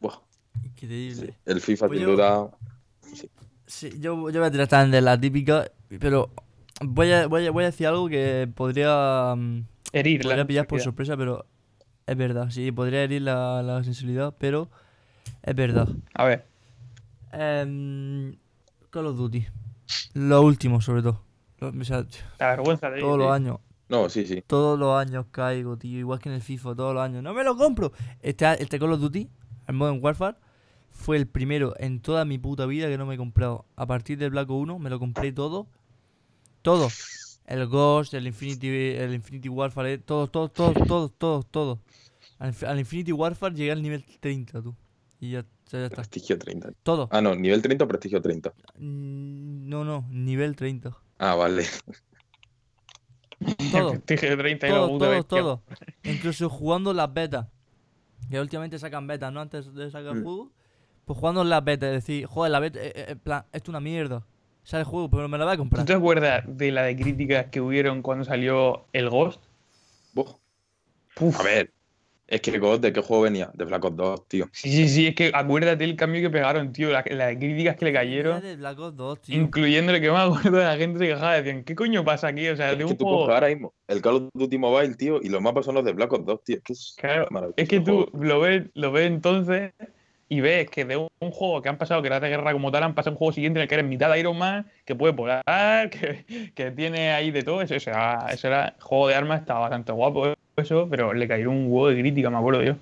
Buah, 0.00 0.18
Increíble. 0.64 1.26
sí. 1.28 1.34
El 1.46 1.60
FIFA 1.60 1.86
Oye, 1.86 1.98
sin 1.98 2.06
duda. 2.08 2.50
Sí, 3.66 3.90
yo, 4.00 4.28
yo 4.30 4.40
voy 4.40 4.48
a 4.48 4.50
tirar 4.50 4.68
también 4.68 4.90
de 4.90 5.00
la 5.00 5.18
típica, 5.18 5.70
pero 5.98 6.28
voy 6.82 7.10
a, 7.12 7.26
voy 7.26 7.46
a, 7.46 7.50
voy 7.50 7.64
a 7.64 7.66
decir 7.68 7.86
algo 7.86 8.08
que 8.08 8.48
podría, 8.54 9.34
mm, 9.34 9.62
Herir 9.94 10.20
podría 10.22 10.36
la 10.36 10.46
pillar 10.46 10.66
por 10.66 10.80
sorpresa, 10.80 11.16
pero 11.16 11.46
es 12.06 12.16
verdad. 12.16 12.50
Sí, 12.50 12.70
podría 12.72 13.02
herir 13.04 13.22
la, 13.22 13.62
la 13.62 13.82
sensibilidad, 13.84 14.34
pero 14.38 14.68
es 15.42 15.54
verdad. 15.54 15.88
A 16.14 16.24
ver, 16.24 16.46
Em, 17.32 18.36
Call 18.90 19.06
of 19.06 19.16
Duty. 19.16 19.46
Lo 20.14 20.42
último, 20.42 20.80
sobre 20.80 21.02
todo. 21.02 21.22
Lo- 21.60 21.68
o 21.68 21.84
sea, 21.84 22.04
la 22.38 22.48
vergüenza 22.50 22.90
de 22.90 23.00
todos 23.00 23.18
los 23.18 23.30
años. 23.32 23.58
No, 23.88 24.08
sí, 24.08 24.26
sí. 24.26 24.42
Todos 24.46 24.78
los 24.78 24.94
años 24.98 25.26
caigo, 25.30 25.76
tío. 25.76 25.98
Igual 25.98 26.18
que 26.18 26.28
en 26.28 26.34
el 26.34 26.42
FIFA, 26.42 26.74
todos 26.74 26.94
los 26.94 27.02
años. 27.02 27.22
¡No 27.22 27.34
me 27.34 27.44
lo 27.44 27.56
compro! 27.56 27.92
Este, 28.20 28.46
este 28.62 28.78
Call 28.78 28.92
of 28.92 29.00
Duty, 29.00 29.28
el 29.68 29.74
Modern 29.74 29.98
Warfare, 30.02 30.36
fue 30.90 31.16
el 31.16 31.26
primero 31.26 31.74
en 31.78 32.00
toda 32.00 32.24
mi 32.24 32.38
puta 32.38 32.66
vida 32.66 32.88
que 32.88 32.98
no 32.98 33.06
me 33.06 33.14
he 33.14 33.18
comprado. 33.18 33.64
A 33.76 33.86
partir 33.86 34.18
del 34.18 34.30
Black 34.30 34.48
Ops 34.50 34.62
1 34.62 34.78
me 34.78 34.90
lo 34.90 34.98
compré 34.98 35.32
todo. 35.32 35.66
Todo. 36.62 36.88
El 37.46 37.66
Ghost, 37.66 38.14
el 38.14 38.26
Infinity, 38.26 38.68
el 38.68 39.14
Infinity 39.14 39.48
Warfare, 39.48 39.94
eh, 39.94 39.98
todo, 39.98 40.28
todo, 40.28 40.48
todo, 40.48 40.72
todo, 40.72 41.08
todo, 41.08 41.42
todo. 41.42 41.80
Al, 42.38 42.54
al 42.66 42.78
Infinity 42.78 43.12
Warfare 43.12 43.54
llegué 43.54 43.72
al 43.72 43.82
nivel 43.82 44.04
30, 44.20 44.62
tú. 44.62 44.74
Y 45.20 45.30
ya, 45.32 45.42
ya, 45.70 45.78
ya 45.80 45.84
está. 45.86 45.96
Prestigio 45.96 46.38
30. 46.38 46.72
Todo. 46.82 47.08
Ah, 47.12 47.20
no, 47.20 47.34
nivel 47.34 47.60
30 47.62 47.84
o 47.84 47.88
prestigio 47.88 48.20
30. 48.20 48.52
Mm, 48.78 49.68
No, 49.68 49.84
no, 49.84 50.06
nivel 50.10 50.56
30. 50.56 50.96
Ah, 51.18 51.34
vale. 51.34 51.64
Todo. 53.70 53.90
Prestigio 54.04 54.30
de 54.30 54.36
30 54.36 54.66
y 54.68 54.70
la 54.70 54.76
Todo, 54.76 54.88
puta 54.88 55.04
todo, 55.06 55.24
todo. 55.24 55.62
Incluso 56.04 56.48
jugando 56.48 56.92
las 56.92 57.12
betas. 57.12 57.46
Que 58.30 58.40
últimamente 58.40 58.78
sacan 58.78 59.06
betas, 59.06 59.32
¿no? 59.32 59.40
Antes 59.40 59.74
de 59.74 59.90
sacar 59.90 60.14
el 60.14 60.20
Mm. 60.20 60.24
juego. 60.24 60.52
Pues 61.04 61.18
jugando 61.18 61.42
las 61.44 61.64
betas, 61.64 61.88
es 61.88 61.94
decir, 61.94 62.26
joder, 62.26 62.52
la 62.52 62.60
beta, 62.60 62.80
eh, 62.80 62.92
eh, 62.94 63.04
en 63.08 63.18
plan, 63.18 63.44
esto 63.52 63.66
es 63.66 63.68
una 63.70 63.80
mierda. 63.80 64.24
Sale 64.64 64.82
el 64.82 64.86
juego, 64.86 65.10
pero 65.10 65.28
me 65.28 65.38
la 65.38 65.44
voy 65.44 65.52
a 65.54 65.56
¿Tú 65.56 65.62
comprar. 65.62 65.84
te 65.86 65.92
acuerdas 65.92 66.44
de 66.46 66.70
la 66.70 66.82
de 66.84 66.96
críticas 66.96 67.46
que 67.46 67.60
hubieron 67.60 68.00
cuando 68.02 68.24
salió 68.24 68.86
el 68.92 69.10
Ghost? 69.10 69.40
Puf. 71.14 71.38
A 71.40 71.42
ver, 71.42 71.70
es 72.26 72.40
que 72.40 72.58
God, 72.58 72.80
¿de 72.80 72.92
qué 72.92 73.00
juego 73.02 73.24
venía? 73.24 73.50
De 73.52 73.66
Black 73.66 73.84
Ops 73.84 73.96
2, 73.96 74.28
tío. 74.28 74.48
Sí, 74.52 74.70
sí, 74.72 74.88
sí, 74.88 75.06
es 75.08 75.14
que 75.14 75.30
acuérdate 75.34 75.84
el 75.84 75.94
cambio 75.94 76.22
que 76.22 76.30
pegaron, 76.30 76.72
tío, 76.72 76.90
la, 76.90 77.04
la 77.10 77.26
de 77.26 77.38
críticas 77.38 77.76
que 77.76 77.84
le 77.84 77.92
cayeron, 77.92 78.40
de 78.40 78.56
Black 78.56 78.78
Ops 78.78 78.96
2, 78.96 79.20
tío. 79.20 79.36
incluyendo 79.42 79.92
el 79.92 80.00
que 80.00 80.10
me 80.10 80.16
acuerdo 80.16 80.56
de 80.58 80.64
la 80.64 80.76
gente 80.78 80.98
se 81.00 81.08
quejaba, 81.08 81.34
decían, 81.34 81.64
¿qué 81.64 81.74
coño 81.74 82.02
pasa 82.02 82.28
aquí? 82.28 82.48
O 82.48 82.56
sea, 82.56 82.72
Es 82.72 82.78
de 82.78 82.84
que 82.86 82.90
un 82.92 82.96
tú 82.96 83.04
juego... 83.04 83.30
ahora 83.30 83.48
mismo 83.48 83.74
el 83.88 84.00
Call 84.00 84.14
of 84.14 84.28
Duty 84.32 84.56
Mobile, 84.58 84.94
tío, 84.94 85.20
y 85.22 85.28
los 85.28 85.42
mapas 85.42 85.66
son 85.66 85.74
los 85.74 85.84
de 85.84 85.92
Black 85.92 86.12
Ops 86.14 86.24
2, 86.24 86.44
tío. 86.44 86.56
Es 86.56 86.62
que 86.62 86.72
es 86.72 86.94
Claro, 86.98 87.26
maravilloso. 87.30 87.54
es 87.62 87.68
que 87.68 87.76
el 87.76 87.84
tú 87.84 88.08
lo 88.14 88.40
ves, 88.40 88.64
lo 88.72 88.90
ves 88.92 89.06
entonces 89.08 89.72
y 90.32 90.40
ves 90.40 90.70
que 90.70 90.86
de 90.86 90.96
un, 90.96 91.30
juego 91.30 91.60
que 91.60 91.68
han 91.68 91.76
pasado, 91.76 92.00
que 92.00 92.06
era 92.06 92.18
de 92.18 92.30
guerra 92.30 92.54
como 92.54 92.72
tal, 92.72 92.84
han 92.84 92.94
pasado 92.94 93.12
un 93.12 93.18
juego 93.18 93.34
siguiente 93.34 93.58
en 93.58 93.64
el 93.64 93.68
que 93.68 93.74
eres 93.74 93.86
mitad 93.86 94.14
Iron 94.16 94.38
Man, 94.38 94.66
que 94.86 94.94
puede 94.94 95.12
volar, 95.12 95.44
que, 95.90 96.52
que 96.54 96.70
tiene 96.70 97.12
ahí 97.12 97.30
de 97.30 97.42
todo. 97.42 97.60
Eso, 97.60 97.74
eso 97.74 97.90
era, 97.90 98.74
juego 98.80 99.08
de 99.08 99.14
armas, 99.14 99.42
estaba 99.42 99.60
bastante 99.60 99.92
guapo 99.92 100.32
eso, 100.56 100.88
pero 100.88 101.12
le 101.12 101.28
cayó 101.28 101.50
un 101.50 101.66
huevo 101.66 101.88
de 101.88 102.00
crítica, 102.00 102.30
me 102.30 102.38
acuerdo 102.38 102.62
yo. 102.62 102.76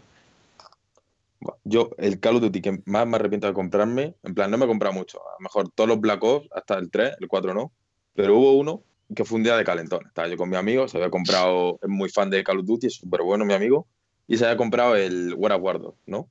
Yo, 1.64 1.90
el 1.98 2.20
Call 2.20 2.36
of 2.36 2.42
Duty 2.42 2.60
que 2.60 2.82
más 2.84 3.04
me 3.08 3.16
arrepiento 3.16 3.48
de 3.48 3.52
comprarme, 3.52 4.14
en 4.22 4.32
plan, 4.32 4.48
no 4.48 4.56
me 4.56 4.66
he 4.66 4.68
comprado 4.68 4.94
mucho. 4.94 5.18
A 5.18 5.32
lo 5.32 5.40
mejor 5.40 5.70
todos 5.70 5.88
los 5.88 6.00
Black 6.00 6.22
Ops, 6.22 6.48
hasta 6.52 6.78
el 6.78 6.88
3, 6.88 7.16
el 7.18 7.26
4 7.26 7.52
no. 7.52 7.72
Pero 8.14 8.38
hubo 8.38 8.52
uno 8.52 8.80
que 9.12 9.24
fue 9.24 9.38
un 9.38 9.42
día 9.42 9.56
de 9.56 9.64
calentón. 9.64 10.06
Estaba 10.06 10.28
yo 10.28 10.36
con 10.36 10.48
mi 10.48 10.56
amigo, 10.56 10.86
se 10.86 10.98
había 10.98 11.10
comprado, 11.10 11.80
es 11.82 11.88
muy 11.88 12.10
fan 12.10 12.30
de 12.30 12.44
Call 12.44 12.60
of 12.60 12.66
Duty, 12.66 12.86
es 12.86 12.94
súper 12.94 13.22
bueno 13.22 13.44
mi 13.44 13.54
amigo, 13.54 13.88
y 14.28 14.36
se 14.36 14.44
había 14.44 14.56
comprado 14.56 14.94
el 14.94 15.34
War 15.34 15.50
of 15.50 15.62
War 15.62 15.80
2, 15.80 15.94
¿no? 16.06 16.28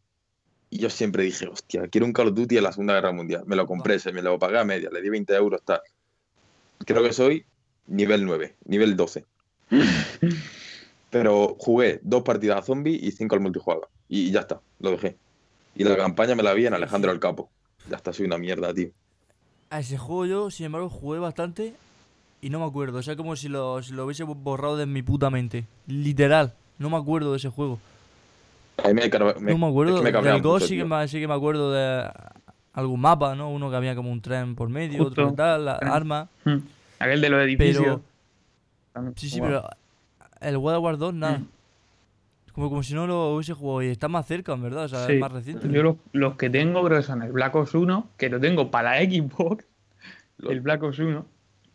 Y 0.69 0.79
yo 0.79 0.89
siempre 0.89 1.23
dije, 1.23 1.47
hostia, 1.47 1.87
quiero 1.87 2.05
un 2.05 2.13
Call 2.13 2.27
of 2.27 2.35
Duty 2.35 2.57
en 2.57 2.63
la 2.63 2.71
Segunda 2.71 2.93
Guerra 2.93 3.11
Mundial. 3.11 3.43
Me 3.45 3.55
lo 3.55 3.65
compré, 3.65 3.99
se 3.99 4.11
me 4.11 4.21
lo 4.21 4.37
pagué 4.37 4.59
a 4.59 4.63
media, 4.63 4.89
le 4.91 5.01
di 5.01 5.09
20 5.09 5.33
euros, 5.35 5.61
tal. 5.65 5.81
Creo 6.85 7.03
que 7.03 7.11
soy 7.11 7.45
nivel 7.87 8.25
9, 8.25 8.55
nivel 8.65 8.95
12. 8.95 9.25
Pero 11.09 11.55
jugué 11.59 11.99
dos 12.03 12.23
partidas 12.23 12.59
a 12.59 12.61
zombie 12.61 12.99
y 13.01 13.11
cinco 13.11 13.35
al 13.35 13.41
multijugador. 13.41 13.89
Y 14.07 14.31
ya 14.31 14.41
está, 14.41 14.61
lo 14.79 14.91
dejé. 14.91 15.17
Y 15.75 15.83
la 15.83 15.97
campaña 15.97 16.35
me 16.35 16.43
la 16.43 16.53
vi 16.53 16.67
en 16.67 16.73
Alejandro 16.73 17.11
el 17.11 17.19
Capo. 17.19 17.49
Ya 17.89 17.97
está, 17.97 18.13
soy 18.13 18.25
una 18.25 18.37
mierda, 18.37 18.73
tío. 18.73 18.89
A 19.71 19.79
ese 19.79 19.97
juego 19.97 20.25
yo, 20.25 20.51
sin 20.51 20.67
embargo, 20.67 20.89
jugué 20.89 21.19
bastante 21.19 21.73
y 22.41 22.49
no 22.49 22.59
me 22.59 22.65
acuerdo. 22.65 22.99
O 22.99 23.03
sea, 23.03 23.15
como 23.15 23.35
si 23.35 23.49
lo, 23.49 23.81
si 23.81 23.93
lo 23.93 24.05
hubiese 24.05 24.23
borrado 24.23 24.77
de 24.77 24.85
mi 24.85 25.01
puta 25.01 25.29
mente. 25.29 25.65
Literal, 25.87 26.53
no 26.77 26.89
me 26.89 26.97
acuerdo 26.97 27.31
de 27.31 27.37
ese 27.37 27.49
juego. 27.49 27.79
A 28.83 28.87
mí 28.87 28.93
me, 28.93 29.01
me- 29.39 29.51
no 29.53 29.57
me 29.57 29.67
acuerdo. 29.67 29.97
es 29.97 30.03
que 30.03 30.11
me 30.21 30.21
del 30.29 30.41
mucho, 30.41 30.59
sí 30.61 30.77
que, 30.77 30.85
me, 30.85 31.07
sí 31.07 31.19
que 31.19 31.27
me 31.27 31.33
acuerdo 31.33 31.71
de 31.71 32.09
algún 32.73 32.99
mapa, 33.01 33.35
¿no? 33.35 33.49
Uno 33.51 33.69
que 33.69 33.75
había 33.75 33.95
como 33.95 34.11
un 34.11 34.21
tren 34.21 34.55
por 34.55 34.69
medio, 34.69 35.03
otro 35.03 35.25
Justo. 35.25 35.29
que 35.31 35.37
tal, 35.37 35.65
la- 35.65 35.73
arma. 35.75 36.29
Hmm. 36.45 36.57
Aquel 36.99 37.21
de 37.21 37.29
los 37.29 37.41
edificios. 37.43 37.99
Pero, 38.93 39.13
sí, 39.15 39.29
sí, 39.29 39.39
Guau. 39.39 39.49
pero 39.51 39.69
el 40.41 40.57
World 40.57 40.83
War 40.83 40.97
2, 40.97 41.13
nada. 41.13 41.37
Mm. 41.39 41.47
Como, 42.53 42.69
como 42.69 42.83
si 42.83 42.93
no 42.93 43.07
lo 43.07 43.35
hubiese 43.35 43.53
jugado 43.53 43.83
y 43.83 43.87
está 43.87 44.07
más 44.09 44.25
cerca, 44.25 44.53
en 44.53 44.63
verdad, 44.63 44.85
o 44.85 44.87
sea, 44.89 45.05
Sí. 45.05 45.13
es 45.13 45.19
más 45.19 45.31
reciente. 45.31 45.69
Yo 45.69 45.83
los, 45.83 45.95
los 46.11 46.35
que 46.35 46.49
tengo 46.49 46.83
creo 46.83 46.97
que 46.97 47.03
son 47.03 47.21
el 47.21 47.31
Black 47.31 47.55
Ops 47.55 47.73
1, 47.75 48.07
que 48.17 48.27
lo 48.29 48.39
tengo 48.39 48.69
para 48.71 48.95
la 48.99 49.01
Xbox, 49.09 49.65
el 50.49 50.59
Black 50.61 50.83
Ops 50.83 50.99
1. 50.99 51.25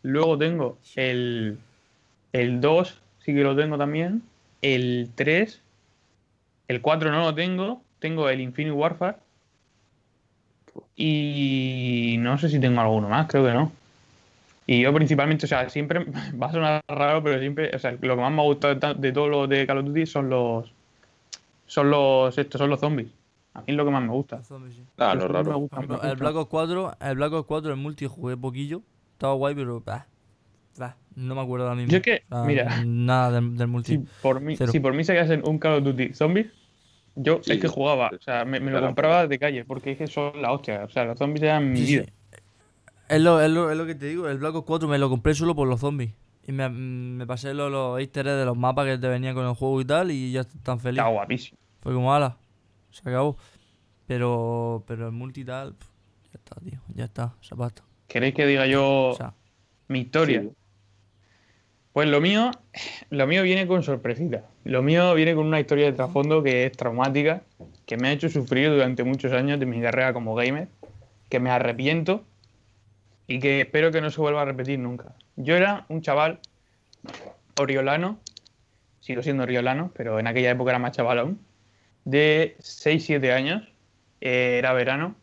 Luego 0.03 0.37
tengo 0.37 0.77
el, 0.95 1.57
el 2.33 2.61
2, 2.61 3.01
sí 3.19 3.33
que 3.33 3.41
lo 3.43 3.55
tengo 3.55 3.77
también. 3.77 4.21
El 4.61 5.09
3, 5.15 5.61
el 6.67 6.81
4 6.81 7.11
no 7.11 7.21
lo 7.21 7.35
tengo. 7.35 7.81
Tengo 7.99 8.29
el 8.29 8.41
Infinite 8.41 8.73
Warfare. 8.73 9.17
Y 10.95 12.17
no 12.19 12.37
sé 12.37 12.49
si 12.49 12.59
tengo 12.59 12.81
alguno 12.81 13.09
más, 13.09 13.27
creo 13.27 13.45
que 13.45 13.53
no. 13.53 13.71
Y 14.67 14.81
yo 14.81 14.93
principalmente, 14.93 15.45
o 15.45 15.49
sea, 15.49 15.69
siempre 15.69 16.05
va 16.41 16.47
a 16.47 16.51
sonar 16.51 16.83
raro, 16.87 17.23
pero 17.23 17.39
siempre, 17.39 17.71
o 17.75 17.79
sea, 17.79 17.91
lo 17.91 18.15
que 18.15 18.21
más 18.21 18.31
me 18.31 18.41
ha 18.41 18.45
gustado 18.45 18.75
de, 18.95 19.11
todos 19.11 19.29
los 19.29 19.47
de 19.49 19.67
Call 19.67 19.79
of 19.79 19.85
Duty 19.85 20.05
son 20.05 20.29
los 20.29 20.71
son 21.67 21.89
los 21.89 22.37
estos 22.37 22.59
son 22.59 22.69
los 22.69 22.79
zombies. 22.79 23.09
A 23.53 23.59
mí 23.59 23.65
es 23.67 23.75
lo 23.75 23.85
que 23.85 23.91
más 23.91 24.03
me 24.03 24.09
gusta. 24.09 24.37
Los 24.37 24.47
zombies, 24.47 24.75
sí. 24.75 24.83
Ah, 24.97 25.15
Los 25.15 25.25
no, 25.25 25.29
raro. 25.29 25.59
mucho. 25.59 26.03
el 26.03 26.15
Black 26.17 26.35
Ops 26.35 26.49
4, 26.49 26.97
el 26.99 27.15
Black 27.15 27.33
Ops 27.33 27.47
4 27.47 27.73
en 27.73 27.79
multi 27.79 28.05
jugué 28.05 28.35
poquillo. 28.35 28.81
Estaba 29.13 29.33
guay, 29.33 29.55
pero 29.55 29.81
bah, 29.81 30.07
no 31.15 31.35
me 31.35 31.41
acuerdo 31.41 31.65
ahora 31.67 31.75
mismo. 31.75 31.91
Yo 31.91 31.97
es 31.97 32.03
que, 32.03 32.23
mira, 32.45 32.83
Nada 32.85 33.31
del, 33.31 33.55
del 33.57 33.67
multi. 33.67 33.93
si 33.93 33.97
por 34.21 34.41
mí, 34.41 34.55
Cero. 34.55 34.71
si 34.71 34.79
por 34.79 34.93
mí 34.93 35.03
sacasen 35.03 35.41
un 35.47 35.59
Call 35.59 35.75
of 35.79 35.83
Duty 35.83 36.13
zombies, 36.13 36.47
yo 37.15 37.41
Sí, 37.41 37.53
es 37.53 37.59
que 37.59 37.67
jugaba, 37.67 38.09
o 38.17 38.21
sea, 38.21 38.43
me, 38.45 38.59
me 38.59 38.71
lo 38.71 38.79
claro. 38.79 38.87
compraba 38.87 39.27
de 39.27 39.39
calle, 39.39 39.65
porque 39.65 39.91
es 39.91 39.97
que 39.97 40.07
son 40.07 40.41
la 40.41 40.51
hostia, 40.51 40.83
o 40.85 40.89
sea, 40.89 41.05
los 41.05 41.17
zombies 41.17 41.43
eran 41.43 41.71
mi 41.71 41.79
Sí, 41.79 41.85
sí. 41.87 41.99
vida. 41.99 42.05
Es 43.07 43.21
lo, 43.21 43.39
es, 43.41 43.49
lo, 43.51 43.71
es 43.71 43.77
lo 43.77 43.85
que 43.85 43.95
te 43.95 44.07
digo, 44.07 44.27
el 44.27 44.37
Black 44.37 44.55
Ops 44.55 44.65
4 44.67 44.87
me 44.87 44.97
lo 44.97 45.09
compré 45.09 45.35
solo 45.35 45.55
por 45.55 45.67
los 45.67 45.79
zombies. 45.79 46.11
Y 46.47 46.51
me, 46.51 46.67
mm, 46.69 47.17
me 47.17 47.27
pasé 47.27 47.53
los, 47.53 47.71
los 47.71 47.99
easter 47.99 48.27
eggs 48.27 48.37
de 48.37 48.45
los 48.45 48.57
mapas 48.57 48.85
que 48.85 48.97
te 48.97 49.07
venían 49.07 49.35
con 49.35 49.45
el 49.45 49.53
juego 49.53 49.79
y 49.81 49.85
tal, 49.85 50.11
y 50.11 50.31
ya 50.31 50.43
tan 50.63 50.79
feliz. 50.79 50.99
Está 50.99 51.09
guapísimo. 51.09 51.57
Fue 51.81 51.93
como, 51.93 52.13
ala, 52.13 52.37
se 52.91 53.07
acabó. 53.07 53.37
Pero, 54.07 54.83
pero 54.87 55.07
el 55.07 55.11
multi 55.13 55.41
y 55.41 55.45
tal, 55.45 55.75
ya 56.31 56.39
está, 56.39 56.55
tío, 56.61 56.79
ya 56.93 57.05
está, 57.05 57.33
zapato. 57.41 57.83
¿Queréis 58.07 58.35
que 58.35 58.45
diga 58.45 58.67
yo 58.67 59.09
O 59.09 59.15
sea, 59.15 59.33
mi 59.87 59.99
historia? 60.01 60.41
Sí. 60.41 60.49
Pues 61.95 62.09
lo 62.09 62.19
mío, 62.19 62.51
lo 63.09 63.25
mío 63.25 63.41
viene 63.41 63.67
con 63.67 63.81
sorpresita. 63.81 64.43
Lo 64.65 64.83
mío 64.83 65.13
viene 65.13 65.33
con 65.33 65.45
una 65.45 65.61
historia 65.61 65.85
de 65.85 65.93
trasfondo 65.93 66.43
que 66.43 66.65
es 66.65 66.73
traumática, 66.73 67.41
que 67.85 67.95
me 67.95 68.09
ha 68.09 68.11
hecho 68.11 68.27
sufrir 68.27 68.69
durante 68.69 69.05
muchos 69.05 69.31
años 69.31 69.61
de 69.61 69.65
mi 69.65 69.81
carrera 69.81 70.11
como 70.11 70.35
gamer, 70.35 70.67
que 71.29 71.39
me 71.39 71.51
arrepiento 71.51 72.25
y 73.27 73.39
que 73.39 73.61
espero 73.61 73.93
que 73.93 74.01
no 74.01 74.11
se 74.11 74.19
vuelva 74.19 74.41
a 74.41 74.45
repetir 74.45 74.77
nunca. 74.77 75.15
Yo 75.37 75.55
era 75.55 75.85
un 75.87 76.01
chaval 76.01 76.39
oriolano, 77.57 78.19
sigo 78.99 79.23
siendo 79.23 79.43
oriolano, 79.43 79.89
pero 79.95 80.19
en 80.19 80.27
aquella 80.27 80.51
época 80.51 80.71
era 80.71 80.79
más 80.79 80.91
chaval 80.91 81.19
aún, 81.19 81.39
de 82.03 82.57
6-7 82.59 83.31
años, 83.31 83.63
eh, 84.19 84.57
era 84.57 84.73
verano, 84.73 85.15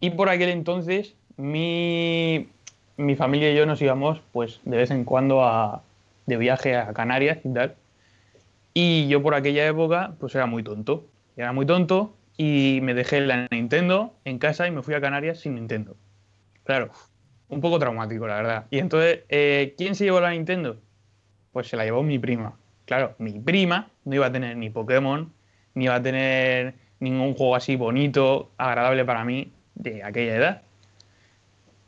y 0.00 0.08
por 0.08 0.30
aquel 0.30 0.48
entonces 0.48 1.14
mi, 1.36 2.48
mi 2.96 3.16
familia 3.16 3.52
y 3.52 3.56
yo 3.56 3.66
nos 3.66 3.80
íbamos 3.82 4.20
pues 4.32 4.60
de 4.64 4.76
vez 4.76 4.90
en 4.90 5.04
cuando 5.04 5.44
a, 5.44 5.82
de 6.26 6.36
viaje 6.36 6.76
a 6.76 6.92
Canarias 6.92 7.38
y 7.44 7.52
tal. 7.52 7.74
Y 8.72 9.08
yo 9.08 9.22
por 9.22 9.34
aquella 9.34 9.66
época 9.66 10.14
pues 10.18 10.34
era 10.34 10.46
muy 10.46 10.62
tonto. 10.62 11.06
Era 11.36 11.52
muy 11.52 11.66
tonto 11.66 12.14
y 12.36 12.80
me 12.82 12.94
dejé 12.94 13.20
la 13.20 13.48
Nintendo 13.50 14.14
en 14.24 14.38
casa 14.38 14.66
y 14.66 14.70
me 14.70 14.82
fui 14.82 14.94
a 14.94 15.00
Canarias 15.00 15.40
sin 15.40 15.54
Nintendo. 15.54 15.96
Claro, 16.64 16.90
un 17.48 17.60
poco 17.60 17.78
traumático 17.78 18.26
la 18.26 18.36
verdad. 18.36 18.66
Y 18.70 18.78
entonces, 18.78 19.20
eh, 19.28 19.74
¿quién 19.76 19.94
se 19.94 20.04
llevó 20.04 20.20
la 20.20 20.30
Nintendo? 20.30 20.80
Pues 21.52 21.68
se 21.68 21.76
la 21.76 21.84
llevó 21.84 22.02
mi 22.02 22.18
prima. 22.18 22.56
Claro, 22.84 23.14
mi 23.18 23.38
prima 23.38 23.88
no 24.04 24.14
iba 24.14 24.26
a 24.26 24.32
tener 24.32 24.56
ni 24.56 24.70
Pokémon, 24.70 25.32
ni 25.74 25.84
iba 25.84 25.94
a 25.94 26.02
tener 26.02 26.74
ningún 27.00 27.34
juego 27.34 27.56
así 27.56 27.76
bonito, 27.76 28.50
agradable 28.56 29.04
para 29.04 29.24
mí 29.24 29.52
de 29.74 30.02
aquella 30.02 30.36
edad. 30.36 30.62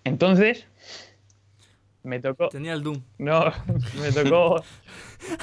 Entonces, 0.06 0.64
me 2.04 2.20
tocó, 2.20 2.48
tenía 2.48 2.74
el 2.74 2.82
Doom. 2.84 3.02
no, 3.18 3.52
me 4.00 4.12
tocó, 4.12 4.62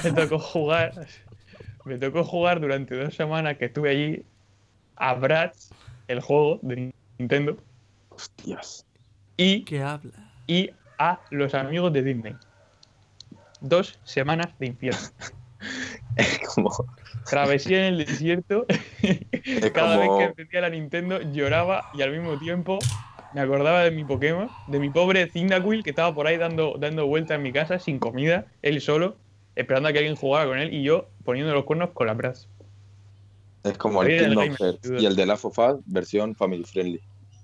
me 0.02 0.10
tocó 0.12 0.38
jugar, 0.38 1.06
me 1.84 1.98
tocó 1.98 2.24
jugar 2.24 2.60
durante 2.60 2.96
dos 2.96 3.14
semanas 3.14 3.58
que 3.58 3.66
estuve 3.66 3.90
allí 3.90 4.24
a 4.96 5.12
Bratz, 5.12 5.68
el 6.08 6.20
juego 6.20 6.60
de 6.62 6.94
Nintendo, 7.18 7.58
Hostias. 8.08 8.86
y, 9.36 9.64
¿Qué 9.64 9.82
habla? 9.82 10.32
y 10.46 10.70
a 10.98 11.20
los 11.30 11.52
amigos 11.54 11.92
de 11.92 12.02
Disney. 12.02 12.34
Dos 13.60 13.98
semanas 14.04 14.48
de 14.58 14.66
infierno. 14.68 15.00
Es 16.16 16.38
como. 16.54 16.70
Travesía 17.28 17.86
en 17.88 17.94
el 17.94 18.06
desierto. 18.06 18.64
Es 19.02 19.70
Cada 19.72 19.96
como. 19.98 20.16
vez 20.18 20.26
que 20.26 20.30
encendía 20.42 20.60
la 20.62 20.70
Nintendo 20.70 21.20
lloraba 21.20 21.90
y 21.92 22.00
al 22.02 22.12
mismo 22.12 22.38
tiempo 22.38 22.78
me 23.34 23.40
acordaba 23.40 23.82
de 23.84 23.90
mi 23.90 24.04
Pokémon, 24.04 24.48
de 24.68 24.78
mi 24.78 24.90
pobre 24.90 25.26
Cyndaquil 25.28 25.82
que 25.82 25.90
estaba 25.90 26.14
por 26.14 26.26
ahí 26.26 26.36
dando, 26.36 26.76
dando 26.78 27.06
vueltas 27.06 27.36
en 27.36 27.42
mi 27.42 27.52
casa 27.52 27.78
sin 27.78 27.98
comida, 27.98 28.46
él 28.62 28.80
solo, 28.80 29.16
esperando 29.56 29.88
a 29.88 29.92
que 29.92 29.98
alguien 29.98 30.16
jugara 30.16 30.46
con 30.46 30.58
él 30.58 30.72
y 30.72 30.82
yo 30.82 31.08
poniendo 31.24 31.52
los 31.52 31.64
cuernos 31.64 31.90
con 31.90 32.06
las 32.06 32.16
brazos. 32.16 32.48
Es 33.64 33.78
como 33.78 34.02
el 34.02 34.18
Kingdom 34.18 34.54
Hearts 34.56 34.90
y 35.00 35.06
el 35.06 35.16
de 35.16 35.26
Last 35.26 35.44
of 35.46 35.58
Us, 35.58 35.80
versión 35.86 36.34
family 36.34 36.64
friendly. 36.64 37.00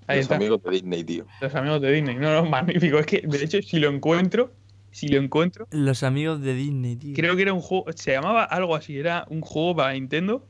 Ahí 0.07 0.17
Los 0.19 0.25
está, 0.25 0.37
amigos 0.37 0.63
de 0.63 0.71
Disney, 0.71 1.05
tío. 1.05 1.25
los 1.41 1.55
amigos 1.55 1.81
de 1.81 1.93
Disney. 1.93 2.17
No, 2.17 2.33
no, 2.35 2.45
magnífico. 2.49 2.99
Es 2.99 3.07
que, 3.07 3.21
de 3.21 3.45
hecho, 3.45 3.63
si 3.63 3.79
lo 3.79 3.89
encuentro, 3.89 4.51
si 4.91 5.09
lo 5.09 5.19
encuentro, 5.21 5.67
Los 5.71 6.03
amigos 6.03 6.41
de 6.43 6.53
Disney, 6.55 6.97
tío. 6.97 7.15
creo 7.15 7.37
que 7.37 7.43
era 7.43 7.53
un 7.53 7.61
juego, 7.61 7.87
se 7.95 8.13
llamaba 8.13 8.45
algo 8.45 8.75
así, 8.75 8.99
era 8.99 9.25
un 9.31 9.41
juego 9.41 9.77
para 9.77 9.93
Nintendo. 9.93 10.45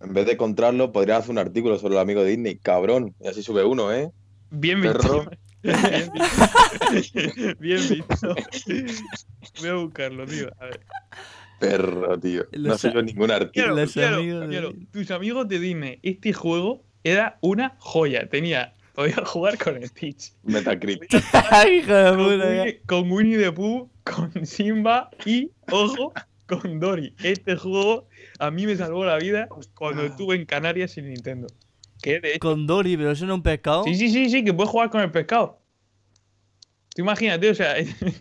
En 0.00 0.12
vez 0.12 0.26
de 0.26 0.32
encontrarlo, 0.32 0.92
podrías 0.92 1.18
hacer 1.20 1.30
un 1.32 1.38
artículo 1.38 1.78
sobre 1.78 1.94
el 1.94 2.00
amigo 2.00 2.22
de 2.22 2.30
Disney, 2.30 2.56
cabrón. 2.56 3.14
Y 3.20 3.28
así 3.28 3.42
sube 3.42 3.64
uno, 3.64 3.92
¿eh? 3.92 4.10
Bien 4.50 4.82
Perro. 4.82 5.26
visto. 5.28 5.30
Bien 5.62 6.12
visto. 6.92 7.54
Bien 7.58 7.80
visto. 7.88 8.34
Voy 9.60 9.68
a 9.68 9.74
buscarlo, 9.74 10.26
tío. 10.26 10.48
A 10.60 10.64
ver. 10.66 10.80
Perro, 11.58 12.18
tío. 12.20 12.42
No 12.52 12.68
Los 12.70 12.84
a- 12.84 12.92
yo 12.92 13.02
ningún 13.02 13.30
artículo. 13.30 13.72
Amigos 13.72 14.48
de. 14.48 14.86
Tus 14.92 15.10
amigos 15.10 15.48
de 15.48 15.58
Disney. 15.58 15.98
Este 16.02 16.32
juego 16.32 16.84
era 17.02 17.38
una 17.40 17.74
joya. 17.78 18.28
Tenía, 18.28 18.74
podía 18.94 19.16
jugar 19.24 19.56
con 19.58 19.82
Stitch. 19.86 20.32
Metacritic. 20.44 21.10
Hijo 21.72 21.94
de 21.94 22.12
puta, 22.12 22.86
con 22.86 23.10
Winnie 23.10 23.38
the 23.38 23.50
Pooh, 23.52 23.88
con 24.04 24.44
Simba 24.46 25.10
y, 25.24 25.50
ojo, 25.70 26.12
con 26.46 26.80
Dory. 26.80 27.14
Este 27.22 27.56
juego 27.56 28.08
a 28.38 28.50
mí 28.50 28.66
me 28.66 28.76
salvó 28.76 29.04
la 29.04 29.18
vida 29.18 29.48
cuando 29.74 30.04
estuve 30.04 30.36
en 30.36 30.46
Canarias 30.46 30.92
sin 30.92 31.08
Nintendo. 31.08 31.48
Que 32.02 32.20
de 32.20 32.30
hecho 32.30 32.40
Con 32.40 32.66
Dory, 32.66 32.96
pero 32.96 33.10
eso 33.10 33.26
no 33.26 33.34
es 33.34 33.36
un 33.36 33.42
pescado. 33.42 33.84
Sí, 33.84 33.94
sí, 33.94 34.08
sí, 34.10 34.30
sí, 34.30 34.44
que 34.44 34.52
puedes 34.52 34.70
jugar 34.70 34.90
con 34.90 35.00
el 35.00 35.10
pescado. 35.10 35.60
Tú 36.94 37.02
imagínate, 37.02 37.50
o 37.50 37.54
sea, 37.54 37.74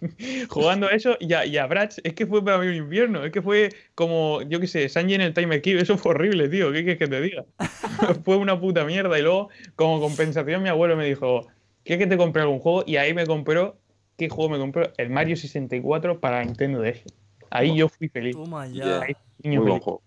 jugando 0.50 0.88
a 0.88 0.92
eso 0.92 1.16
y 1.22 1.32
a, 1.32 1.46
y 1.46 1.58
a 1.58 1.66
Bratz, 1.66 2.00
es 2.04 2.14
que 2.14 2.28
fue 2.28 2.44
para 2.44 2.58
mí 2.58 2.68
un 2.68 2.76
invierno, 2.76 3.24
es 3.24 3.32
que 3.32 3.42
fue 3.42 3.70
como, 3.96 4.42
yo 4.42 4.60
qué 4.60 4.68
sé, 4.68 4.90
Sanji 4.90 5.16
en 5.16 5.22
el 5.22 5.34
Time 5.34 5.62
Cube, 5.62 5.82
eso 5.82 5.98
fue 5.98 6.12
horrible, 6.12 6.50
tío, 6.50 6.74
¿qué 6.74 6.84
quieres 6.84 7.00
que 7.00 7.08
te 7.08 7.22
diga? 7.22 7.46
fue 8.26 8.36
una 8.36 8.60
puta 8.60 8.84
mierda 8.84 9.18
y 9.18 9.22
luego, 9.22 9.48
como 9.76 10.02
compensación, 10.02 10.62
mi 10.62 10.68
abuelo 10.68 10.98
me 10.98 11.06
dijo, 11.06 11.48
¿quieres 11.86 12.04
que 12.04 12.10
te 12.10 12.18
compre 12.18 12.42
algún 12.42 12.60
juego? 12.60 12.84
Y 12.86 12.98
ahí 12.98 13.14
me 13.14 13.26
compró, 13.26 13.78
¿qué 14.18 14.28
juego 14.28 14.50
me 14.50 14.58
compró? 14.58 14.92
El 14.98 15.10
Mario 15.10 15.38
64 15.38 16.20
para 16.20 16.44
Nintendo 16.44 16.82
DS. 16.82 17.06
Ahí 17.50 17.76
yo 17.78 17.90
fui 17.90 18.10
feliz. 18.10 18.36
Toma 18.36 18.68
ya. 18.68 19.02
Ahí, 19.02 19.16
Muy 19.44 19.58
buen 19.58 19.80
juego. 19.80 20.02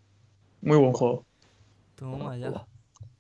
Muy 0.61 0.77
buen 0.79 0.93
juego. 0.93 1.25
Toma 1.97 2.37
ya. 2.37 2.67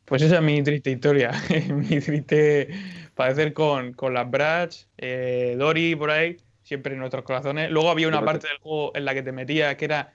Pues 0.04 0.22
esa 0.22 0.36
es 0.36 0.42
mi 0.42 0.62
triste 0.62 0.90
historia. 0.90 1.32
mi 1.74 2.00
triste 2.00 2.68
padecer 3.14 3.52
con, 3.52 3.92
con 3.92 4.14
las 4.14 4.30
Bratz, 4.30 4.88
eh, 4.96 5.54
Dory 5.58 5.96
por 5.96 6.10
ahí, 6.10 6.36
siempre 6.62 6.94
en 6.94 7.00
nuestros 7.00 7.24
corazones. 7.24 7.70
Luego 7.70 7.90
había 7.90 8.08
una 8.08 8.24
parte 8.24 8.48
del 8.48 8.58
juego 8.58 8.92
en 8.94 9.04
la 9.04 9.14
que 9.14 9.22
te 9.22 9.32
metías 9.32 9.76
que 9.76 9.84
era 9.84 10.14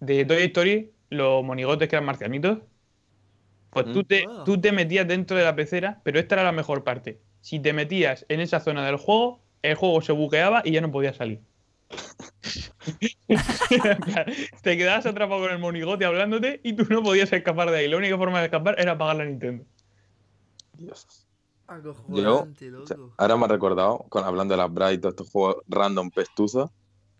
de 0.00 0.24
Toy 0.24 0.42
Story, 0.44 0.92
los 1.10 1.44
monigotes 1.44 1.88
que 1.88 1.96
eran 1.96 2.06
marcianitos. 2.06 2.58
Pues 3.70 3.86
tú 3.92 4.02
te, 4.04 4.24
Ah. 4.28 4.42
tú 4.44 4.60
te 4.60 4.72
metías 4.72 5.06
dentro 5.06 5.36
de 5.36 5.44
la 5.44 5.54
pecera, 5.54 6.00
pero 6.02 6.18
esta 6.18 6.34
era 6.36 6.44
la 6.44 6.52
mejor 6.52 6.82
parte. 6.84 7.20
Si 7.40 7.60
te 7.60 7.72
metías 7.72 8.26
en 8.28 8.40
esa 8.40 8.60
zona 8.60 8.84
del 8.84 8.96
juego, 8.96 9.40
el 9.62 9.74
juego 9.76 10.02
se 10.02 10.12
buqueaba 10.12 10.62
y 10.64 10.72
ya 10.72 10.80
no 10.80 10.90
podías 10.90 11.16
salir. 11.16 11.40
te 14.62 14.76
quedabas 14.76 15.06
atrapado 15.06 15.42
con 15.42 15.50
el 15.50 15.58
monigote 15.58 16.04
hablándote 16.04 16.60
y 16.62 16.74
tú 16.74 16.86
no 16.88 17.02
podías 17.02 17.32
escapar 17.32 17.70
de 17.70 17.78
ahí. 17.78 17.88
La 17.88 17.96
única 17.96 18.16
forma 18.16 18.38
de 18.38 18.46
escapar 18.46 18.76
era 18.78 18.92
apagar 18.92 19.16
la 19.16 19.24
Nintendo. 19.24 19.64
Dios. 20.76 21.26
Loco. 22.08 22.48
ahora 23.16 23.36
me 23.36 23.44
ha 23.44 23.48
recordado, 23.48 24.04
con, 24.08 24.24
hablando 24.24 24.54
de 24.54 24.58
las 24.58 24.72
Bright 24.72 24.98
y 24.98 25.00
todos 25.00 25.12
estos 25.12 25.30
juegos 25.30 25.62
random 25.68 26.10
pestuzos, 26.10 26.68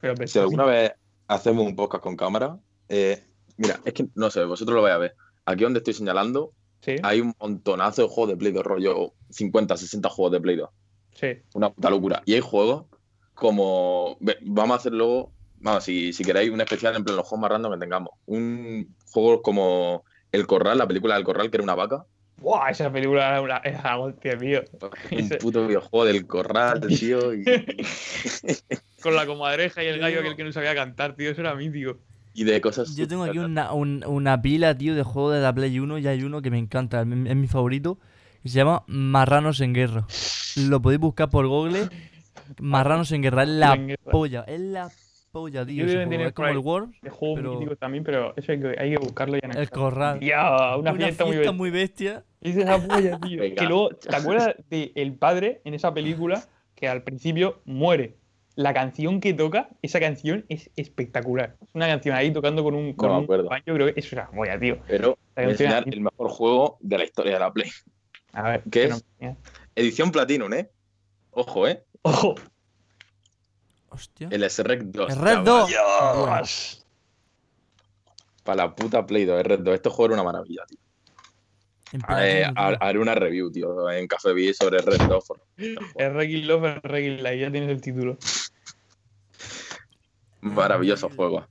Pero 0.01 0.27
si 0.27 0.41
alguna 0.41 0.65
vez 0.65 0.93
hacemos 1.29 1.65
un 1.65 1.77
podcast 1.77 2.03
con 2.03 2.17
cámara, 2.17 2.59
eh, 2.89 3.23
mira, 3.57 3.79
es 3.85 3.93
que 3.93 4.09
no 4.17 4.29
sé, 4.29 4.45
vosotros 4.45 4.75
lo 4.75 4.83
vais 4.83 4.95
a 4.95 4.99
ver. 4.99 5.15
Aquí 5.45 5.63
donde 5.63 5.79
estoy 5.79 5.95
señalando, 5.95 6.53
Sí, 6.81 6.97
hay 7.03 7.21
un 7.21 7.35
montonazo 7.39 8.03
de 8.03 8.09
juegos 8.09 8.31
de 8.31 8.37
Play 8.39 8.53
2, 8.53 8.65
rollo 8.65 9.13
50, 9.29 9.77
60 9.77 10.09
juegos 10.09 10.33
de 10.33 10.41
Play 10.41 10.57
2. 10.57 10.71
sí. 11.15 11.27
Una 11.55 11.71
puta 11.71 11.91
locura. 11.91 12.23
Y 12.25 12.35
hay 12.35 12.41
juegos 12.41 12.87
como. 13.41 14.17
Vamos 14.43 14.77
a 14.77 14.79
hacer 14.79 14.93
luego. 14.93 15.33
Vamos, 15.63 15.83
si, 15.85 16.13
si 16.13 16.23
queréis 16.25 16.51
un 16.51 16.61
especial 16.61 16.95
en 16.97 17.03
plan 17.05 17.17
los 17.17 17.27
juegos 17.27 17.43
más 17.43 17.51
random 17.51 17.73
que 17.73 17.79
tengamos. 17.81 18.11
Un 18.27 18.95
juego 19.11 19.43
como 19.43 20.05
El 20.31 20.47
Corral, 20.47 20.79
la 20.79 20.87
película 20.87 21.17
del 21.17 21.25
Corral, 21.25 21.51
que 21.51 21.57
era 21.57 21.65
una 21.65 21.75
vaca. 21.75 22.05
¡Buah! 22.39 22.71
Esa 22.71 22.91
película 22.91 23.29
era 23.29 23.43
una, 23.43 23.59
era 23.59 23.97
tío. 24.39 24.63
Un 25.13 25.19
Ese- 25.19 25.37
puto 25.37 25.67
videojuego 25.67 26.07
del 26.07 26.27
Corral, 26.27 26.81
tío. 26.89 27.35
Y, 27.35 27.45
Con 29.03 29.15
la 29.15 29.27
comadreja 29.27 29.83
y 29.83 29.87
el 29.89 29.99
gallo 29.99 30.21
aquel 30.21 30.37
que 30.37 30.45
no 30.45 30.53
sabía 30.53 30.75
cantar, 30.75 31.15
tío. 31.17 31.31
Eso 31.31 31.41
era 31.41 31.55
mítico. 31.55 31.99
y 32.35 32.45
de 32.45 32.61
cosas. 32.61 32.95
Yo 32.97 33.07
tengo 33.09 33.25
aquí 33.25 33.39
una, 33.39 33.73
un- 33.73 34.05
una 34.07 34.41
pila, 34.41 34.77
tío, 34.77 34.95
de 34.95 35.03
juegos 35.03 35.35
de 35.35 35.41
la 35.41 35.55
Play 35.55 35.79
1 35.79 35.99
y 35.99 36.07
hay 36.07 36.23
uno 36.23 36.41
que 36.43 36.51
me 36.51 36.59
encanta, 36.59 37.01
es 37.01 37.07
mi, 37.07 37.29
es 37.29 37.37
mi 37.37 37.49
favorito, 37.49 37.99
y 38.43 38.49
se 38.51 38.57
llama 38.59 38.85
Marranos 38.87 39.61
en 39.61 39.75
Guerra. 39.75 40.07
Lo 40.57 40.81
podéis 40.81 41.01
buscar 41.01 41.29
por 41.29 41.47
Google. 41.47 41.89
Marranos 42.61 43.13
en 43.13 43.23
Guerra, 43.23 43.43
es 43.45 43.49
la 43.49 43.75
En 43.75 43.89
guerra. 43.89 44.11
polla, 44.11 44.45
es 44.47 44.61
la 44.61 44.91
polla, 45.33 45.65
tío. 45.65 45.87
Yo 45.87 45.93
que 45.93 46.07
juego. 46.07 46.23
Es 46.25 46.33
como 46.33 46.49
el 46.49 46.57
ahí. 46.57 46.63
Worms, 46.63 47.01
De 47.03 47.11
juegos 47.11 47.41
Pero- 47.61 47.77
también, 47.77 48.05
pero 48.05 48.35
eso 48.37 48.53
hay 48.53 48.61
que, 48.61 48.75
hay 48.79 48.91
que 48.91 48.99
buscarlo 48.99 49.35
ya 49.35 49.49
en 49.49 49.57
el 49.59 49.71
Corral. 49.71 50.21
Ya, 50.21 50.77
una, 50.77 50.91
Una 50.91 50.95
fiesta, 50.95 51.25
muy 51.25 51.33
fiesta 51.35 51.51
bestia. 51.51 51.53
muy 51.53 51.71
bestia. 51.71 52.25
Es 52.41 52.57
esa 52.57 52.79
polla, 52.87 53.19
tío. 53.21 53.41
Venga. 53.43 53.55
Que 53.63 53.67
luego, 53.69 53.91
¿te 53.91 54.17
acuerdas 54.17 54.55
de 54.69 54.93
el 54.95 55.15
padre 55.15 55.61
en 55.65 55.75
esa 55.75 55.95
película 55.95 56.43
que 56.75 56.89
al 56.89 57.03
principio 57.03 57.61
muere? 57.65 58.17
La 58.57 58.75
canción 58.75 59.21
que 59.21 59.33
toca, 59.33 59.69
esa 59.81 60.01
canción 60.01 60.45
es 60.49 60.71
espectacular. 60.77 61.57
Es 61.63 61.69
una 61.75 61.87
canción 61.87 62.17
ahí 62.17 62.33
tocando 62.33 62.65
con 62.65 62.75
un, 62.75 62.93
con 62.95 63.11
me 63.11 63.19
un 63.19 63.23
acuerdo. 63.25 63.49
baño, 63.49 63.63
creo 63.65 63.87
que 63.87 64.01
eso 64.01 64.09
es 64.09 64.13
una 64.15 64.31
polla, 64.31 64.59
tío. 64.59 64.79
Pero 64.89 65.17
enseñar 65.37 65.85
el 65.87 66.01
mejor 66.01 66.29
juego 66.29 66.77
de 66.81 66.99
la 66.99 67.05
historia 67.05 67.35
de 67.35 67.39
la 67.39 67.53
Play. 67.53 67.71
A 68.33 68.43
ver, 68.43 68.63
¿Qué 68.71 68.89
no- 68.89 68.97
es? 69.21 69.37
Edición 69.77 70.11
Platinum, 70.11 70.53
¿eh? 70.53 70.69
Ojo, 71.31 71.69
¿eh? 71.69 71.85
¡Ojo! 72.03 72.35
Hostia. 73.91 74.29
El 74.31 74.49
SREC 74.49 74.83
2. 74.85 75.11
El 75.13 75.17
Red 75.19 75.31
chaval. 75.33 75.45
2. 75.45 75.69
¡Dios! 75.69 76.87
Para 78.45 78.57
la 78.65 78.75
puta 78.75 79.05
Play 79.05 79.25
2, 79.25 79.39
el 79.39 79.45
Red 79.45 79.61
2. 79.61 79.75
Este 79.75 79.89
juego 79.91 80.15
era 80.15 80.23
una 80.23 80.33
maravilla, 80.33 80.63
tío. 80.67 80.79
Eh, 82.21 82.45
haré 82.55 82.99
una 83.01 83.17
review, 83.17 83.51
tío, 83.51 83.91
en 83.91 84.07
Café 84.07 84.33
Beat 84.33 84.55
sobre 84.55 84.79
Red 84.79 85.01
2. 85.09 85.25
por- 85.27 85.41
El 85.57 86.15
Reggae 86.15 86.39
Love, 86.45 86.79
Reggae 86.85 87.17
Live, 87.17 87.39
ya 87.41 87.51
tienes 87.51 87.69
el 87.69 87.81
título. 87.81 88.17
Maravilloso 90.41 91.11
juego. 91.11 91.47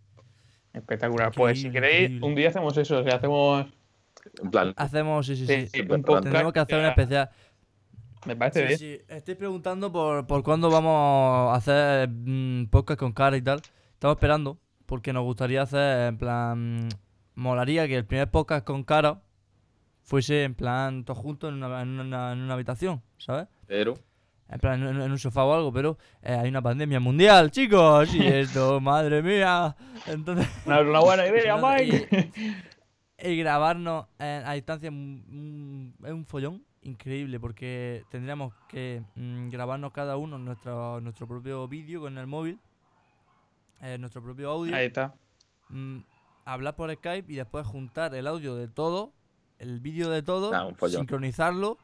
Espectacular. 0.74 1.32
Pues 1.36 1.62
si 1.62 1.70
queréis, 1.72 2.22
un 2.22 2.36
día 2.36 2.50
hacemos 2.50 2.76
eso. 2.78 3.00
O 3.00 3.04
sea, 3.04 3.16
hacemos 3.16 3.68
En 4.42 4.52
plan, 4.52 4.74
Hacemos, 4.78 5.26
sí, 5.26 5.36
sí, 5.36 5.46
sí. 5.48 5.68
sí, 5.68 5.80
súper 5.82 5.98
un 5.98 6.04
podcast. 6.04 6.24
Tendremos 6.24 6.54
que 6.54 6.60
hacer 6.60 6.76
un 6.78 6.84
ya- 6.84 6.90
especial. 6.90 7.30
Me 8.26 8.36
parece 8.36 8.62
Sí, 8.62 8.86
bien. 8.86 9.00
sí. 9.00 9.06
Estoy 9.08 9.36
preguntando 9.36 9.92
por, 9.92 10.28
por 10.28 10.44
cuándo 10.44 10.70
vamos 10.70 11.52
a 11.52 11.56
hacer 11.56 12.10
mm, 12.10 12.66
podcast 12.68 13.00
con 13.00 13.12
cara 13.14 13.38
y 13.38 13.42
tal. 13.42 13.62
Estamos 13.94 14.16
esperando, 14.18 14.60
porque 14.86 15.14
nos 15.14 15.24
gustaría 15.24 15.62
hacer, 15.62 16.08
en 16.10 16.18
plan, 16.18 16.90
molaría 17.36 17.88
que 17.88 17.96
el 17.96 18.06
primer 18.06 18.30
podcast 18.30 18.66
con 18.66 18.84
cara 18.84 19.22
fuese 20.04 20.44
en 20.44 20.56
plan 20.56 21.04
todos 21.06 21.20
juntos 21.20 21.50
en 21.50 21.64
una, 21.64 21.82
en 21.82 22.00
una, 22.00 22.32
en 22.34 22.40
una 22.40 22.54
habitación, 22.56 23.02
¿sabes? 23.18 23.48
pero 23.68 23.94
En 24.50 24.60
plan, 24.60 24.82
en, 24.82 25.02
en 25.02 25.12
un 25.12 25.20
sofá 25.20 25.44
o 25.46 25.54
algo, 25.54 25.72
pero 25.72 25.98
eh, 26.24 26.34
hay 26.34 26.50
una 26.50 26.62
pandemia 26.62 27.00
mundial, 27.00 27.52
chicos, 27.52 28.14
y 28.16 28.26
esto, 28.28 28.82
madre 28.82 29.22
mía. 29.22 29.76
Entonces, 30.08 30.48
No, 30.66 30.82
es 30.82 30.88
una 30.88 31.00
buena 31.00 31.28
idea, 31.28 31.56
Mike. 31.58 32.32
y 33.22 33.36
grabarnos 33.38 34.08
en- 34.18 34.46
a 34.46 34.54
distancia 34.54 34.90
mm, 34.92 35.24
mm, 35.28 36.06
es 36.06 36.12
un 36.12 36.26
follón 36.26 36.66
increíble 36.82 37.40
porque 37.40 38.06
tendríamos 38.10 38.54
que 38.68 39.04
mm, 39.16 39.50
grabarnos 39.50 39.92
cada 39.92 40.18
uno 40.18 40.38
nuestro, 40.38 41.02
nuestro 41.02 41.28
propio 41.28 41.68
vídeo 41.68 42.02
con 42.02 42.18
el 42.18 42.28
móvil, 42.28 42.60
eh, 43.82 43.98
nuestro 43.98 44.22
propio 44.22 44.50
audio, 44.52 44.76
Ahí 44.76 44.88
está. 44.88 45.14
mm, 45.70 46.00
hablar 46.46 46.76
por 46.76 46.94
Skype 46.94 47.32
y 47.32 47.36
después 47.36 47.66
juntar 47.66 48.14
el 48.16 48.28
audio 48.28 48.56
de 48.56 48.68
todo, 48.68 49.14
el 49.58 49.80
vídeo 49.80 50.10
de 50.10 50.24
todo, 50.24 50.52
Nah, 50.52 50.74
follón. 50.76 51.00
sincronizarlo 51.02 51.78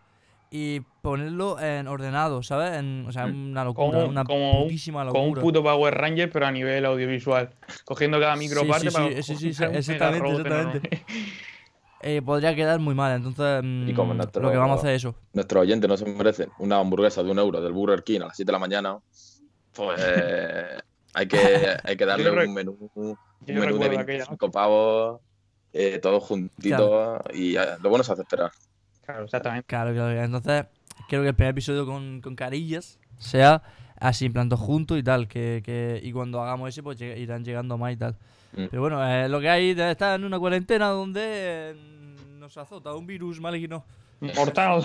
y 0.50 0.82
ponerlo 1.02 1.60
en 1.60 1.88
ordenado, 1.88 2.42
¿sabes? 2.44 2.74
En- 2.80 3.06
o 3.08 3.12
sea, 3.12 3.28
Mm. 3.28 3.52
una 3.52 3.64
locura, 3.66 3.98
Como, 4.00 4.10
una 4.10 4.24
como 4.24 4.64
putísima 4.64 5.06
como 5.06 5.24
un 5.24 5.30
locura. 5.30 5.42
puto 5.42 5.64
Power 5.64 5.94
Ranger, 5.94 6.30
pero 6.32 6.46
a 6.46 6.52
nivel 6.52 6.86
audiovisual. 6.86 7.54
Cogiendo 7.84 8.20
cada 8.20 8.36
micro 8.36 8.62
Sí, 8.62 8.68
parte 8.68 8.86
sí, 8.90 8.94
para 8.94 9.08
sí, 9.10 9.24
sí, 9.24 9.54
sí, 9.54 9.64
exactamente, 9.74 10.32
exactamente. 10.32 11.06
Eh, 12.02 12.22
podría 12.22 12.54
quedar 12.56 12.80
muy 12.80 12.94
mal, 12.94 13.16
entonces 13.16 13.64
Y 13.90 13.94
como 13.94 14.14
mm, 14.14 14.18
nuestro- 14.18 14.42
lo 14.44 14.52
que 14.52 14.58
vamos 14.58 14.78
a 14.78 14.80
hacer 14.80 14.92
es 14.96 15.02
eso. 15.04 15.16
nuestros 15.34 15.62
oyentes 15.62 15.90
no 15.90 15.98
se 15.98 16.06
merecen 16.06 16.52
una 16.60 16.78
hamburguesa 16.78 17.24
de 17.24 17.32
un 17.32 17.40
euro 17.40 17.62
del 17.62 17.74
Burger 17.74 18.04
King 18.04 18.22
a 18.22 18.26
las 18.28 18.36
7 18.36 18.48
de 18.48 18.52
la 18.54 18.60
mañana, 18.60 19.00
pues 19.74 20.00
hay 21.14 21.28
que, 21.28 21.38
hay 21.84 21.96
que 21.98 22.06
darle 22.06 22.30
un 22.46 22.54
menú, 22.54 22.92
un 22.96 23.18
menú 23.48 23.62
de 23.62 23.66
recuerdo 23.66 24.00
aquella 24.00 24.06
25 24.26 24.52
pavos, 24.52 25.22
eh, 25.74 26.00
todos 26.00 26.24
juntitos, 26.24 27.20
y 27.34 27.54
ya, 27.54 27.78
lo 27.82 27.90
bueno 27.90 28.04
se 28.04 28.12
hace 28.14 28.22
esperar. 28.22 28.52
Claro, 29.06 29.26
exactamente. 29.26 29.66
Claro, 29.68 29.94
claro. 29.94 30.22
Entonces, 30.22 30.66
quiero 31.08 31.24
que 31.24 31.30
el 31.30 31.36
primer 31.36 31.52
episodio 31.52 31.86
con, 31.86 32.22
con 32.22 32.36
carillas 32.36 33.00
sea 33.18 33.62
así, 34.00 34.26
en 34.26 34.34
plan 34.34 34.50
todos 34.50 34.62
juntos 34.62 34.98
y 34.98 35.04
tal. 35.04 35.28
Que, 35.28 35.62
que, 35.64 36.00
y 36.04 36.12
cuando 36.12 36.42
hagamos 36.42 36.70
ese, 36.70 36.82
pues 36.84 37.00
lleg- 37.00 37.18
irán 37.18 37.44
llegando 37.46 37.78
más 37.78 37.94
y 37.94 37.98
tal. 37.98 38.18
Mm. 38.56 38.68
Pero 38.70 38.82
bueno, 38.82 39.06
eh, 39.06 39.28
lo 39.28 39.40
que 39.42 39.50
hay 39.50 39.70
estar 39.72 40.20
en 40.20 40.26
una 40.26 40.40
cuarentena 40.40 40.88
donde 40.88 41.22
eh, 41.24 41.76
nos 42.38 42.58
azota 42.58 42.94
un 42.94 43.06
virus 43.06 43.40
maligno. 43.40 43.86
Mortal. 44.36 44.82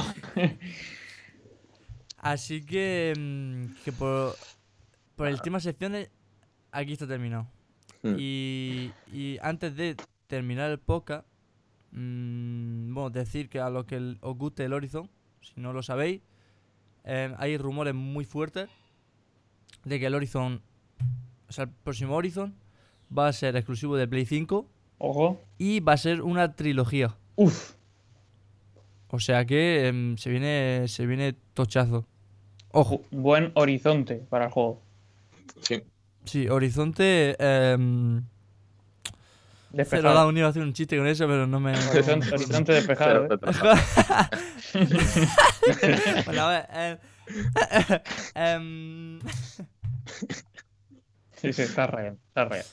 Así 2.19 2.65
que, 2.65 3.15
mm, 3.17 3.83
que 3.85 3.93
por, 3.93 4.35
por 5.17 5.29
el 5.29 5.41
tema 5.41 5.61
secciones, 5.61 6.11
aquí 6.73 6.93
está 6.93 7.07
terminado. 7.07 7.47
Mm. 8.03 8.17
Y, 8.19 8.93
y 9.13 9.39
antes 9.41 9.77
de 9.77 9.97
terminar 10.27 10.71
el 10.71 10.79
podcast, 10.79 11.27
mm, 11.93 12.93
bueno, 12.93 13.11
decir 13.11 13.49
que 13.49 13.61
a 13.61 13.71
los 13.71 13.85
que 13.85 14.17
os 14.21 14.37
guste 14.37 14.65
el 14.65 14.73
Horizon, 14.73 15.09
si 15.41 15.61
no 15.61 15.73
lo 15.73 15.83
sabéis, 15.83 16.23
eh, 17.05 17.35
hay 17.39 17.57
rumores 17.57 17.95
muy 17.95 18.25
fuertes 18.25 18.69
de 19.85 19.99
que 19.99 20.07
el 20.07 20.15
Horizon, 20.15 20.61
o 21.49 21.53
sea, 21.53 21.65
el 21.65 21.71
próximo 21.71 22.15
Horizon 22.17 22.55
va 23.17 23.29
a 23.29 23.33
ser 23.33 23.57
exclusivo 23.57 23.97
de 23.97 24.07
Play 24.09 24.27
5 24.27 24.67
Ojo. 24.99 25.41
y 25.59 25.81
va 25.81 25.95
a 25.95 25.97
ser 25.97 26.23
una 26.23 26.55
trilogía. 26.55 27.17
Uf. 27.37 27.73
O 29.09 29.19
sea 29.19 29.45
que 29.45 29.89
em, 29.89 30.17
se 30.17 30.31
viene 30.31 30.85
se 30.87 31.05
viene 31.07 31.35
tochazo. 31.55 32.07
Ojo, 32.73 33.03
Buen 33.11 33.51
horizonte 33.55 34.17
para 34.29 34.45
el 34.47 34.51
juego. 34.53 34.81
Sí. 35.63 35.83
sí, 36.25 36.49
Horizonte 36.49 37.35
Cero 37.39 38.23
Despejado. 39.73 40.15
Down 40.15 40.37
iba 40.37 40.47
a 40.47 40.51
hacer 40.51 40.63
un 40.63 40.73
chiste 40.73 40.97
con 40.97 41.07
eso, 41.07 41.27
pero 41.27 41.47
no 41.47 41.59
me. 41.61 41.73
Horizonte, 41.73 42.29
horizonte 42.35 42.73
despejado. 42.73 43.27
Pero- 43.29 43.35
¿eh? 43.35 43.57
pero- 43.61 43.79
bueno, 46.27 46.43
a 46.43 46.49
ver. 46.51 46.99
em, 48.35 49.21
Sí, 51.37 51.53
sí, 51.53 51.63
está 51.63 51.87
real. 51.87 52.19
Está 52.29 52.45
real. 52.45 52.65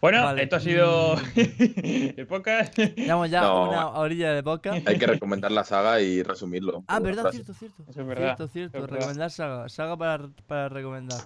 Bueno, 0.00 0.22
Vale. 0.22 0.42
esto 0.42 0.56
ha 0.56 0.60
sido 0.60 1.16
el 1.36 2.26
podcast. 2.28 2.76
llevamos 2.78 3.30
ya 3.30 3.40
No. 3.42 3.68
una 3.70 3.88
orilla 3.98 4.32
de 4.32 4.42
podcast. 4.42 4.86
hay 4.86 4.98
que 4.98 5.06
recomendar 5.06 5.50
la 5.50 5.64
saga 5.64 6.00
y 6.00 6.22
resumirlo. 6.22 6.84
Ah, 6.86 7.00
verdad, 7.00 7.22
frase. 7.22 7.38
cierto, 7.38 7.54
cierto. 7.54 7.82
Eso 7.88 8.00
es 8.02 8.06
verdad, 8.06 8.24
Cierto, 8.36 8.48
cierto. 8.48 8.80
verdad. 8.82 8.96
recomendar 8.96 9.30
saga. 9.30 9.68
Saga 9.68 9.96
para, 9.96 10.28
para 10.46 10.68
recomendar. 10.68 11.18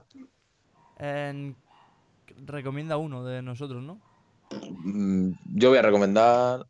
En- 0.99 1.57
recomienda 2.47 2.97
uno 2.97 3.25
de 3.25 3.43
nosotros, 3.43 3.83
¿no? 3.83 4.01
Mm, 4.85 5.33
Yo 5.55 5.69
voy 5.71 5.79
a 5.79 5.83
recomendar 5.83 6.65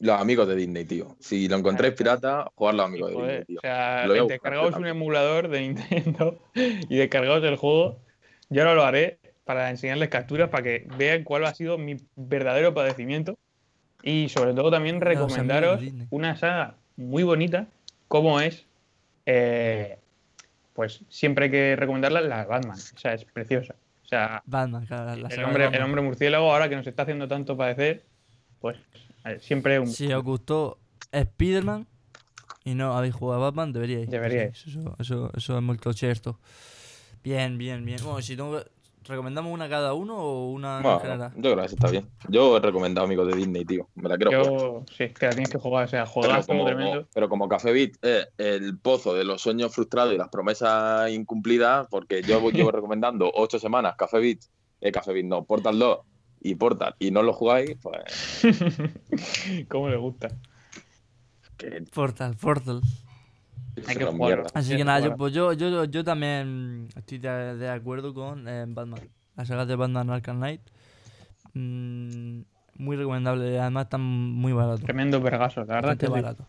Los 0.00 0.20
amigos 0.20 0.46
de 0.46 0.54
Disney, 0.54 0.84
tío. 0.84 1.16
Si 1.18 1.48
lo 1.48 1.56
encontráis 1.56 1.94
pirata, 1.94 2.50
jugar 2.54 2.74
los 2.76 2.86
amigos 2.86 3.10
de 3.10 3.16
Disney, 3.18 3.44
tío. 3.44 3.58
o 3.58 3.60
sea, 3.60 4.06
descargaos 4.06 4.76
un 4.76 4.86
emulador 4.86 5.48
de 5.48 5.60
Nintendo 5.62 6.38
y 6.54 6.96
descargaos 6.96 7.42
el 7.42 7.56
juego. 7.56 7.98
Yo 8.48 8.62
ahora 8.62 8.74
lo 8.76 8.84
haré 8.84 9.18
para 9.48 9.70
enseñarles 9.70 10.10
capturas 10.10 10.50
para 10.50 10.62
que 10.62 10.86
vean 10.98 11.24
cuál 11.24 11.46
ha 11.46 11.54
sido 11.54 11.78
mi 11.78 11.96
verdadero 12.16 12.74
padecimiento. 12.74 13.38
Y 14.02 14.28
sobre 14.28 14.52
todo 14.52 14.70
también 14.70 15.00
recomendaros 15.00 15.80
una 16.10 16.36
saga 16.36 16.74
muy 16.96 17.22
bonita, 17.22 17.66
como 18.08 18.42
es, 18.42 18.66
eh, 19.24 19.96
pues 20.74 21.00
siempre 21.08 21.46
hay 21.46 21.50
que 21.50 21.76
recomendarla, 21.76 22.20
la 22.20 22.44
Batman. 22.44 22.76
O 22.76 22.98
sea, 22.98 23.14
es 23.14 23.24
preciosa. 23.24 23.74
O 24.04 24.06
sea, 24.06 24.42
Batman, 24.44 24.84
claro. 24.84 25.16
la 25.16 25.28
el 25.28 25.44
hombre, 25.44 25.64
el 25.72 25.82
hombre 25.82 26.02
murciélago, 26.02 26.52
ahora 26.52 26.68
que 26.68 26.76
nos 26.76 26.86
está 26.86 27.04
haciendo 27.04 27.26
tanto 27.26 27.56
padecer, 27.56 28.02
pues 28.60 28.76
eh, 29.24 29.38
siempre 29.40 29.80
un... 29.80 29.86
Si 29.86 30.12
os 30.12 30.22
gustó 30.22 30.76
Spider-Man 31.10 31.86
y 32.64 32.74
no 32.74 32.92
habéis 32.92 33.14
jugado 33.14 33.44
a 33.44 33.46
Batman, 33.46 33.72
deberíais. 33.72 34.10
Deberíais. 34.10 34.66
Eso, 34.66 34.94
eso, 34.98 35.32
eso 35.34 35.56
es 35.56 35.62
muy 35.62 35.78
cierto. 35.94 36.38
Bien, 37.24 37.56
bien, 37.56 37.82
bien. 37.86 37.98
Bueno, 38.04 38.20
si 38.20 38.36
tengo 38.36 38.58
que- 38.58 38.77
¿Recomendamos 39.08 39.52
una 39.52 39.68
cada 39.68 39.94
uno 39.94 40.16
o 40.18 40.50
una 40.50 40.76
en 40.76 40.82
Bueno, 40.82 41.00
general? 41.00 41.32
yo 41.34 41.40
creo 41.40 41.56
que 41.56 41.64
eso 41.64 41.74
está 41.76 41.90
bien. 41.90 42.06
Yo 42.28 42.56
he 42.56 42.60
recomendado 42.60 43.06
amigos 43.06 43.26
de 43.28 43.36
Disney, 43.36 43.64
tío. 43.64 43.88
Me 43.94 44.08
la 44.08 44.16
quiero 44.18 44.30
jugar. 44.32 44.60
Yo, 44.60 44.84
sí, 44.96 45.08
que 45.08 45.26
la 45.26 45.32
tienes 45.32 45.50
que 45.50 45.58
jugar, 45.58 45.84
o 45.86 45.88
sea, 45.88 46.02
Pero 46.04 46.12
juegazo 46.12 46.46
como, 46.48 46.64
tremendo. 46.66 47.08
pero 47.14 47.28
como 47.28 47.48
Café 47.48 47.72
Beat 47.72 47.92
es 48.02 48.28
el 48.36 48.78
pozo 48.78 49.14
de 49.14 49.24
los 49.24 49.40
sueños 49.40 49.74
frustrados 49.74 50.12
y 50.14 50.18
las 50.18 50.28
promesas 50.28 51.10
incumplidas, 51.10 51.86
porque 51.90 52.22
yo 52.22 52.50
llevo 52.50 52.70
recomendando 52.72 53.30
ocho 53.34 53.58
semanas 53.58 53.94
Café 53.96 54.18
Beat, 54.18 54.40
eh, 54.82 54.92
Café 54.92 55.12
Beat 55.14 55.24
no, 55.26 55.44
Portal 55.44 55.78
2 55.78 55.98
y 56.42 56.54
Portal, 56.54 56.94
y 56.98 57.10
no 57.10 57.22
lo 57.22 57.32
jugáis, 57.32 57.76
pues 57.82 57.98
¿Cómo 59.68 59.88
le 59.88 59.96
gusta? 59.96 60.28
que 61.56 61.82
Portal, 61.92 62.36
Portal. 62.36 62.80
Hay 63.86 63.94
que 63.94 64.00
será 64.00 64.10
jugarlo. 64.12 64.36
mierda. 64.42 64.50
Así 64.54 64.70
Sí, 64.70 64.76
que 64.76 64.84
nada, 64.84 65.00
yo, 65.00 65.16
pues 65.16 65.32
yo, 65.32 65.52
yo, 65.52 65.84
yo 65.84 66.04
también 66.04 66.88
estoy 66.96 67.18
de, 67.18 67.56
de 67.56 67.68
acuerdo 67.70 68.12
con 68.14 68.46
eh, 68.48 68.64
Batman. 68.68 69.00
La 69.36 69.44
saga 69.44 69.64
de 69.66 69.76
Batman 69.76 70.10
Arkham 70.10 70.36
Knight. 70.38 70.60
Mm, 71.54 72.40
muy 72.76 72.96
recomendable. 72.96 73.58
Además 73.58 73.84
están 73.84 74.00
muy 74.02 74.52
baratos. 74.52 74.80
Tremendo 74.84 75.20
vergaso, 75.20 75.60
la 75.60 75.66
verdad 75.76 75.88
Bastante 75.90 76.06
que 76.06 76.12
sí. 76.12 76.22
baratos. 76.22 76.46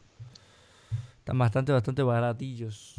Están 1.20 1.38
bastante, 1.38 1.72
bastante 1.72 2.04
baratillos. 2.04 2.96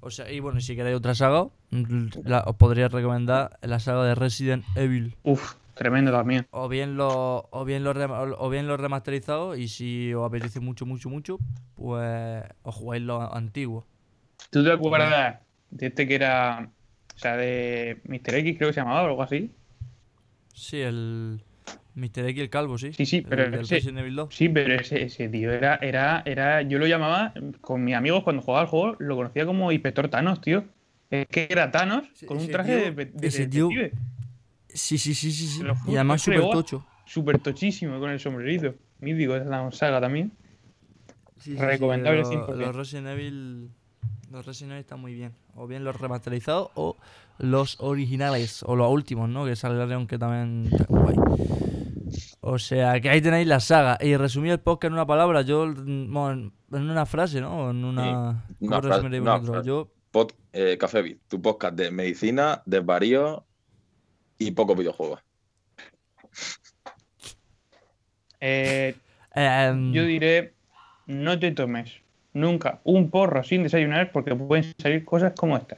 O 0.00 0.10
sea, 0.10 0.30
y 0.30 0.38
bueno, 0.40 0.60
si 0.60 0.76
queréis 0.76 0.96
otra 0.96 1.14
saga, 1.14 1.46
mm, 1.70 2.06
la- 2.24 2.44
os 2.46 2.54
podría 2.56 2.88
recomendar 2.88 3.58
la 3.62 3.80
saga 3.80 4.04
de 4.04 4.14
Resident 4.14 4.64
Evil. 4.76 5.16
Uf, 5.24 5.54
tremendo 5.78 6.12
también. 6.12 6.46
O 6.50 6.68
bien 6.68 6.96
los 6.96 7.12
o 7.50 7.64
bien 7.64 7.84
rema- 7.84 8.34
o 8.36 8.50
bien 8.50 8.66
los 8.68 8.78
remasterizados 8.78 9.56
y 9.58 9.68
si 9.68 10.12
os 10.12 10.26
apetece 10.26 10.60
mucho, 10.60 10.84
mucho, 10.84 11.08
mucho, 11.08 11.38
pues 11.74 12.42
os 12.62 12.74
jugáis 12.74 13.02
los 13.02 13.32
antiguos. 13.32 13.84
¿Tú 14.50 14.62
te 14.64 14.72
acuerdas 14.72 15.40
de 15.70 15.86
este 15.86 16.06
que 16.06 16.14
era, 16.14 16.70
o 17.14 17.18
sea, 17.18 17.36
de 17.36 18.00
Mr. 18.04 18.34
X 18.36 18.56
creo 18.58 18.68
que 18.70 18.74
se 18.74 18.80
llamaba 18.80 19.02
o 19.02 19.06
algo 19.06 19.22
así? 19.22 19.50
Sí, 20.52 20.80
el 20.80 21.40
Mr. 21.94 22.26
X 22.28 22.42
el 22.42 22.50
calvo, 22.50 22.78
sí. 22.78 22.92
Sí, 22.92 23.06
sí, 23.06 23.16
El 23.18 23.24
pero 23.24 23.50
del 23.50 23.60
ese- 23.60 23.76
Resident 23.76 23.98
Evil 23.98 24.16
2. 24.16 24.34
Sí, 24.34 24.48
pero 24.48 24.74
ese, 24.74 25.02
ese 25.04 25.28
tío 25.28 25.52
era, 25.52 25.76
era, 25.76 26.22
era, 26.24 26.62
yo 26.62 26.78
lo 26.78 26.86
llamaba, 26.86 27.32
con 27.60 27.84
mis 27.84 27.94
amigos 27.94 28.22
cuando 28.24 28.42
jugaba 28.42 28.62
al 28.62 28.68
juego, 28.68 28.96
lo 28.98 29.16
conocía 29.16 29.46
como 29.46 29.72
Inspector 29.72 30.08
Thanos, 30.08 30.40
tío. 30.40 30.64
Es 31.10 31.26
que 31.28 31.46
era 31.50 31.70
Thanos 31.70 32.04
con 32.26 32.38
un 32.38 32.48
traje 32.50 32.76
tío- 32.76 32.94
de, 32.94 33.04
de 33.06 33.26
ese 33.28 33.46
tío-. 33.46 33.70
Sí, 34.78 34.98
sí, 34.98 35.14
sí, 35.14 35.30
sí, 35.32 35.46
sí. 35.46 35.62
Lo 35.62 35.74
Y 35.86 35.94
además 35.96 36.22
súper 36.22 36.40
tocho. 36.50 36.86
Súper 37.06 37.38
tochísimo 37.38 37.98
con 38.00 38.10
el 38.10 38.20
sombrerito. 38.20 38.74
Mítico, 39.00 39.36
es 39.36 39.46
la 39.46 39.70
saga 39.72 40.00
también. 40.00 40.32
Sí, 41.38 41.52
sí, 41.52 41.56
sí, 41.56 41.62
Recomendable 41.64 42.20
los- 42.20 42.28
100%. 42.30 42.56
Los 42.56 42.76
Resident 42.76 43.06
Evil. 43.08 43.70
Los 44.30 44.44
Resident 44.44 44.72
Evil 44.72 44.80
están 44.80 45.00
muy 45.00 45.14
bien. 45.14 45.32
O 45.54 45.66
bien 45.66 45.84
los 45.84 46.00
remasterizados 46.00 46.70
o 46.74 46.96
los 47.38 47.76
originales. 47.80 48.62
O 48.66 48.76
los 48.76 48.90
últimos, 48.90 49.28
¿no? 49.28 49.44
Que 49.46 49.56
salieron 49.56 50.06
que 50.06 50.18
también 50.18 50.68
guay. 50.88 51.16
O 52.40 52.58
sea, 52.58 53.00
que 53.00 53.08
ahí 53.10 53.20
tenéis 53.20 53.46
la 53.46 53.60
saga. 53.60 53.98
Y 54.00 54.16
resumir 54.16 54.52
el 54.52 54.60
podcast 54.60 54.88
en 54.88 54.94
una 54.94 55.06
palabra, 55.06 55.42
yo. 55.42 55.72
bueno, 55.74 56.52
en 56.72 56.90
una 56.90 57.06
frase, 57.06 57.40
¿no? 57.40 57.70
En 57.70 57.84
una. 57.84 58.44
Sí, 58.48 58.54
¿Cómo 58.60 58.78
una 58.78 58.82
frase, 58.82 59.20
una. 59.20 59.62
Yo. 59.62 59.90
Pod- 60.12 60.34
eh, 60.52 60.76
Café 60.78 61.02
Beat, 61.02 61.18
tu 61.28 61.40
podcast 61.42 61.74
de 61.76 61.90
medicina, 61.90 62.62
desvarío 62.64 63.44
y 64.38 64.50
pocos 64.52 64.76
videojuegos. 64.76 65.20
Eh, 68.40 68.94
em, 69.34 69.92
yo 69.92 70.04
diré, 70.04 70.54
no 71.06 71.38
te 71.38 71.50
tomes 71.52 72.00
nunca 72.32 72.80
un 72.84 73.10
porro 73.10 73.42
sin 73.42 73.64
desayunar 73.64 74.12
porque 74.12 74.34
pueden 74.34 74.72
salir 74.78 75.04
cosas 75.04 75.32
como 75.36 75.56
esta. 75.56 75.76